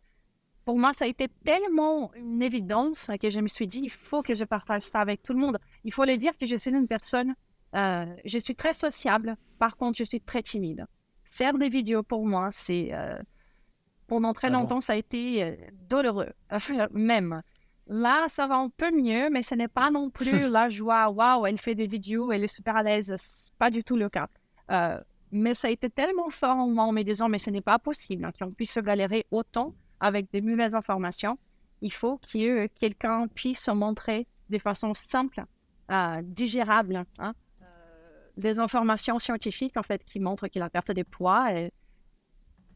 [0.65, 4.21] Pour moi, ça a été tellement une évidence que je me suis dit, il faut
[4.21, 5.57] que je partage ça avec tout le monde.
[5.83, 7.33] Il faut le dire que je suis une personne,
[7.75, 9.35] euh, je suis très sociable.
[9.57, 10.85] Par contre, je suis très timide.
[11.23, 12.93] Faire des vidéos pour moi, c'est...
[12.93, 13.17] Euh,
[14.05, 15.55] pendant très ah longtemps, ça a été euh,
[15.89, 16.33] douloureux,
[16.91, 17.41] même.
[17.87, 21.09] Là, ça va un peu mieux, mais ce n'est pas non plus la joie.
[21.09, 23.11] Waouh, elle fait des vidéos, elle est super à l'aise.
[23.57, 24.27] pas du tout le cas.
[25.31, 27.79] Mais ça a été tellement fort en moi en me disant, mais ce n'est pas
[27.79, 31.37] possible hein, qu'on puisse se galérer autant avec des mauvaises informations.
[31.81, 35.43] Il faut que quelqu'un puisse montrer de façon simple,
[35.91, 37.65] euh, digérable, hein, euh,
[38.37, 41.49] des informations scientifiques en fait qui montrent que la perte de poids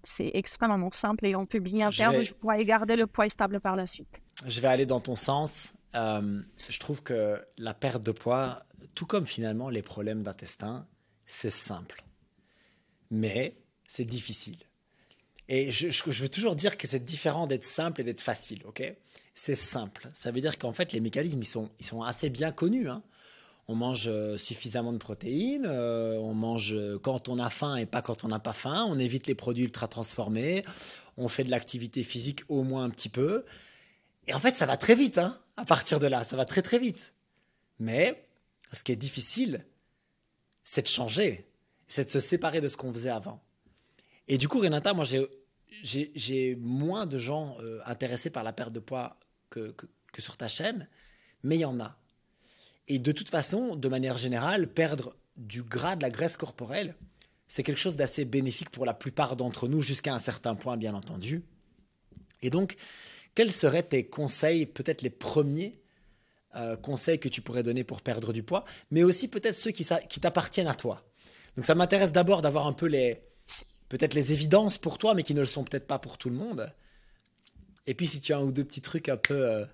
[0.03, 3.59] c'est extrêmement simple et on peut bien perdre du poids et garder le poids stable
[3.59, 4.21] par la suite.
[4.47, 5.73] Je vais aller dans ton sens.
[5.95, 8.63] Euh, je trouve que la perte de poids,
[8.95, 10.87] tout comme finalement les problèmes d'intestin,
[11.25, 12.03] c'est simple
[13.11, 13.55] Mais
[13.85, 14.57] c'est difficile.
[15.47, 18.95] Et je, veux toujours dire que c'est différent d'être simple et d'être facile, ok?
[19.35, 20.09] C'est simple.
[20.13, 22.89] Ça veut dire qu'en fait, les mécanismes, ils sont, ils sont assez bien connus.
[22.89, 23.03] Hein.
[23.67, 28.01] on mange euh, suffisamment de protéines, euh, on mange quand on a faim et pas
[28.01, 30.61] quand on n'a pas faim, on évite les produits ultra transformés,
[31.17, 33.43] on fait de l'activité physique au moins un petit peu.
[34.27, 36.61] Et en fait, ça va très vite, hein, à partir de là, ça va très
[36.61, 37.13] très vite.
[37.79, 38.25] Mais
[38.71, 39.65] ce qui est difficile,
[40.63, 41.50] c'est de changer,
[41.91, 43.43] c'est de se séparer de ce qu'on faisait avant.
[44.29, 45.03] Et du coup, Renata, moi,
[45.83, 49.19] j'ai moins de gens euh, intéressés par la perte de poids
[49.49, 49.75] que,
[50.17, 50.87] sur ta chaîne,
[51.43, 51.97] mais il y en a.
[52.87, 56.95] Et de toute façon, de manière générale, perdre du gras, de la graisse corporelle,
[57.49, 60.93] c'est quelque chose d'assez bénéfique pour la plupart d'entre nous, jusqu'à un certain point, bien
[60.93, 61.43] entendu.
[62.41, 62.77] Et donc,
[63.35, 65.73] quels seraient tes conseils, peut-être les premiers
[66.55, 69.83] euh, conseils que tu pourrais donner pour perdre du poids, mais aussi peut-être ceux qui
[69.83, 71.05] t'appartiennent à toi?
[71.55, 73.21] Donc, ça m'intéresse d'abord d'avoir un peu les,
[73.89, 76.35] peut-être les évidences pour toi, mais qui ne le sont peut-être pas pour tout le
[76.35, 76.73] monde.
[77.87, 79.65] Et puis, si tu as un ou deux petits trucs un peu euh,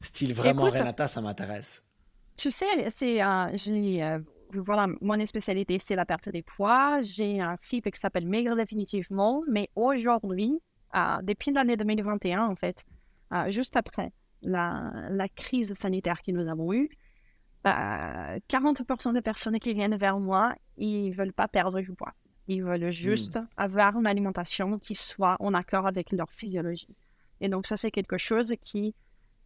[0.00, 1.82] style vraiment Renata, ça m'intéresse.
[2.36, 4.18] Tu sais, c'est, euh,
[4.54, 7.00] voilà, mon spécialité, c'est la perte des poids.
[7.02, 10.60] J'ai un site qui s'appelle Maigre définitivement, mais aujourd'hui,
[10.94, 12.84] euh, depuis l'année 2021, en fait,
[13.32, 14.12] euh, juste après
[14.42, 16.90] la, la, crise sanitaire que nous avons eue,
[17.64, 22.12] 40% des personnes qui viennent vers moi, ils veulent pas perdre du poids.
[22.48, 23.46] Ils veulent juste hmm.
[23.56, 26.96] avoir une alimentation qui soit en accord avec leur physiologie.
[27.40, 28.94] Et donc, ça, c'est quelque chose qui,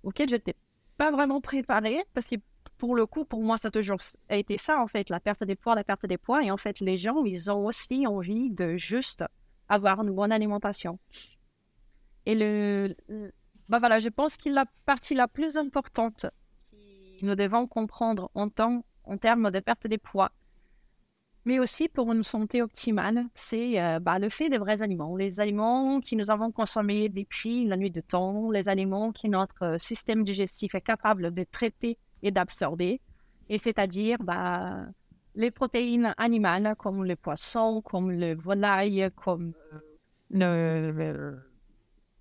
[0.02, 0.54] auquel je n'étais
[0.96, 2.36] pas vraiment préparée parce que
[2.78, 3.98] pour le coup, pour moi, ça a toujours
[4.28, 6.42] été ça, en fait, la perte des poids, la perte des poids.
[6.42, 9.24] Et en fait, les gens, ils ont aussi envie de juste
[9.68, 10.98] avoir une bonne alimentation.
[12.26, 12.94] Et le,
[13.68, 16.26] bah voilà, je pense que la partie la plus importante
[17.22, 20.30] nous devons comprendre en, termes de perte des poids,
[21.44, 25.16] mais aussi pour une santé optimale, c'est euh, bah, le fait des vrais aliments.
[25.16, 29.62] Les aliments que nous avons consommés depuis la nuit de temps, les aliments que notre
[29.64, 33.00] euh, système digestif est capable de traiter et d'absorber.
[33.48, 34.86] Et c'est-à-dire bah,
[35.36, 39.52] les protéines animales comme le poisson, comme le volaille, comme
[40.34, 41.38] euh, le,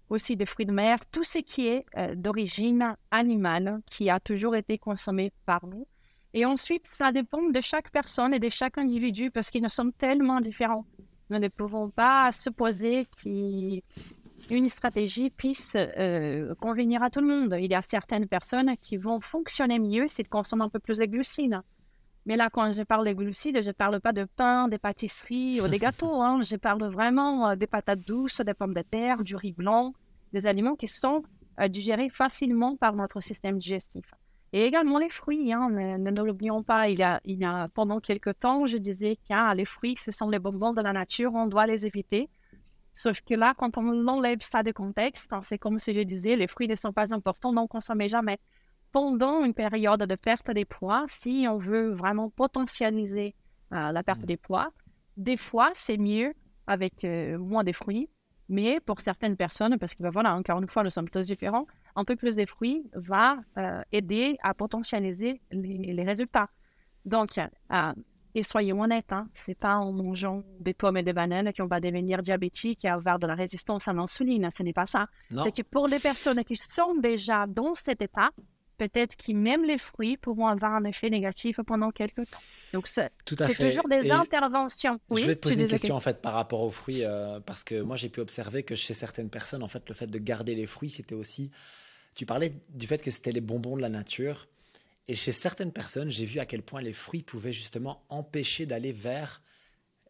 [0.10, 4.77] aussi des fruits de mer, tout ce qui est d'origine animale qui a toujours été
[4.77, 5.88] consommé par nous
[6.36, 9.94] et ensuite, ça dépend de chaque personne et de chaque individu parce qu'ils nous sommes
[9.94, 10.86] tellement différents.
[11.30, 17.57] Nous ne pouvons pas supposer qu'une stratégie puisse euh, convenir à tout le monde.
[17.57, 20.98] Il y a certaines personnes qui vont fonctionner mieux si elles consomment un peu plus
[20.98, 21.61] de glucides.
[22.26, 25.61] Mais là, quand je parle de glucides, je ne parle pas de pain, des pâtisseries
[25.61, 26.22] ou des gâteaux.
[26.22, 26.41] Hein.
[26.41, 29.93] Je parle vraiment euh, des patates douces, des pommes de terre, du riz blanc,
[30.34, 31.23] des aliments qui sont
[31.60, 34.06] euh, digérés facilement par notre système digestif.
[34.53, 36.89] Et également les fruits, hein, ne, l'oublions pas.
[36.89, 40.11] Il y, a, il y a, pendant quelques temps, je disais que les fruits, ce
[40.11, 42.30] sont les bonbons de la nature, on doit les éviter.
[42.93, 46.38] Sauf que là, quand on enlève ça de contexte, hein, c'est comme si je disais,
[46.38, 48.39] les fruits ne sont pas importants, non consommez jamais.
[48.95, 53.35] Pendant une période de perte des poids, si on veut vraiment potentialiser
[53.73, 54.26] euh, la perte mmh.
[54.26, 54.72] des poids,
[55.17, 56.34] des fois, c'est mieux
[56.65, 58.07] avec euh, moins de fruits.
[58.47, 61.67] Mais pour certaines personnes, parce que ben voilà, encore une fois, nous sommes tous différents,
[61.97, 66.47] un peu plus de fruits va euh, aider à potentialiser les, résultats.
[67.03, 67.38] Donc,
[68.34, 71.67] et soyons honnêtes, hein, ce n'est pas en mangeant des pommes et des bananes qu'on
[71.67, 74.49] va devenir diabétique et avoir de la résistance à l'insuline.
[74.55, 75.07] Ce n'est pas ça.
[75.43, 78.31] C'est que pour les personnes qui sont déjà dans cet état,
[78.77, 82.39] peut-être qu'ils même les fruits pourront avoir un effet négatif pendant quelques temps.
[82.73, 84.99] Donc, c'est toujours des interventions.
[85.10, 87.64] Oui, je vais te poser une question en fait par rapport aux fruits, euh, parce
[87.64, 90.56] que moi j'ai pu observer que chez certaines personnes, en fait, le fait de garder
[90.56, 91.52] les fruits, c'était aussi
[92.15, 94.47] tu parlais du fait que c'était les bonbons de la nature.
[95.07, 98.91] Et chez certaines personnes, j'ai vu à quel point les fruits pouvaient justement empêcher d'aller
[98.91, 99.41] vers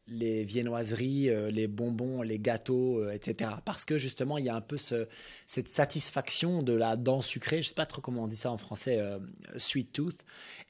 [0.08, 3.52] les viennoiseries, euh, les bonbons, les gâteaux, euh, etc.
[3.66, 7.62] Parce que justement, il y a un peu cette satisfaction de la dent sucrée.
[7.62, 9.18] Je sais pas trop comment on dit ça en français, euh,
[9.58, 10.20] sweet tooth.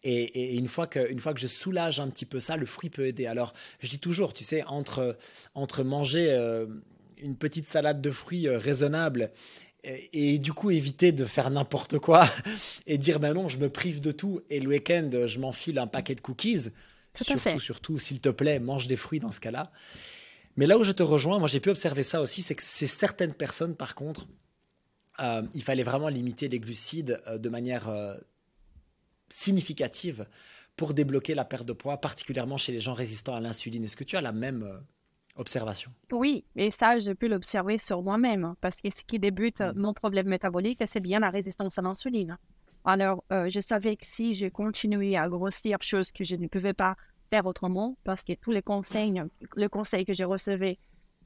[0.03, 2.89] Et, une, fois que, une fois que je soulage un petit peu ça, le fruit
[2.89, 3.25] peut aider.
[3.25, 5.17] Alors, je dis toujours, tu sais, entre,
[5.53, 6.31] entre manger
[7.17, 9.31] une petite salade de fruits raisonnable
[9.83, 12.29] et, du coup éviter de faire n'importe quoi
[12.87, 15.87] et dire ben non je me prive de tout et le week-end je m'enfile un
[15.87, 16.69] paquet de cookies
[17.23, 19.71] surtout surtout s'il te plaît mange des fruits dans ce cas-là
[20.57, 22.87] mais là où je te rejoins moi j'ai pu observer ça aussi c'est que c'est
[22.87, 24.27] certaines personnes par contre
[25.19, 28.15] euh, il fallait vraiment limiter les glucides euh, de manière euh,
[29.29, 30.27] significative
[30.75, 34.03] pour débloquer la perte de poids particulièrement chez les gens résistants à l'insuline est-ce que
[34.03, 34.81] tu as la même
[35.35, 35.91] observation?
[36.11, 39.73] Oui, et ça, j'ai pu l'observer sur moi-même, hein, parce que ce qui débute mm.
[39.75, 42.37] mon problème métabolique, c'est bien la résistance à l'insuline.
[42.85, 46.73] Alors, euh, je savais que si je continuais à grossir, chose que je ne pouvais
[46.73, 46.95] pas
[47.29, 49.21] faire autrement parce que tous les conseils,
[49.55, 50.77] le conseil que j'ai reçu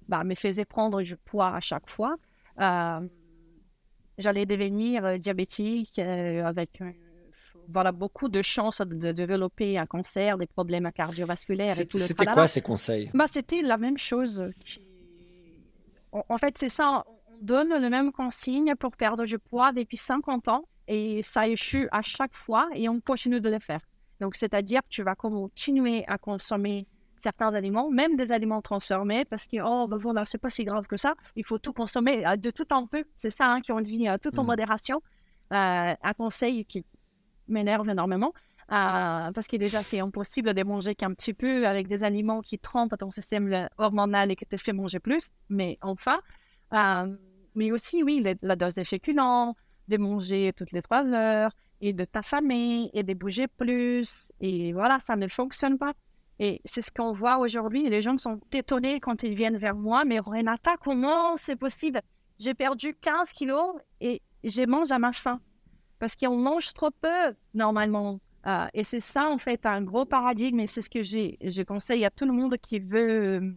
[0.08, 2.16] bah, me faisait prendre du poids à chaque fois.
[2.60, 3.08] Euh,
[4.18, 6.82] j'allais devenir euh, diabétique euh, avec
[7.72, 12.26] voilà, beaucoup de chances de, développer un cancer, des problèmes cardiovasculaires et tout le C'était
[12.26, 13.12] quoi ces conseils?
[13.14, 14.44] Bah, C'était la même chose.
[16.12, 17.04] En, fait, c'est ça.
[17.06, 21.88] On donne le même consigne pour perdre du poids depuis 50 ans et ça échoue
[21.92, 23.80] à chaque fois et on continue de le faire.
[24.20, 29.48] Donc, c'est-à-dire que tu vas continuer à consommer certains aliments, même des aliments transformés, parce
[29.48, 31.14] que, oh, ben voilà, c'est pas si grave que ça.
[31.36, 33.04] Il faut tout consommer euh, de tout un peu.
[33.18, 34.48] C'est ça hein, qu'on dit, euh, tout en mmh.
[34.48, 35.02] modération.
[35.54, 36.86] Euh, un conseil qui
[37.48, 38.34] m'énerve énormément.
[38.68, 42.98] parce que déjà, c'est impossible de manger qu'un petit peu avec des aliments qui trompent
[42.98, 45.32] ton système hormonal et qui te fait manger plus.
[45.50, 46.20] Mais enfin,
[47.56, 49.56] mais aussi, oui, la dose de féculents,
[49.90, 51.52] de manger toutes les trois heures,
[51.82, 54.32] et de t'affamer et de bouger plus.
[54.40, 55.94] Et voilà, ça ne fonctionne pas.
[56.40, 57.90] Et c'est ce qu'on voit aujourd'hui.
[57.90, 60.06] Les gens sont étonnés quand ils viennent vers moi.
[60.06, 62.02] Mais Renata, comment c'est possible
[62.40, 65.40] J'ai perdu 15 kilos et je mange à ma faim.
[66.00, 68.20] Parce qu'on mange trop peu normalement.
[68.48, 70.62] Euh, et c'est ça, en fait, un gros paradigme.
[70.62, 73.54] Et c'est ce que je conseille à tout le monde qui veut euh,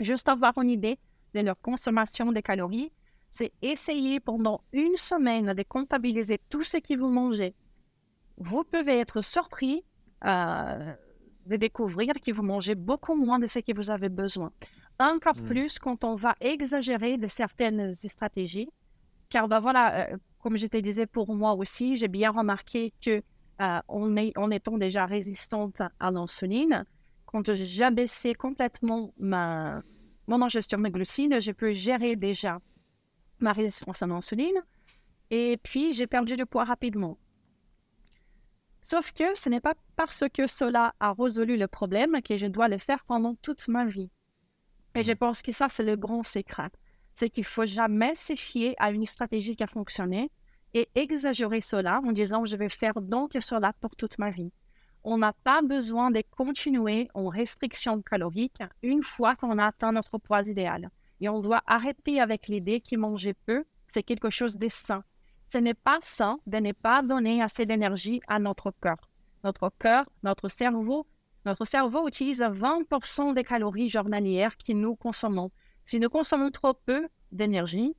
[0.00, 0.98] juste avoir une idée
[1.34, 2.90] de leur consommation de calories
[3.30, 7.54] c'est essayer pendant une semaine de comptabiliser tout ce que vous mangez.
[8.36, 9.84] Vous pouvez être surpris
[10.24, 10.94] euh,
[11.46, 14.52] de découvrir que vous mangez beaucoup moins de ce que vous avez besoin.
[14.98, 15.46] Encore mmh.
[15.46, 18.68] plus quand on va exagérer de certaines stratégies.
[19.28, 23.22] Car ben voilà, euh, comme je te disais pour moi aussi, j'ai bien remarqué que
[23.60, 26.84] euh, on est, en étant déjà résistante à l'insuline,
[27.26, 29.82] quand j'ai baissé complètement ma,
[30.26, 32.60] mon ingestion de glucides, je peux gérer déjà
[33.40, 34.62] ma résistance à l'insuline.
[35.30, 37.18] Et puis, j'ai perdu du poids rapidement.
[38.80, 42.68] Sauf que ce n'est pas parce que cela a résolu le problème que je dois
[42.68, 44.10] le faire pendant toute ma vie.
[44.94, 45.16] Et je mmh.
[45.16, 46.70] pense que ça, c'est le grand secret.
[47.14, 50.30] C'est qu'il faut jamais se fier à une stratégie qui a fonctionné
[50.74, 54.52] et exagérer cela en disant je vais faire donc cela pour toute ma vie.
[55.04, 60.18] On n'a pas besoin de continuer en restriction calorique une fois qu'on a atteint notre
[60.18, 60.90] poids idéal.
[61.20, 65.02] Et on doit arrêter avec l'idée que manger peu, c'est quelque chose de sain.
[65.52, 68.98] Ce n'est pas sain de ne pas donner assez d'énergie à notre cœur.
[69.44, 71.06] Notre cœur, notre cerveau,
[71.44, 75.50] notre cerveau utilise 20% des calories journalières que nous consommons.
[75.84, 77.96] Si nous consommons trop peu d'énergie,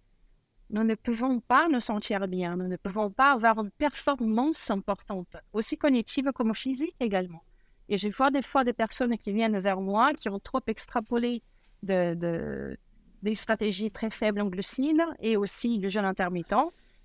[0.69, 5.35] nous ne pouvons pas nous sentir bien, nous ne pouvons pas avoir une performance importante,
[5.51, 7.43] aussi cognitive comme physique également.
[7.87, 11.41] Et je vois des fois des personnes qui viennent vers moi qui ont trop extrapolé
[11.81, 12.77] de,
[13.23, 16.53] des stratégies très faibles en glucides et aussi le jeûne intermittent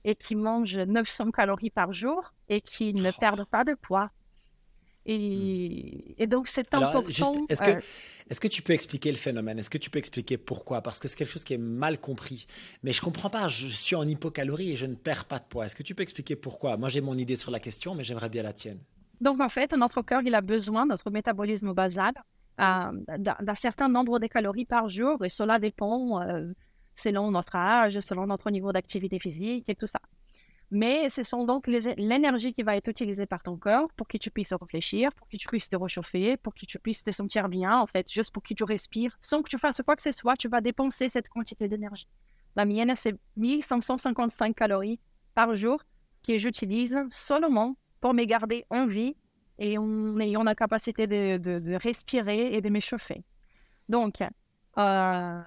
[0.05, 3.19] et qui mangent 900 calories par jour et qui ne oh.
[3.19, 4.11] perdent pas de poids.
[5.07, 6.27] Et, hmm.
[6.27, 7.07] donc, c'est important.
[7.49, 7.81] Est-ce que, euh,
[8.31, 9.59] est que tu peux expliquer le phénomène?
[9.59, 10.81] Est-ce que tu peux expliquer pourquoi?
[10.81, 12.47] Parce que c'est quelque chose qui est mal compris.
[12.83, 13.49] Mais je comprends pas.
[13.49, 15.67] Je suis en hypocalorie et je ne perds pas de poids.
[15.67, 16.77] Est-ce que tu peux expliquer pourquoi?
[16.79, 18.79] Moi, j'ai mon idée sur la question, mais j'aimerais bien la tienne.
[19.21, 22.13] Donc, en fait, notre corps, il a besoin, notre métabolisme basal,
[22.59, 26.53] d'un certain nombre de calories par jour et cela dépend euh,
[26.95, 30.01] selon notre âge, selon notre niveau d'activité physique et tout ça.
[30.71, 34.31] Mais ce sont donc l'énergie qui va être utilisée par ton corps pour que tu
[34.31, 37.79] puisses réfléchir, pour que tu puisses te réchauffer, pour que tu puisses te sentir bien,
[37.79, 39.17] en fait, juste pour que tu respires.
[39.21, 42.09] Sans que tu fasses quoi que ce soit, tu vas dépenser cette quantité d'énergie.
[42.57, 44.99] La mienne, c'est 1555 calories
[45.35, 45.83] par jour
[46.27, 49.17] que j'utilise seulement pour me garder en vie
[49.59, 53.25] et en ayant la capacité de, respirer et de m'échauffer.
[53.89, 54.21] Donc,
[54.79, 55.41] euh,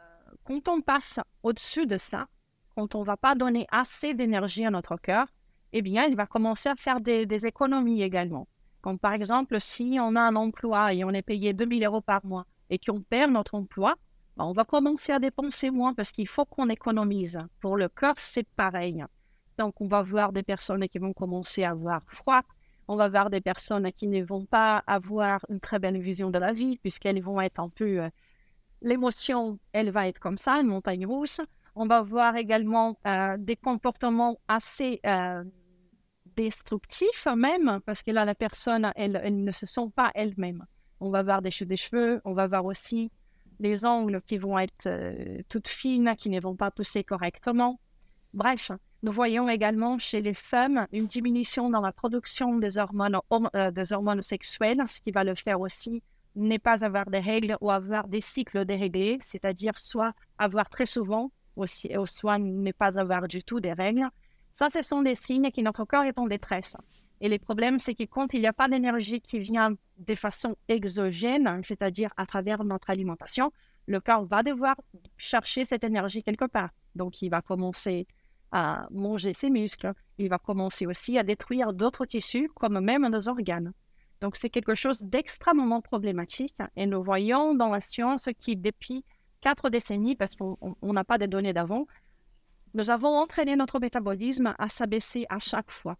[0.43, 2.27] quand on passe au-dessus de ça,
[2.75, 5.27] quand on ne va pas donner assez d'énergie à notre cœur,
[5.73, 8.47] eh bien, il va commencer à faire des, des, économies également.
[8.81, 12.25] Comme par exemple, si on a un emploi et on est payé 2000 euros par
[12.25, 13.95] mois et qu'on perd notre emploi,
[14.37, 17.39] ben, on va commencer à dépenser moins parce qu'il faut qu'on économise.
[17.59, 19.03] Pour le cœur, c'est pareil.
[19.57, 22.41] Donc, on va voir des personnes qui vont commencer à avoir froid,
[22.87, 26.39] on va voir des personnes qui ne vont pas avoir une très belle vision de
[26.39, 28.03] la vie, puisqu'elles vont être un peu...
[28.03, 28.09] Euh,
[28.81, 31.41] l'émotion, elle va être comme ça, une montagne russe.
[31.75, 35.43] On va voir également euh, des comportements assez euh,
[36.35, 40.65] destructifs même, parce que là, la personne, elle, ne se sent pas elle-même.
[40.99, 43.11] On va voir des cheveux, des cheveux, on va voir aussi
[43.59, 44.87] les ongles qui vont être
[45.49, 47.79] toutes fines, qui ne vont pas pousser correctement.
[48.33, 48.71] Bref,
[49.03, 53.19] nous voyons également chez les femmes une diminution dans la production des hormones,
[53.55, 56.01] euh, sexuelles, ce qui va le faire aussi
[56.37, 61.31] ne pas avoir des règles ou avoir des cycles déréglés, c'est-à-dire soit avoir très souvent
[61.55, 61.65] ou
[62.05, 64.07] soit ne pas avoir du tout des règles.
[64.51, 66.77] Ça, ce sont des signes que notre corps est en détresse.
[67.19, 70.55] Et les problèmes, c'est que quand il n'y a pas d'énergie qui vient de façon
[70.67, 73.51] exogène, c'est-à-dire à travers notre alimentation,
[73.87, 74.75] le corps va devoir
[75.17, 76.69] chercher cette énergie quelque part.
[76.95, 78.05] Donc, il va commencer
[78.51, 83.27] à manger ses muscles, il va commencer aussi à détruire d'autres tissus, comme même nos
[83.29, 83.73] organes.
[84.21, 86.57] Donc, c'est quelque chose d'extrêmement problématique.
[86.75, 89.05] Et nous voyons dans la science qui, depuis
[89.41, 91.85] quatre décennies, parce qu'on n'a pas de données d'avant,
[92.73, 95.97] nous avons entraîné notre métabolisme à s'abaisser à chaque fois.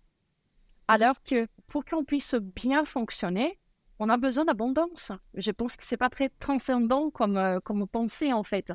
[0.88, 3.60] Alors que pour qu'on puisse bien fonctionner,
[4.00, 5.12] on a besoin d'abondance.
[5.34, 8.72] Je pense que c'est pas très transcendant comme, euh, comme pensée en fait.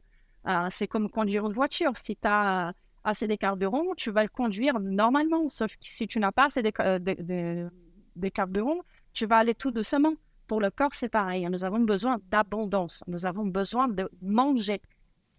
[0.47, 1.97] Euh, c'est comme conduire une voiture.
[1.97, 2.73] Si tu as
[3.05, 5.49] assez de carburant, tu vas le conduire normalement.
[5.49, 7.69] Sauf que si tu n'as pas assez de, euh,
[8.17, 8.81] de, carburant,
[9.13, 10.15] tu vas aller tout doucement.
[10.47, 11.49] Pour le corps, c'est pareil.
[11.51, 13.03] Nous avons besoin d'abondance.
[13.07, 14.81] Nous avons besoin de manger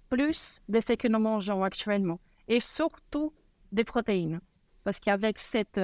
[0.10, 2.20] plus de ce que nous mangeons actuellement.
[2.48, 3.34] Et surtout
[3.72, 4.40] des protéines.
[4.84, 5.80] Parce qu'avec cette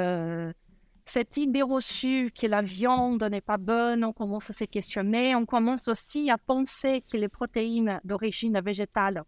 [1.10, 5.48] cette idée reçue que la viande n'est pas bonne, on commence à se questionner, on
[5.48, 9.24] commence aussi à penser que les protéines d'origine végétale,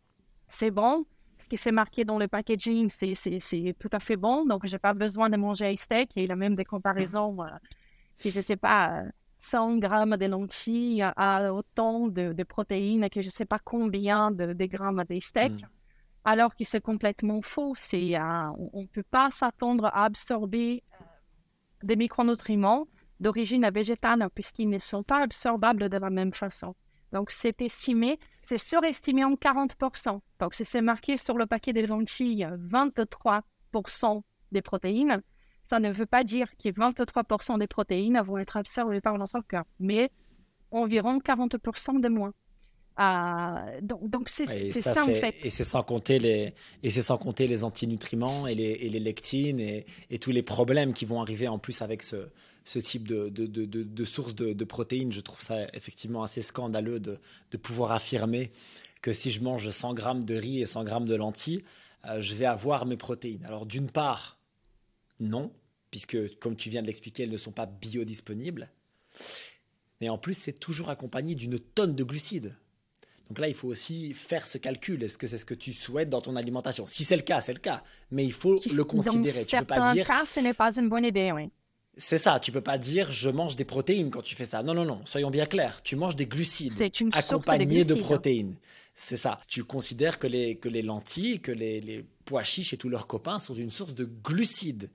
[0.48, 1.06] c'est bon.
[1.52, 4.46] Qui s'est marqué dans le packaging, c'est tout à fait bon.
[4.46, 6.12] Donc, je n'ai pas besoin de manger un steak.
[6.16, 7.50] il y a même des comparaisons euh,
[8.18, 9.04] que je ne sais pas,
[9.38, 14.54] 100 grammes de lentilles à autant de, protéines que je ne sais pas combien de,
[14.66, 15.52] grammes de steak.
[15.52, 15.68] Mm.
[16.24, 17.74] Alors que c'est complètement faux.
[17.96, 18.18] Euh,
[18.72, 20.84] on ne peut pas s'attendre à absorber
[21.84, 22.88] des micronutriments
[23.20, 26.76] d'origine végétale puisqu'ils ne sont pas absorbables de la même façon.
[27.12, 30.20] Donc, c'est estimé, c'est surestimé en 40%.
[30.40, 34.22] Donc, c'est marqué sur le paquet des lentilles 23%
[34.52, 35.22] des protéines.
[35.70, 39.66] Ça ne veut pas dire que 23% des protéines vont être absorbées par notre corps,
[39.80, 40.12] mais
[40.72, 42.34] environ 40% de moins.
[43.02, 45.36] Euh, donc, c'est ça, en fait.
[45.44, 46.54] Et c'est sans compter les
[46.84, 50.44] et c'est sans compter les antinutriments et les, et les lectines et, et, tous les
[50.44, 52.28] problèmes qui vont arriver en plus avec ce,
[52.66, 55.12] ce type de, de, de, de source de, protéines.
[55.12, 57.18] Je trouve ça effectivement assez scandaleux de,
[57.58, 58.52] pouvoir affirmer
[59.02, 61.64] que si je mange 100 grammes de riz et 100 grammes de lentilles,
[62.06, 63.44] euh, je vais avoir mes protéines.
[63.46, 64.38] Alors d'une part,
[65.20, 65.52] non,
[65.90, 68.70] puisque comme tu viens de l'expliquer, elles ne sont pas biodisponibles.
[70.00, 72.56] Mais en plus, c'est toujours accompagné d'une tonne de glucides.
[73.32, 75.02] Donc là, il faut aussi faire ce calcul.
[75.02, 76.86] Est-ce que c'est ce que tu souhaites dans ton alimentation?
[76.86, 77.82] Si c'est le cas, c'est le cas.
[78.10, 79.40] Mais il faut le considérer.
[79.40, 80.06] Dans tu peux pas dire.
[80.06, 81.50] Cas, ce n'est pas une bonne idée, oui.
[81.96, 84.64] C'est ça, tu peux pas dire je mange des protéines quand tu fais ça.
[84.64, 85.82] Non, non, non, soyons bien clairs.
[85.82, 88.58] Tu manges des glucides une accompagnés de, protéines.
[88.96, 89.40] C'est ça.
[89.48, 93.08] Tu considères que les, que les lentilles, que les, les pois chiches et tous leurs
[93.08, 94.90] copains sont une source de glucides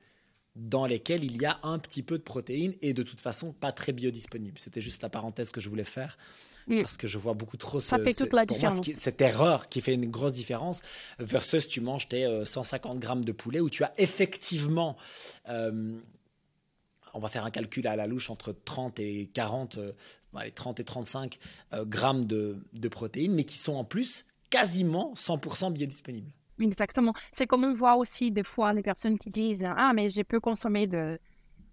[0.56, 3.72] dans lesquels il y a un petit peu de protéines et de toute façon pas
[3.72, 4.58] très biodisponibles.
[4.58, 6.18] C'était juste la parenthèse que je voulais faire.
[6.66, 6.80] Mm.
[6.80, 8.82] Parce que je vois beaucoup trop ça fait toute la différence.
[8.82, 10.82] cette erreur qui fait une grosse différence
[11.18, 14.96] versus tu manges tes 150 euh, grammes de poulet où tu as effectivement,
[15.48, 15.96] euh,
[17.14, 19.92] on va faire un calcul à la louche entre 30 et 40, euh,
[20.34, 21.38] allez, 30 et 35
[21.82, 26.30] grammes de, de protéines, mais qui sont en plus quasiment 100% biodisponibles.
[26.60, 27.12] Exactement.
[27.32, 30.40] C'est comme on voit aussi des fois les personnes qui disent Ah, mais j'ai peu
[30.40, 31.18] consommé de,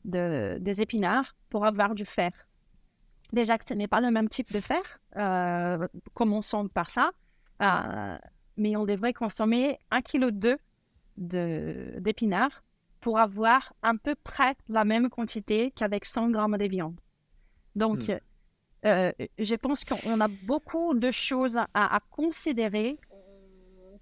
[0.06, 2.32] de, des épinards pour avoir du fer.
[3.34, 7.10] Déjà que ce n'est pas le même type de fer, euh, commençons par ça.
[7.62, 8.18] Euh,
[8.58, 10.58] mais on devrait consommer 1,2
[11.18, 12.64] kg d'épinards
[13.02, 16.96] pour avoir à peu près la même quantité qu'avec 100 grammes de viande.
[17.76, 18.20] Donc, hmm.
[18.86, 23.00] euh, je pense qu'on a beaucoup de choses à, à, considérer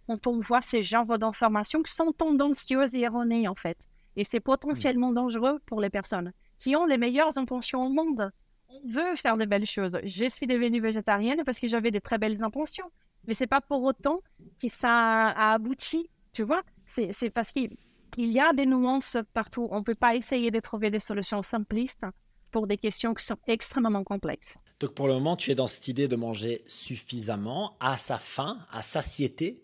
[0.07, 3.77] quand on voit ces genres d'informations qui sont tendancieuses et erronées, en fait.
[4.17, 8.29] Et c'est potentiellement dangereux pour les personnes qui ont les meilleures intentions au monde
[8.71, 9.97] on veut faire de belles choses.
[10.03, 12.89] Je suis devenue végétarienne parce que j'avais de très belles intentions.
[13.27, 14.21] Mais c'est pas pour autant
[14.61, 16.63] que ça a abouti, tu vois.
[16.87, 17.77] C'est parce qu'il
[18.17, 19.67] y a des nuances partout.
[19.71, 22.05] On ne peut pas essayer de trouver des solutions simplistes
[22.51, 24.57] pour des questions qui sont extrêmement complexes.
[24.79, 28.57] Donc pour le moment, tu es dans cette idée de manger suffisamment, à sa faim,
[28.71, 29.61] à satiété,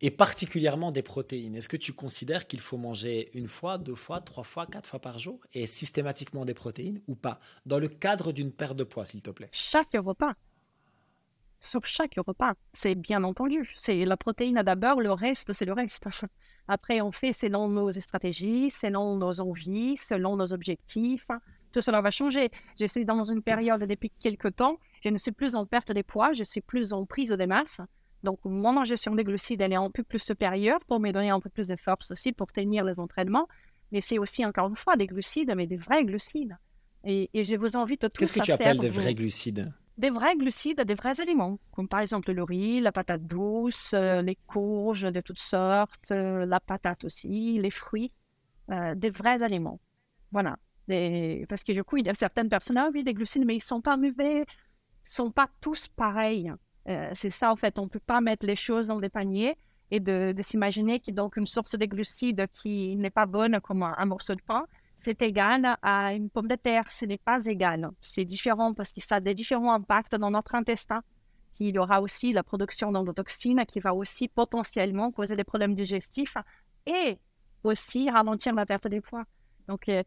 [0.00, 1.54] et particulièrement des protéines.
[1.54, 5.00] Est-ce que tu considères qu'il faut manger une fois, deux fois, trois fois, quatre fois
[5.00, 7.40] par jour et systématiquement des protéines ou pas?
[7.66, 9.48] Dans le cadre d'une perte de poids, s'il te plaît.
[9.52, 10.34] Chaque repas.
[11.60, 13.72] Sur chaque repas, c'est bien entendu.
[13.74, 16.06] C'est la protéine d'abord, le reste, c'est le reste.
[16.68, 21.26] Après, on fait selon nos stratégies, selon nos envies, selon nos objectifs.
[21.72, 22.50] Tout cela va changer.
[22.78, 26.02] Je suis dans une période depuis quelques temps, je ne suis plus en perte de
[26.02, 27.80] poids, je suis plus en prise de masse.
[28.24, 31.40] Donc, mon ingestion des glucides, elle est un peu plus supérieure pour me donner un
[31.40, 33.46] peu plus de force aussi pour tenir les entraînements.
[33.92, 36.56] Mais c'est aussi, encore une fois, des glucides, mais des vrais glucides.
[37.04, 39.72] Et, je vous invite tous Qu'est-ce que tu appelles des vrais glucides?
[39.98, 44.22] Des vrais glucides, des vrais aliments, comme par exemple le riz, la patate douce, euh,
[44.22, 48.12] les courges de toutes sortes, euh, la patate aussi, les fruits,
[48.70, 49.78] euh, des vrais aliments.
[50.32, 50.56] Voilà.
[51.48, 53.62] parce que du coup, il y a certaines personnes, ah oui, des glucides, mais ils
[53.62, 54.46] sont pas mauvais, ils
[55.04, 56.52] sont pas tous pareils.
[56.88, 59.56] Euh, c'est ça, en fait, on peut pas mettre les choses dans des paniers
[59.90, 64.04] et de, s'imaginer que donc une source de glucides qui n'est pas bonne comme un,
[64.06, 64.66] morceau de pain,
[64.96, 66.90] c'est égal à une pomme de terre.
[66.90, 67.90] Ce n'est pas égal.
[68.00, 71.02] C'est différent parce que ça a des différents impacts dans notre intestin.
[71.60, 76.36] Il y aura aussi la production d'endotoxines qui va aussi potentiellement causer des problèmes digestifs
[76.86, 77.18] et
[77.62, 79.24] aussi ralentir la perte de poids.
[79.68, 80.02] Donc, euh,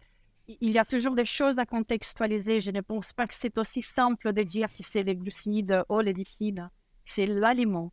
[0.47, 2.59] il y a toujours des choses à contextualiser.
[2.59, 5.99] Je ne pense pas que c'est aussi simple de dire que c'est les glucides ou
[5.99, 6.67] les lipides.
[7.05, 7.91] C'est l'aliment.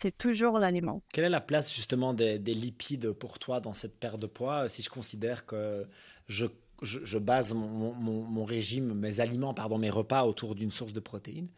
[0.00, 1.02] C'est toujours l'aliment.
[1.12, 4.68] Quelle est la place justement des, lipides pour toi dans cette perte de poids?
[4.68, 5.86] Si je considère que
[6.28, 11.48] je, base mon, mon, régime, mes aliments, pardon, mes repas autour d'une source de protéines,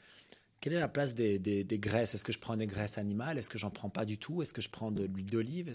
[0.61, 2.15] quelle est la place des, des, graisses?
[2.15, 3.39] Est-ce que je prends des graisses animales?
[3.39, 4.43] Est-ce que j'en prends pas du tout?
[4.43, 5.73] Est-ce que je prends de l'huile d'olive?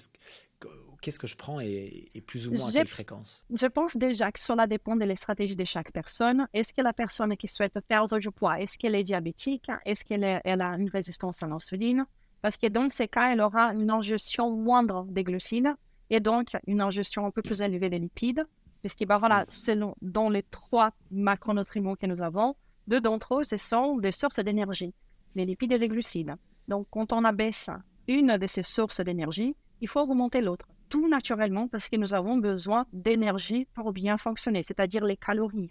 [1.01, 3.45] Qu'est-ce que je prends et, plus ou moins à quelle fréquence?
[3.53, 6.47] Je pense déjà que cela dépend de la stratégie de chaque personne.
[6.53, 9.69] Est-ce que la personne qui souhaite perdre du poids, est-ce qu'elle est diabétique?
[9.85, 12.05] Est-ce qu'elle elle a une résistance à l'insuline?
[12.41, 15.73] Parce que dans ces cas, elle aura une ingestion moindre des glucides
[16.09, 18.43] et donc une ingestion un peu plus élevée des lipides.
[18.81, 22.55] Parce que ben voilà, selon dans les trois macronutriments que nous avons,
[22.87, 24.93] deux d'entre eux, ce sont des sources d'énergie,
[25.35, 26.35] les lipides et les glucides.
[26.67, 27.69] Donc, quand on abaisse
[28.07, 32.37] une de ces sources d'énergie, il faut augmenter l'autre, tout naturellement parce que nous avons
[32.37, 35.69] besoin d'énergie pour bien fonctionner, c'est-à-dire les calories.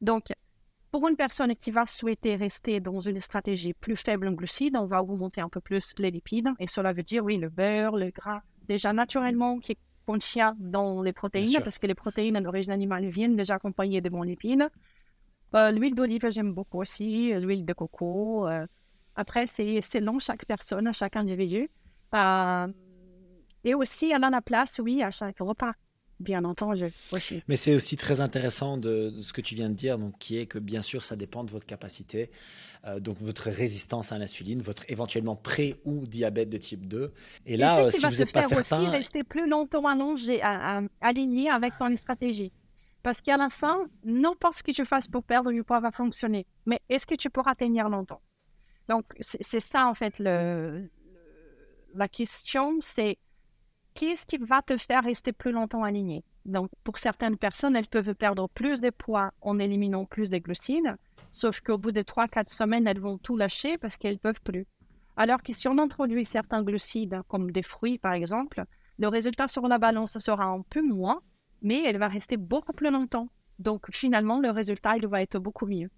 [0.00, 0.32] Donc,
[0.90, 4.84] pour une personne qui va souhaiter rester dans une stratégie plus faible en glucides, on
[4.84, 6.50] va augmenter un peu plus les lipides.
[6.58, 11.14] Et cela veut dire, oui, le beurre, le gras, déjà naturellement qui contient dans les
[11.14, 14.68] protéines, parce que les protéines d'origine animale viennent déjà accompagnées de bons lipides.
[15.54, 18.48] Euh, l'huile d'olive, j'aime beaucoup aussi, l'huile de coco.
[18.48, 18.66] Euh.
[19.16, 21.70] après, c'est selon chaque personne, chaque individu.
[22.14, 22.66] Euh,
[23.64, 25.72] et aussi, elle en a place, oui, à chaque repas
[26.20, 26.92] bien entendu.
[27.10, 27.42] Aussi.
[27.48, 30.46] Mais c'est aussi très intéressant de, ce que tu viens de dire, donc, qui est
[30.46, 32.30] que bien sûr, ça dépend de votre capacité,
[33.00, 37.12] donc votre résistance à l'insuline, votre éventuellement pré- ou diabète de type 2.
[37.46, 38.78] Et là, si vous n'êtes pas certain...
[38.82, 40.40] aussi rester plus longtemps allongé,
[41.00, 42.52] aligné avec ton stratégie.
[43.02, 45.90] Parce qu'à la fin, non pas ce que tu fasses pour perdre du poids va
[45.90, 48.22] fonctionner, mais est-ce que tu pourras tenir longtemps?
[48.88, 50.88] Donc, c'est ça, en fait, le,
[51.94, 53.18] la question, c'est
[53.94, 56.24] qu'est-ce qui va te faire rester plus longtemps aligné?
[56.44, 60.96] Donc, pour certaines personnes, elles peuvent perdre plus de poids en éliminant plus de glucides,
[61.30, 64.66] sauf qu'au bout de 3-4 semaines, elles vont tout lâcher parce qu'elles ne peuvent plus.
[65.16, 68.64] Alors que si on introduit certains glucides, comme des fruits par exemple,
[68.98, 71.20] le résultat sur la balance sera un peu moins,
[71.62, 73.28] mais elle va rester beaucoup plus longtemps.
[73.58, 75.90] Donc finalement, le résultat, il va être beaucoup mieux.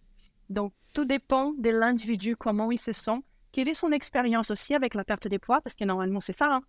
[0.51, 3.23] Donc tout dépend de l'individu, comment il se sent,
[3.53, 6.57] quelle est son expérience aussi avec la perte des poids, parce que normalement c'est ça.
[6.57, 6.63] Hein.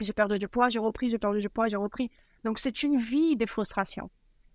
[0.00, 2.10] J'ai perdu du poids, j'ai repris, j'ai perdu du poids, j'ai repris.
[2.44, 4.10] Donc c'est une vie de frustration.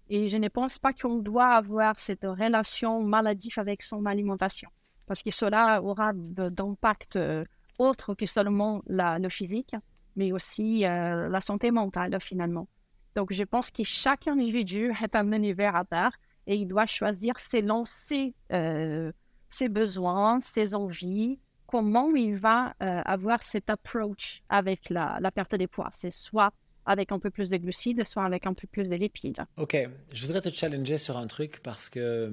[0.09, 4.69] Et je ne pense pas qu'on doit avoir cette relation maladive avec son alimentation,
[5.07, 7.43] parce que cela aura d'impact euh,
[7.79, 9.75] autre que seulement le physique,
[10.15, 12.67] mais aussi euh, la santé mentale finalement.
[13.15, 16.11] Donc, je pense que chaque individu est un univers à part
[16.47, 19.11] et il doit choisir selon ses, euh,
[19.49, 25.67] ses besoins, ses envies, comment il va euh, avoir cette approach avec la, perte des
[25.67, 25.89] poids.
[25.93, 26.53] C'est soit
[26.85, 29.43] avec un peu plus de glucides, soit avec un peu plus de lipides.
[29.57, 29.75] Ok,
[30.13, 32.31] je voudrais te challenger sur un truc parce que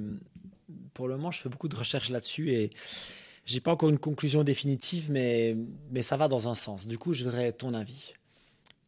[0.92, 2.70] pour le moment, je fais beaucoup de recherches là-dessus et
[3.46, 5.56] j'ai pas encore une conclusion définitive, mais,
[5.90, 6.86] mais ça va dans un sens.
[6.86, 8.12] Du coup, je voudrais ton avis.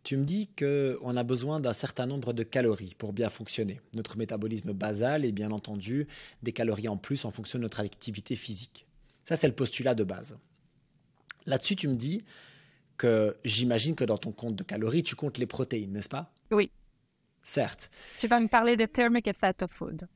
[0.05, 3.81] Tu me dis qu'on a besoin d'un certain nombre de calories pour bien fonctionner.
[3.97, 6.07] Notre métabolisme basal est bien entendu
[6.43, 8.87] des calories en plus en fonction de notre activité physique.
[9.25, 10.37] Ça, c'est le postulat de base.
[11.47, 12.23] Là-dessus, tu me dis
[12.99, 16.31] que j'imagine que dans ton compte de calories, tu comptes les protéines, n'est-ce pas?
[16.51, 16.71] Oui.
[17.43, 17.91] Certes.
[18.19, 20.07] Tu vas me parler de thermic effect of food.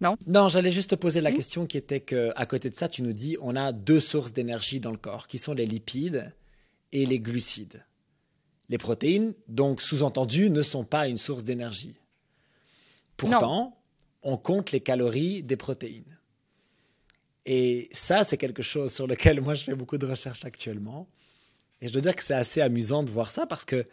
[0.00, 0.16] Non?
[0.28, 3.02] Non, j'allais juste te poser la question qui était que, à côté de ça, tu
[3.02, 6.32] nous dis on a deux sources d'énergie dans le corps, qui sont les lipides
[6.92, 7.84] et les glucides.
[8.68, 11.96] Les protéines, donc sous-entendu, ne sont pas une source d'énergie.
[13.16, 13.78] Pourtant,
[14.22, 16.18] on compte les calories des protéines.
[17.46, 21.08] Et ça, c'est quelque chose sur lequel moi je fais beaucoup de recherches actuellement.
[21.80, 23.86] Et je dois dire que c'est assez amusant de voir ça parce que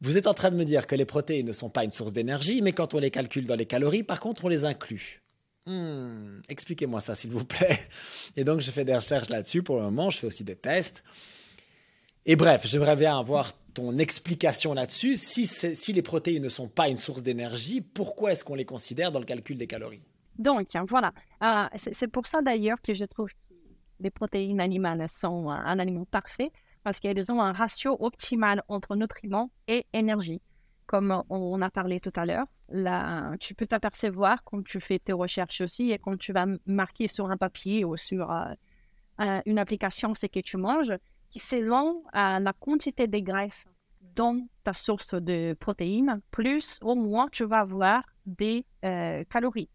[0.00, 2.12] vous êtes en train de me dire que les protéines ne sont pas une source
[2.12, 5.22] d'énergie, mais quand on les calcule dans les calories, par contre, on les inclut.
[5.66, 7.78] Hmm, expliquez-moi ça, s'il vous plaît.
[8.36, 10.10] Et donc, je fais des recherches là-dessus pour le moment.
[10.10, 11.02] Je fais aussi des tests.
[12.28, 15.16] Et bref, j'aimerais bien avoir ton explication là-dessus.
[15.16, 19.20] Si, les protéines ne sont pas une source d'énergie, pourquoi est-ce qu'on les considère dans
[19.20, 20.02] le calcul des calories?
[20.36, 21.12] Donc, voilà.
[21.42, 23.54] Euh, c'est pour ça d'ailleurs que je trouve que
[24.00, 26.50] les protéines animales sont un aliment parfait
[26.82, 30.40] parce qu'elles ont un ratio optimal entre nutriments et énergie.
[30.86, 32.46] comme on a parlé tout à l'heure.
[32.68, 37.08] Là, tu peux t'apercevoir quand tu fais tes recherches aussi et quand tu vas marquer
[37.08, 40.92] sur un papier ou sur euh, une application ce que tu manges,
[41.34, 43.66] selon euh, la quantité de graisse
[44.14, 49.68] dans ta source de protéines, plus au moins tu vas avoir des euh, calories.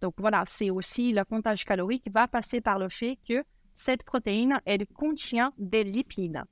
[0.00, 3.42] Donc voilà, c'est aussi le comptage calorique qui va passer par le fait que
[3.74, 6.42] cette protéine, elle contient des lipides.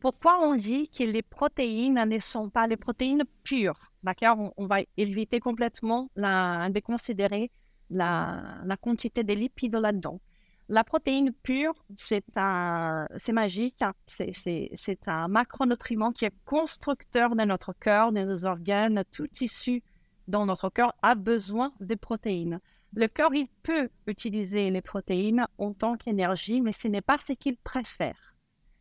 [0.00, 3.90] Pourquoi on dit que les protéines ne sont pas les protéines pures?
[4.02, 7.50] D'accord on, va éviter complètement de considérer
[7.88, 10.20] la, la quantité de lipides là-dedans.
[10.68, 12.22] La protéine pure, c'est
[13.32, 13.82] magique.
[13.82, 13.92] Hein.
[14.06, 19.82] C'est un macronutriment qui est constructeur de notre cœur, de nos organes, tout tissu
[20.28, 22.60] dans notre cœur a besoin de protéines.
[22.94, 27.32] Le cœur, il peut utiliser les protéines en tant qu'énergie, mais ce n'est pas ce
[27.32, 28.34] qu'il préfère.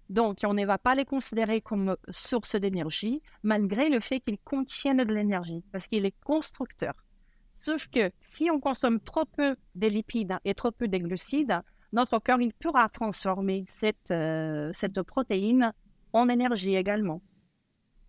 [0.09, 5.03] Donc, on ne va pas les considérer comme source d'énergie, malgré le fait qu'ils contiennent
[5.03, 6.93] de l'énergie, parce qu'il est constructeur.
[7.55, 11.61] Sauf que si on consomme trop peu de lipides et trop peu de glucides,
[11.93, 15.73] notre corps il pourra transformer cette, euh, cette protéine
[16.11, 17.21] en énergie également.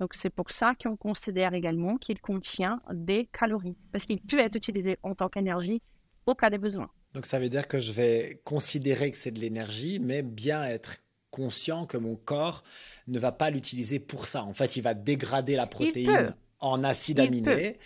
[0.00, 4.56] Donc, c'est pour ça qu'on considère également qu'il contient des calories, parce qu'il peut être
[4.56, 5.80] utilisé en tant qu'énergie
[6.26, 6.90] au cas des besoins.
[7.12, 10.96] Donc, ça veut dire que je vais considérer que c'est de l'énergie, mais bien être
[11.30, 12.64] conscient que mon corps
[13.06, 14.42] ne va pas l'utiliser pour ça.
[14.42, 17.78] En fait, il va dégrader la protéine en acide aminé.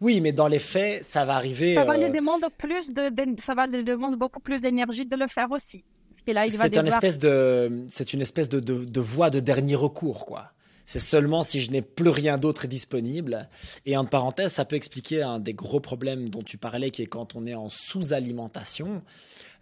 [0.00, 1.74] Oui, mais dans les faits, ça va arriver.
[1.74, 3.10] Ça va lui euh, demander plus de,
[3.40, 5.84] ça va lui demander beaucoup plus d'énergie de le faire aussi.
[6.26, 10.52] C'est une espèce de, c'est une espèce de, de, de voie de dernier recours, quoi.
[10.86, 13.48] C'est seulement si je n'ai plus rien d'autre disponible.
[13.86, 17.06] Et en parenthèse, ça peut expliquer un des gros problèmes dont tu parlais, qui est
[17.06, 19.02] quand on est en sous-alimentation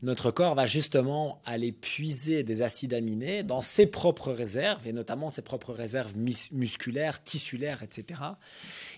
[0.02, 5.30] notre corps va justement aller puiser des acides aminés dans ses propres réserves, et notamment
[5.30, 8.20] ses propres réserves musculaires, tissulaires, etc.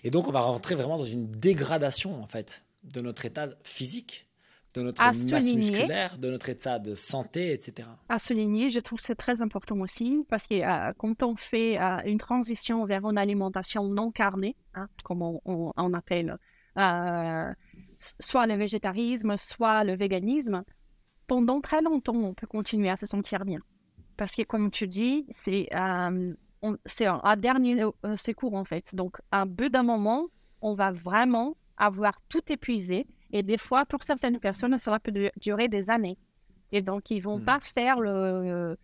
[0.03, 4.27] Et donc, on va rentrer vraiment dans une dégradation, en fait, de notre état physique,
[4.73, 7.87] de notre masse musculaire, de notre état de santé, etc.
[8.09, 11.79] À souligner, je trouve que c'est très important aussi, parce que euh, quand on fait
[11.79, 16.37] euh, une transition vers une alimentation non carnée, hein, comme on, appelle
[16.77, 17.53] euh,
[18.19, 20.63] soit le végétarisme, soit le véganisme,
[21.27, 23.59] pendant très longtemps, on peut continuer à se sentir bien.
[24.17, 28.95] Parce que, comme tu dis, c'est euh, un dernier euh, secours, en fait.
[28.95, 30.27] Donc, à bout d'un moment,
[30.61, 33.05] on va vraiment avoir tout épuisé.
[33.31, 36.17] Et des fois, pour certaines personnes, cela peut durer des années.
[36.71, 37.45] Et donc, ils vont hmm.
[37.45, 38.77] pas faire le...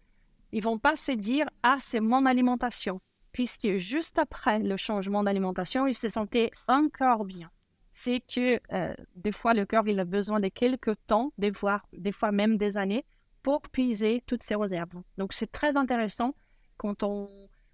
[0.52, 3.00] ils vont pas se dire, ah, c'est mon alimentation.
[3.32, 7.50] Puisque juste après le changement d'alimentation, ils se sentaient encore bien
[7.92, 11.82] c'est que euh, des fois, le cœur il a besoin de quelques temps, des fois,
[11.94, 13.06] des fois même des années,
[13.44, 14.90] pour puiser toutes ces réserves.
[15.18, 16.34] Donc, c'est très intéressant
[16.78, 17.30] quand on,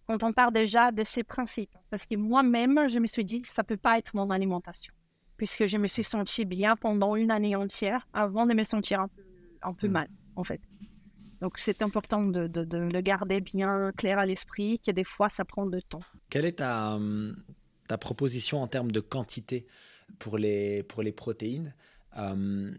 [0.07, 1.76] quand on part déjà de ces principes.
[1.89, 4.94] Parce que moi-même, je me suis dit ça ne peut pas être mon alimentation.
[5.38, 9.07] Puisque je me suis senti bien pendant une année entière avant de me sentir un
[9.07, 9.22] peu,
[9.61, 9.91] un peu mmh.
[9.91, 10.61] mal, en fait.
[11.41, 15.30] Donc, c'est important de, de, de, le garder bien clair à l'esprit, que des fois,
[15.30, 16.02] ça prend de temps.
[16.31, 17.35] Quelle est ta, hum,
[17.88, 19.68] ta proposition en termes de quantité?
[20.19, 21.73] Pour les, pour les protéines
[22.17, 22.71] euh,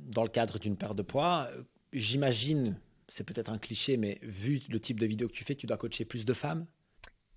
[0.00, 1.48] dans le cadre d'une perte de poids.
[1.92, 2.78] J'imagine,
[3.08, 5.76] c'est peut-être un cliché, mais vu le type de vidéo que tu fais, tu dois
[5.76, 6.66] coacher plus de femmes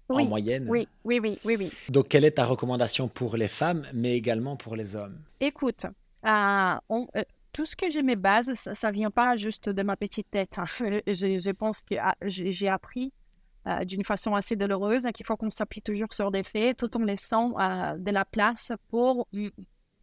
[0.10, 0.66] en moyenne.
[0.70, 1.72] Oui, oui, oui, oui, oui.
[1.90, 5.22] Donc, quelle est ta recommandation pour les femmes, mais également pour les hommes?
[5.40, 5.86] Écoute,
[6.26, 7.24] euh, euh,
[7.54, 10.58] tout ce que j'ai mes bases, ça ne vient pas juste de ma petite tête.
[10.58, 10.66] Hein.
[11.08, 13.14] Je, je, pense que ah, j'ai appris
[13.68, 17.02] euh, d'une façon assez douloureuse, qu'il faut qu'on s'appuie toujours sur des faits tout en
[17.02, 19.28] laissant euh, de la place pour,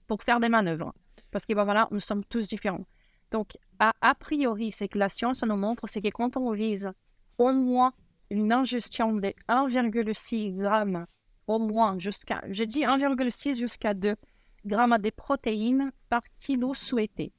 [0.07, 0.93] pour faire des manœuvres.
[1.31, 2.87] Parce que ben, voilà, nous sommes tous différents.
[3.31, 6.91] Donc, a, priori, ce que la science nous montre, c'est que quand on vise
[7.39, 7.93] au moins
[8.31, 11.05] une ingestion de 1,6 g,
[11.47, 14.17] au moins jusqu'à, je dis 1,6 jusqu'à 2
[14.65, 17.33] grammes de protéines par kilo souhaité.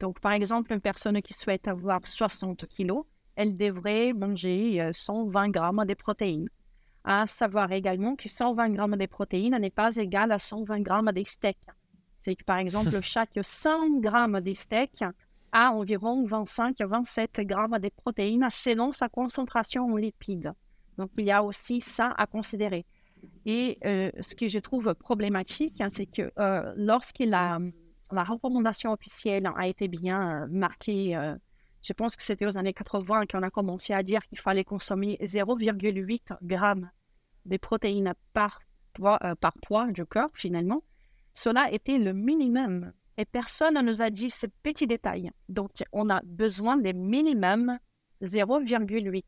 [0.00, 3.04] Donc, par exemple, une personne qui souhaite avoir 60 kilos,
[3.38, 6.48] elle devrait manger 120 euh, grammes de protéines.
[7.04, 11.22] À savoir également que 120 grammes de protéines n'est pas égal à 120 grammes de
[11.22, 11.56] steak.
[12.20, 15.04] C'est que, par exemple, chaque 100 grammes de steak
[15.52, 20.52] a environ 25 à 27 grammes de protéines selon sa concentration en lipides.
[20.98, 22.86] Donc, il y a aussi ça à considérer.
[23.46, 27.60] Et euh, ce que je trouve problématique, hein, c'est que euh, lorsque la,
[28.10, 31.16] la, recommandation officielle a été bien marquée
[31.88, 35.18] je pense que c'était aux années 80 qu'on a commencé à dire qu'il fallait consommer
[35.22, 36.90] 0,8 grammes
[37.46, 38.60] de protéines par
[38.92, 40.82] poids, euh, par poids du corps, finalement.
[41.32, 42.92] Cela était le minimum.
[43.16, 45.30] Et personne ne nous a dit ce petit détail.
[45.48, 47.78] Donc, on a besoin des minimum
[48.22, 49.24] 0,8.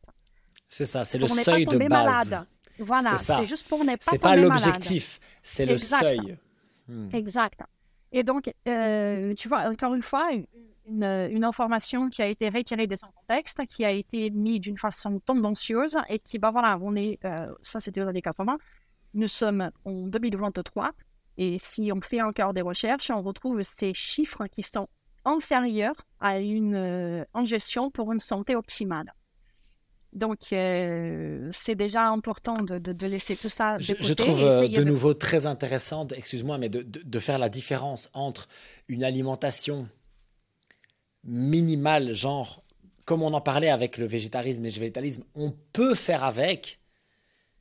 [0.69, 1.89] C'est ça, c'est le seuil de base.
[1.89, 2.47] Malade.
[2.77, 6.37] Voilà, c'est juste pour ne pas C'est pas l'objectif, c'est le seuil.
[6.87, 7.09] Hmm.
[7.11, 7.61] Exact.
[8.11, 10.29] Et donc, euh, tu vois, encore une fois,
[10.87, 14.77] une, une, information qui a été retirée de son contexte, qui a été mise d'une
[14.77, 18.57] façon tendancieuse et qui, bah voilà, on est, euh, ça c'était aux années 80,
[19.13, 20.91] nous sommes en 2023
[21.37, 24.87] et si on fait encore des recherches, on retrouve ces chiffres qui sont
[25.25, 29.13] inférieurs à une euh, ingestion pour une santé optimale.
[30.13, 34.03] Donc, euh, c'est déjà important de, de, laisser tout ça de je, côté.
[34.03, 38.49] Je trouve euh, de, nouveau très intéressant, excuse-moi, mais de, faire la différence entre
[38.89, 39.87] une alimentation
[41.23, 42.63] minimale, genre,
[43.05, 46.79] comme on en parlait avec le végétarisme et le végétalisme, on peut faire avec,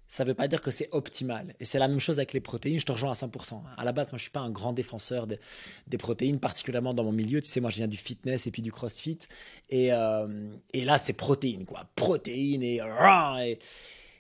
[0.07, 1.55] ça ne veut pas dire que c'est optimal.
[1.61, 3.61] Et c'est la même chose avec les protéines, je te rejoins à 100%.
[3.77, 7.05] À la base, moi, je ne suis pas un grand défenseur des protéines, particulièrement dans
[7.05, 7.41] mon milieu.
[7.41, 9.19] Tu sais, moi, je viens du fitness et puis du crossfit.
[9.69, 11.87] Et, euh, et là, c'est protéines, quoi.
[11.95, 12.81] Protéines et,
[13.43, 13.59] et...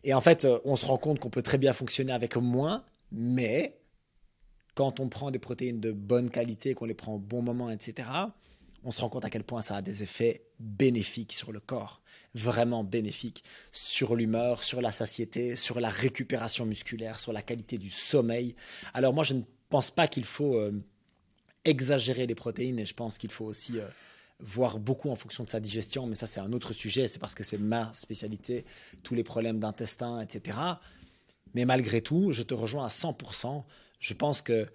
[0.02, 3.78] Et en fait, on se rend compte qu'on peut très bien fonctionner avec moins, mais
[4.74, 8.08] quand on prend des protéines de bonne qualité, qu'on les prend au bon moment, etc.,
[8.84, 12.02] on se rend compte à quel point ça a des effets bénéfiques sur le corps,
[12.34, 17.90] vraiment bénéfiques sur l'humeur, sur la satiété, sur la récupération musculaire, sur la qualité du
[17.90, 18.54] sommeil.
[18.94, 20.72] Alors moi, je ne pense pas qu'il faut euh,
[21.64, 23.86] exagérer les protéines et je pense qu'il faut aussi euh,
[24.40, 27.34] voir beaucoup en fonction de sa digestion, mais ça c'est un autre sujet, c'est parce
[27.34, 28.64] que c'est ma spécialité,
[29.02, 30.58] tous les problèmes d'intestin, etc.
[31.54, 33.64] Mais malgré tout, je te rejoins à 100%.
[33.98, 34.66] Je pense que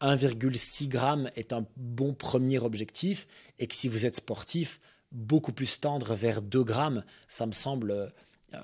[0.00, 3.26] 1,6 g est un bon premier objectif
[3.58, 4.80] et que si vous êtes sportif,
[5.12, 8.12] beaucoup plus tendre vers 2 grammes, ça me semble
[8.54, 8.58] euh,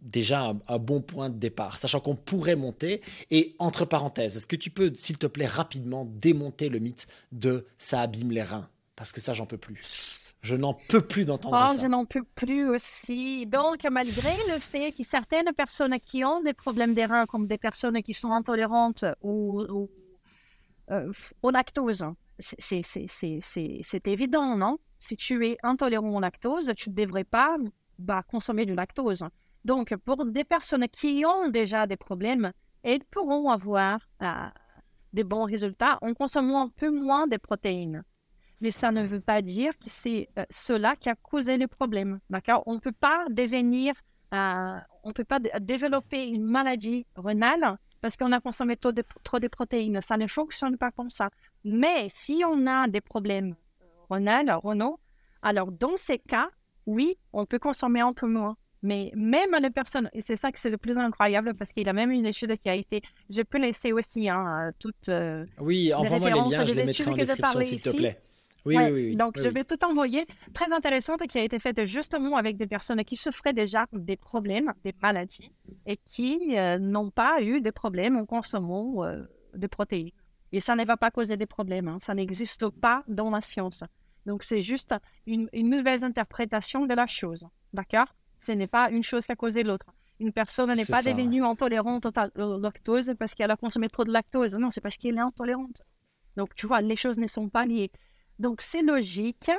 [0.00, 3.00] déjà un, bon point de départ, sachant qu'on pourrait monter.
[3.30, 7.66] Et entre parenthèses, est-ce que tu peux, s'il te plaît, rapidement démonter le mythe de
[7.78, 8.68] ça abîme les reins?
[8.96, 10.20] Parce que ça, j'en peux plus.
[10.42, 11.82] Je n'en peux plus d'entendre oh, ça.
[11.82, 13.46] Je n'en peux plus aussi.
[13.46, 17.56] Donc, malgré le fait que certaines personnes qui ont des problèmes des reins, comme des
[17.56, 19.88] personnes qui sont intolérantes ou
[20.90, 21.12] euh,
[21.42, 22.04] au lactose.
[22.38, 24.78] C'est évident, non?
[24.98, 27.56] Si tu es intolérant au lactose, tu ne devrais pas
[27.98, 29.24] bah, consommer du lactose.
[29.64, 32.52] Donc, pour des personnes qui ont déjà des problèmes,
[32.82, 34.32] elles pourront avoir euh,
[35.12, 38.02] des bons résultats en consommant un peu moins de protéines.
[38.60, 42.18] Mais ça ne veut pas dire que c'est euh, cela qui a causé le problème.
[42.30, 42.62] D'accord?
[42.66, 43.94] On ne peut pas devenir,
[44.32, 49.48] on peut pas développer une maladie rénale parce qu'on a consommé trop de, trop de
[49.48, 49.98] protéines.
[50.02, 51.30] Ça ne fonctionne pas comme ça.
[51.64, 53.54] Mais si on a des problèmes
[54.10, 55.00] renal, Renault,
[55.40, 56.50] alors dans ces cas,
[56.84, 58.58] oui, on peut consommer un peu moins.
[58.82, 61.88] Mais même les personnes, et c'est ça que c'est le plus incroyable parce qu'il y
[61.88, 63.00] a même une étude qui a été,
[63.30, 65.08] je peux laisser aussi hein, toutes.
[65.08, 68.20] Euh, oui, envoie-moi les liens, je les mettrai en description s'il te plaît.
[68.64, 70.26] Oui, oui, oui, Donc, je vais tout envoyer.
[70.54, 74.72] Très intéressante qui a été faite justement avec des personnes qui souffraient déjà des problèmes,
[74.84, 75.52] des maladies,
[75.86, 79.22] et qui euh, n'ont pas eu de problèmes en consommant euh,
[79.54, 80.10] des protéines.
[80.52, 81.88] Et ça ne va pas causer des problèmes.
[81.88, 81.98] Hein.
[82.00, 83.84] Ça n'existe pas dans la science.
[84.24, 84.94] Donc, c'est juste
[85.26, 87.46] une, une, mauvaise interprétation de la chose.
[87.74, 88.14] D'accord?
[88.38, 89.86] Ce n'est pas une chose qui a causé l'autre.
[90.20, 94.54] Une personne n'est pas devenue intolérante au lactose parce qu'elle a consommé trop de lactose.
[94.54, 95.82] Non, c'est parce qu'elle est intolérante.
[96.36, 97.90] Donc, tu vois, les choses ne sont pas liées.
[98.38, 99.50] Donc, c'est logique,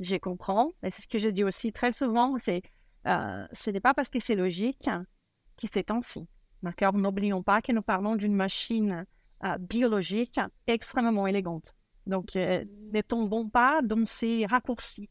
[0.00, 0.70] je comprends.
[0.82, 2.62] Et c'est ce que je dis aussi très souvent, c'est
[3.06, 4.88] euh, ce n'est pas parce que c'est logique
[5.56, 6.26] que c'est ainsi.
[6.62, 6.94] D'accord?
[6.94, 9.04] N'oublions pas que nous parlons d'une machine
[9.44, 11.74] euh, biologique extrêmement élégante.
[12.06, 15.08] Donc, euh, ne tombons pas dans ces raccourcis.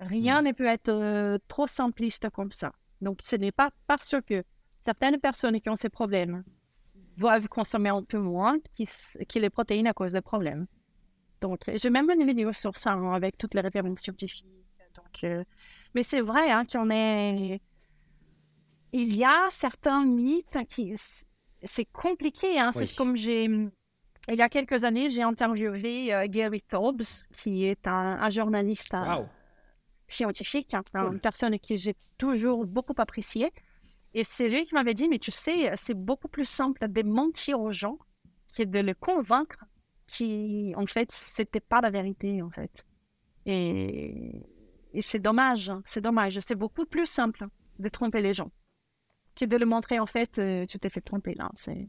[0.00, 0.44] Rien mmh.
[0.44, 2.72] ne peut être trop simpliste comme ça.
[3.00, 4.44] Donc, ce n'est pas parce que
[4.84, 6.44] certaines personnes qui ont ces problèmes
[7.16, 10.66] doivent consommer un peu moins que les protéines à cause des problèmes.
[11.40, 14.46] Donc, j'ai même une vidéo sur ça hein, avec toutes les références scientifiques.
[14.96, 15.44] Donc, euh,
[15.94, 17.60] Mais c'est vrai hein, qu'on est.
[18.92, 20.94] Il y a certains mythes qui.
[21.62, 22.58] C'est compliqué.
[22.58, 22.72] Hein.
[22.72, 23.44] C'est comme j'ai.
[23.44, 27.02] Il y a quelques années, j'ai interviewé euh, Gary Taubes,
[27.32, 29.24] qui est un, journaliste euh,
[30.06, 33.50] scientifique, une personne que j'ai toujours beaucoup appréciée.
[34.12, 37.58] Et c'est lui qui m'avait dit, mais tu sais, c'est beaucoup plus simple de mentir
[37.58, 37.98] aux gens
[38.54, 39.64] que de les convaincre
[40.08, 42.84] qui, en fait, c'était pas la vérité, en fait.
[43.46, 44.42] Et,
[44.92, 46.38] et c'est dommage, hein, c'est dommage.
[46.40, 47.46] C'est beaucoup plus simple
[47.78, 48.50] de tromper les gens
[49.38, 51.50] que de le montrer, en fait, euh, tu t'es fait tromper, là.
[51.60, 51.88] C'est...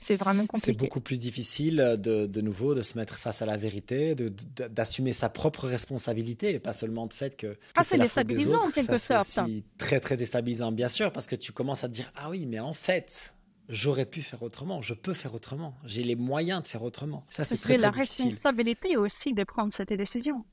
[0.00, 0.72] C'est vraiment compliqué.
[0.72, 4.28] C'est beaucoup plus difficile de, de, nouveau de se mettre face à la vérité, de,
[4.68, 7.58] d'assumer sa propre responsabilité et pas seulement de fait que.
[7.74, 9.26] ah, c'est déstabilisant en quelque sorte.
[9.26, 12.46] C'est très très déstabilisant, bien sûr, parce que tu commences à te dire ah oui,
[12.46, 13.34] mais en fait,
[13.68, 17.24] j'aurais pu faire autrement, je peux faire autrement, j'ai les moyens de faire autrement.
[17.30, 20.44] Ça, c'est très, la responsabilité aussi de prendre cette décision.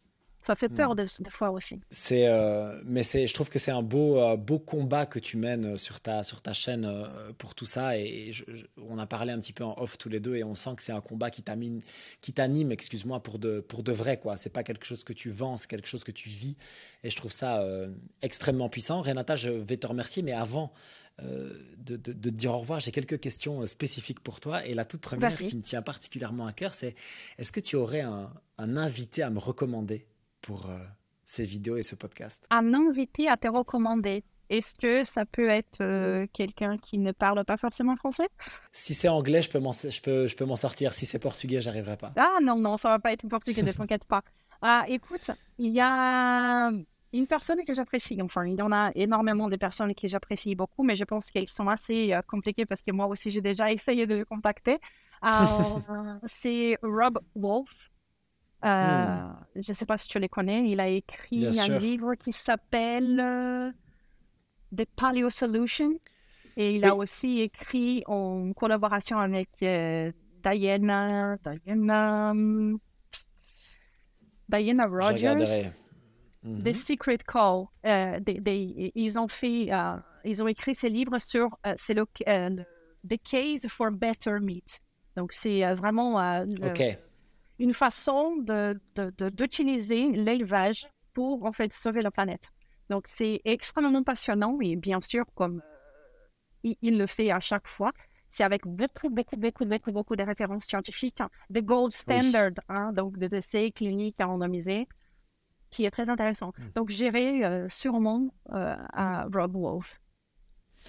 [0.46, 1.82] Ça fait peur des, fois aussi.
[1.90, 5.38] C'est, euh, mais c'est, je trouve que c'est un beau, euh, beau combat que tu
[5.38, 6.88] mènes sur ta, sur ta chaîne
[7.40, 7.98] pour tout ça.
[7.98, 8.32] Et,
[8.78, 10.84] on a parlé un petit peu en off tous les deux et on sent que
[10.84, 11.80] c'est un combat qui t'anime,
[12.22, 14.38] qui t'anime, excuse-moi, pour de, pour de vrai quoi.
[14.38, 16.58] C'est pas quelque chose que tu vends, c'est quelque chose que tu vis.
[17.04, 17.66] Et je trouve ça
[18.22, 19.02] extrêmement puissant.
[19.02, 20.72] Renata, je vais te remercier, mais avant.
[21.22, 24.66] De, de, de, dire au revoir, j'ai quelques questions spécifiques pour toi.
[24.66, 26.96] Et la toute première qui me tient particulièrement à cœur, c'est
[27.38, 30.06] est-ce que tu aurais un, un invité à me recommander
[30.42, 30.78] pour euh,
[31.26, 32.46] ces vidéos et ce podcast?
[32.50, 34.24] Un invité à te recommander.
[34.50, 38.28] Est-ce que ça peut être euh, quelqu'un qui ne parle pas forcément français?
[38.72, 40.94] Si c'est anglais, je peux m'en, je peux, je peux m'en sortir.
[40.94, 42.14] Si c'est portugais, j'arriverai pas.
[42.16, 44.22] Ah non, non, ça va pas être portugais, ne t'inquiète pas.
[44.62, 45.30] Ah, écoute,
[45.60, 46.72] il y a
[47.18, 48.22] une personne que j'apprécie.
[48.22, 51.50] Enfin, il y en a énormément de personnes que j'apprécie beaucoup, mais je pense qu'elles
[51.50, 54.80] sont assez euh, compliquées parce que moi aussi, j'ai déjà essayé de le contacter.
[56.26, 57.92] c'est Rob Wolf.
[58.64, 59.36] Euh, hmm.
[59.56, 60.70] Je ne sais pas si tu les connais.
[60.70, 63.72] Il a écrit un livre qui s'appelle euh,
[64.76, 66.00] The Paleo Solution.
[66.58, 70.12] Et il a aussi écrit en collaboration avec euh,
[70.42, 72.34] Diana, Diana,
[74.48, 75.76] Diana Rogers.
[76.45, 76.73] The mhm.
[76.73, 77.65] Secret Call.
[77.84, 79.69] ils ont fait,
[80.23, 84.81] ils ont écrit ces livres sur c'est le, The Case for Better Meat.
[85.15, 86.97] Donc c'est vraiment OK
[87.59, 88.38] une façon
[89.31, 92.49] d'utiliser de, l'élevage pour en fait sauver la planète.
[92.89, 95.61] Donc c'est extrêmement passionnant et bien sûr comme
[96.65, 97.91] euh, il, le fait à chaque fois,
[98.30, 102.91] c'est avec beaucoup, beaucoup, beaucoup, beaucoup, beaucoup de références scientifiques, hein, de gold standard, hein,
[102.91, 104.88] donc des essais cliniques à randomiser,
[105.76, 106.53] qui est très intéressant.
[106.57, 106.72] Hmm.
[106.73, 109.99] Donc j'irai euh, sûrement euh, à Rob Wolf.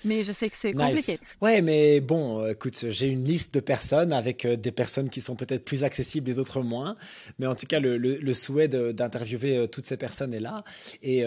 [0.05, 1.19] Mais je sais que c'est compliqué.
[1.41, 5.21] Ouais, mais bon, euh, écoute, j'ai une liste de personnes avec euh, des personnes qui
[5.21, 6.97] sont peut-être plus accessibles et d'autres moins.
[7.39, 10.65] Mais en tout cas, le, le, souhait d'interviewer euh, toutes ces personnes est là.
[11.03, 11.25] Et,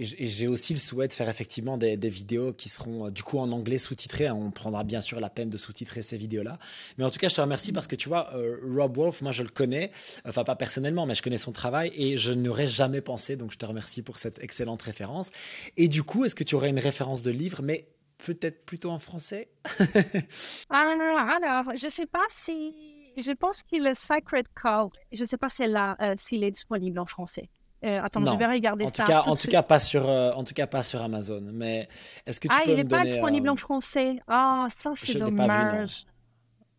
[0.00, 3.50] j'ai aussi le souhait de faire effectivement des, des vidéos qui seront du coup en
[3.52, 4.30] anglais sous-titrées.
[4.30, 6.58] On prendra bien sûr la peine de sous-titrer ces vidéos-là.
[6.98, 8.32] Mais en tout cas, je te remercie parce que tu vois,
[8.64, 9.90] Rob Wolf, moi je le connais,
[10.26, 13.36] enfin pas personnellement, mais je connais son travail et je n'aurais jamais pensé.
[13.36, 15.30] Donc je te remercie pour cette excellente référence.
[15.76, 17.86] Et du coup, est-ce que tu aurais une référence de livre, mais
[18.24, 19.50] peut-être plutôt en français
[20.70, 22.74] ah, Alors, je ne sais pas si.
[23.16, 24.90] Je pense qu'il est Sacred Cow.
[25.12, 26.14] Je ne sais pas s'il euh,
[26.46, 27.48] est disponible en français.
[27.82, 29.04] Euh, attends, je vais regarder en ça.
[29.04, 31.40] Tout cas, en, tout cas, pas sur, euh, en tout cas, pas sur Amazon.
[31.52, 31.88] Mais
[32.26, 34.20] est-ce que tu ah, peux il n'est pas disponible en français.
[34.28, 36.04] Ah, ça, c'est dommage.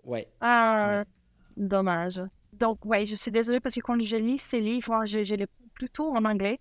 [0.04, 0.28] ouais.
[0.40, 1.04] Ah,
[1.58, 2.22] dommage.
[2.54, 5.48] Donc, ouais, je suis désolée parce que quand je lis ces livres, je, je les
[5.74, 6.60] plutôt en anglais.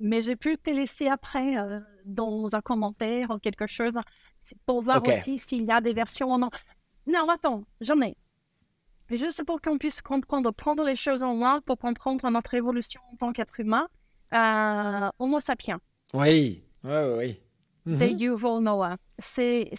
[0.00, 1.54] Mais j'ai pu te laisser après
[2.04, 3.98] dans un commentaire ou quelque chose
[4.66, 8.16] pour voir aussi s'il y a des versions en Non, attends, j'en ai.
[9.10, 13.16] Juste pour qu'on puisse comprendre, prendre les choses en main pour comprendre notre évolution en
[13.16, 13.88] tant qu'être humain.
[14.32, 15.80] Euh, Homo sapiens.
[16.14, 17.40] Oui, oui, oui.
[17.86, 18.96] De mm Yuval Noah.
[19.18, 19.70] C'est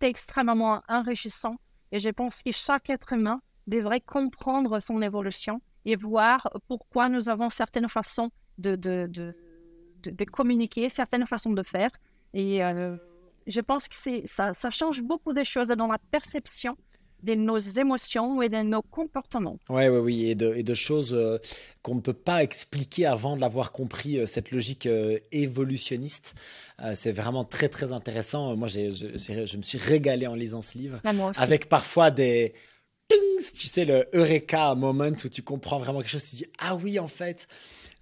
[0.00, 1.56] extrêmement enrichissant
[1.92, 7.28] et je pense que chaque être humain devrait comprendre son évolution et voir pourquoi nous
[7.28, 9.34] avons certaines façons de, de, de
[10.10, 11.90] de, communiquer, certaines façons de faire.
[12.32, 12.96] Et euh,
[13.46, 13.94] je pense que
[14.26, 16.76] ça, ça change beaucoup de choses dans la perception
[17.22, 19.58] de nos émotions et de nos comportements.
[19.70, 21.38] Oui, oui, oui, et de, et de choses euh,
[21.80, 24.86] qu'on ne peut pas expliquer avant de l'avoir compris, euh, cette logique
[25.32, 26.34] évolutionniste.
[26.94, 28.56] c'est vraiment très, très intéressant.
[28.56, 31.00] Moi, je, je, me suis régalé en lisant ce livre,
[31.36, 32.52] avec parfois des...
[33.08, 36.98] Tu sais, le Eureka moment où tu comprends vraiment quelque chose, tu dis, ah oui,
[36.98, 37.48] en fait,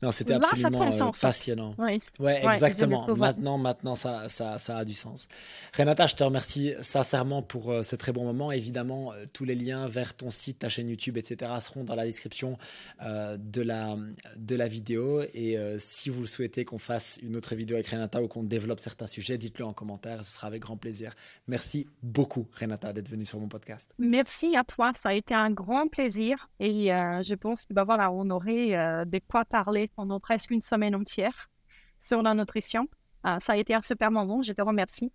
[0.02, 1.74] non, c'était absolument euh, passionnant.
[1.78, 2.00] Oui.
[2.18, 3.06] Ouais, exactement.
[3.14, 5.28] maintenant, maintenant, ça, ça, ça, a du sens.
[5.76, 8.50] Renata, je te remercie sincèrement pour euh, ce très bon moment.
[8.50, 11.52] Évidemment, euh, tous les liens vers ton site, ta chaîne YouTube, etc.
[11.60, 12.58] seront dans la description
[13.00, 13.96] de, la,
[14.36, 15.22] de la vidéo.
[15.34, 19.06] Et si vous souhaitez qu'on fasse une autre vidéo avec Renata ou qu'on développe certains
[19.06, 20.24] sujets, dites-le en commentaire.
[20.24, 21.14] Ce sera avec grand plaisir.
[21.46, 23.92] Merci beaucoup, Renata, d'être venue sur mon podcast.
[23.98, 24.92] Merci à toi.
[24.94, 26.48] Ça a été un grand plaisir.
[26.58, 31.50] Et je pense bah, voilà, on aurait des quoi parler pendant presque une semaine entière
[31.98, 32.88] sur la nutrition.
[33.22, 34.42] Ah, ça a été un super moment.
[34.42, 35.12] Je te remercie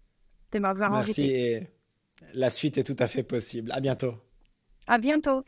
[0.51, 1.59] de m'avoir invité.
[2.21, 2.37] Merci.
[2.37, 3.71] la suite est tout à fait possible.
[3.71, 4.15] À bientôt.
[4.87, 5.43] À bientôt.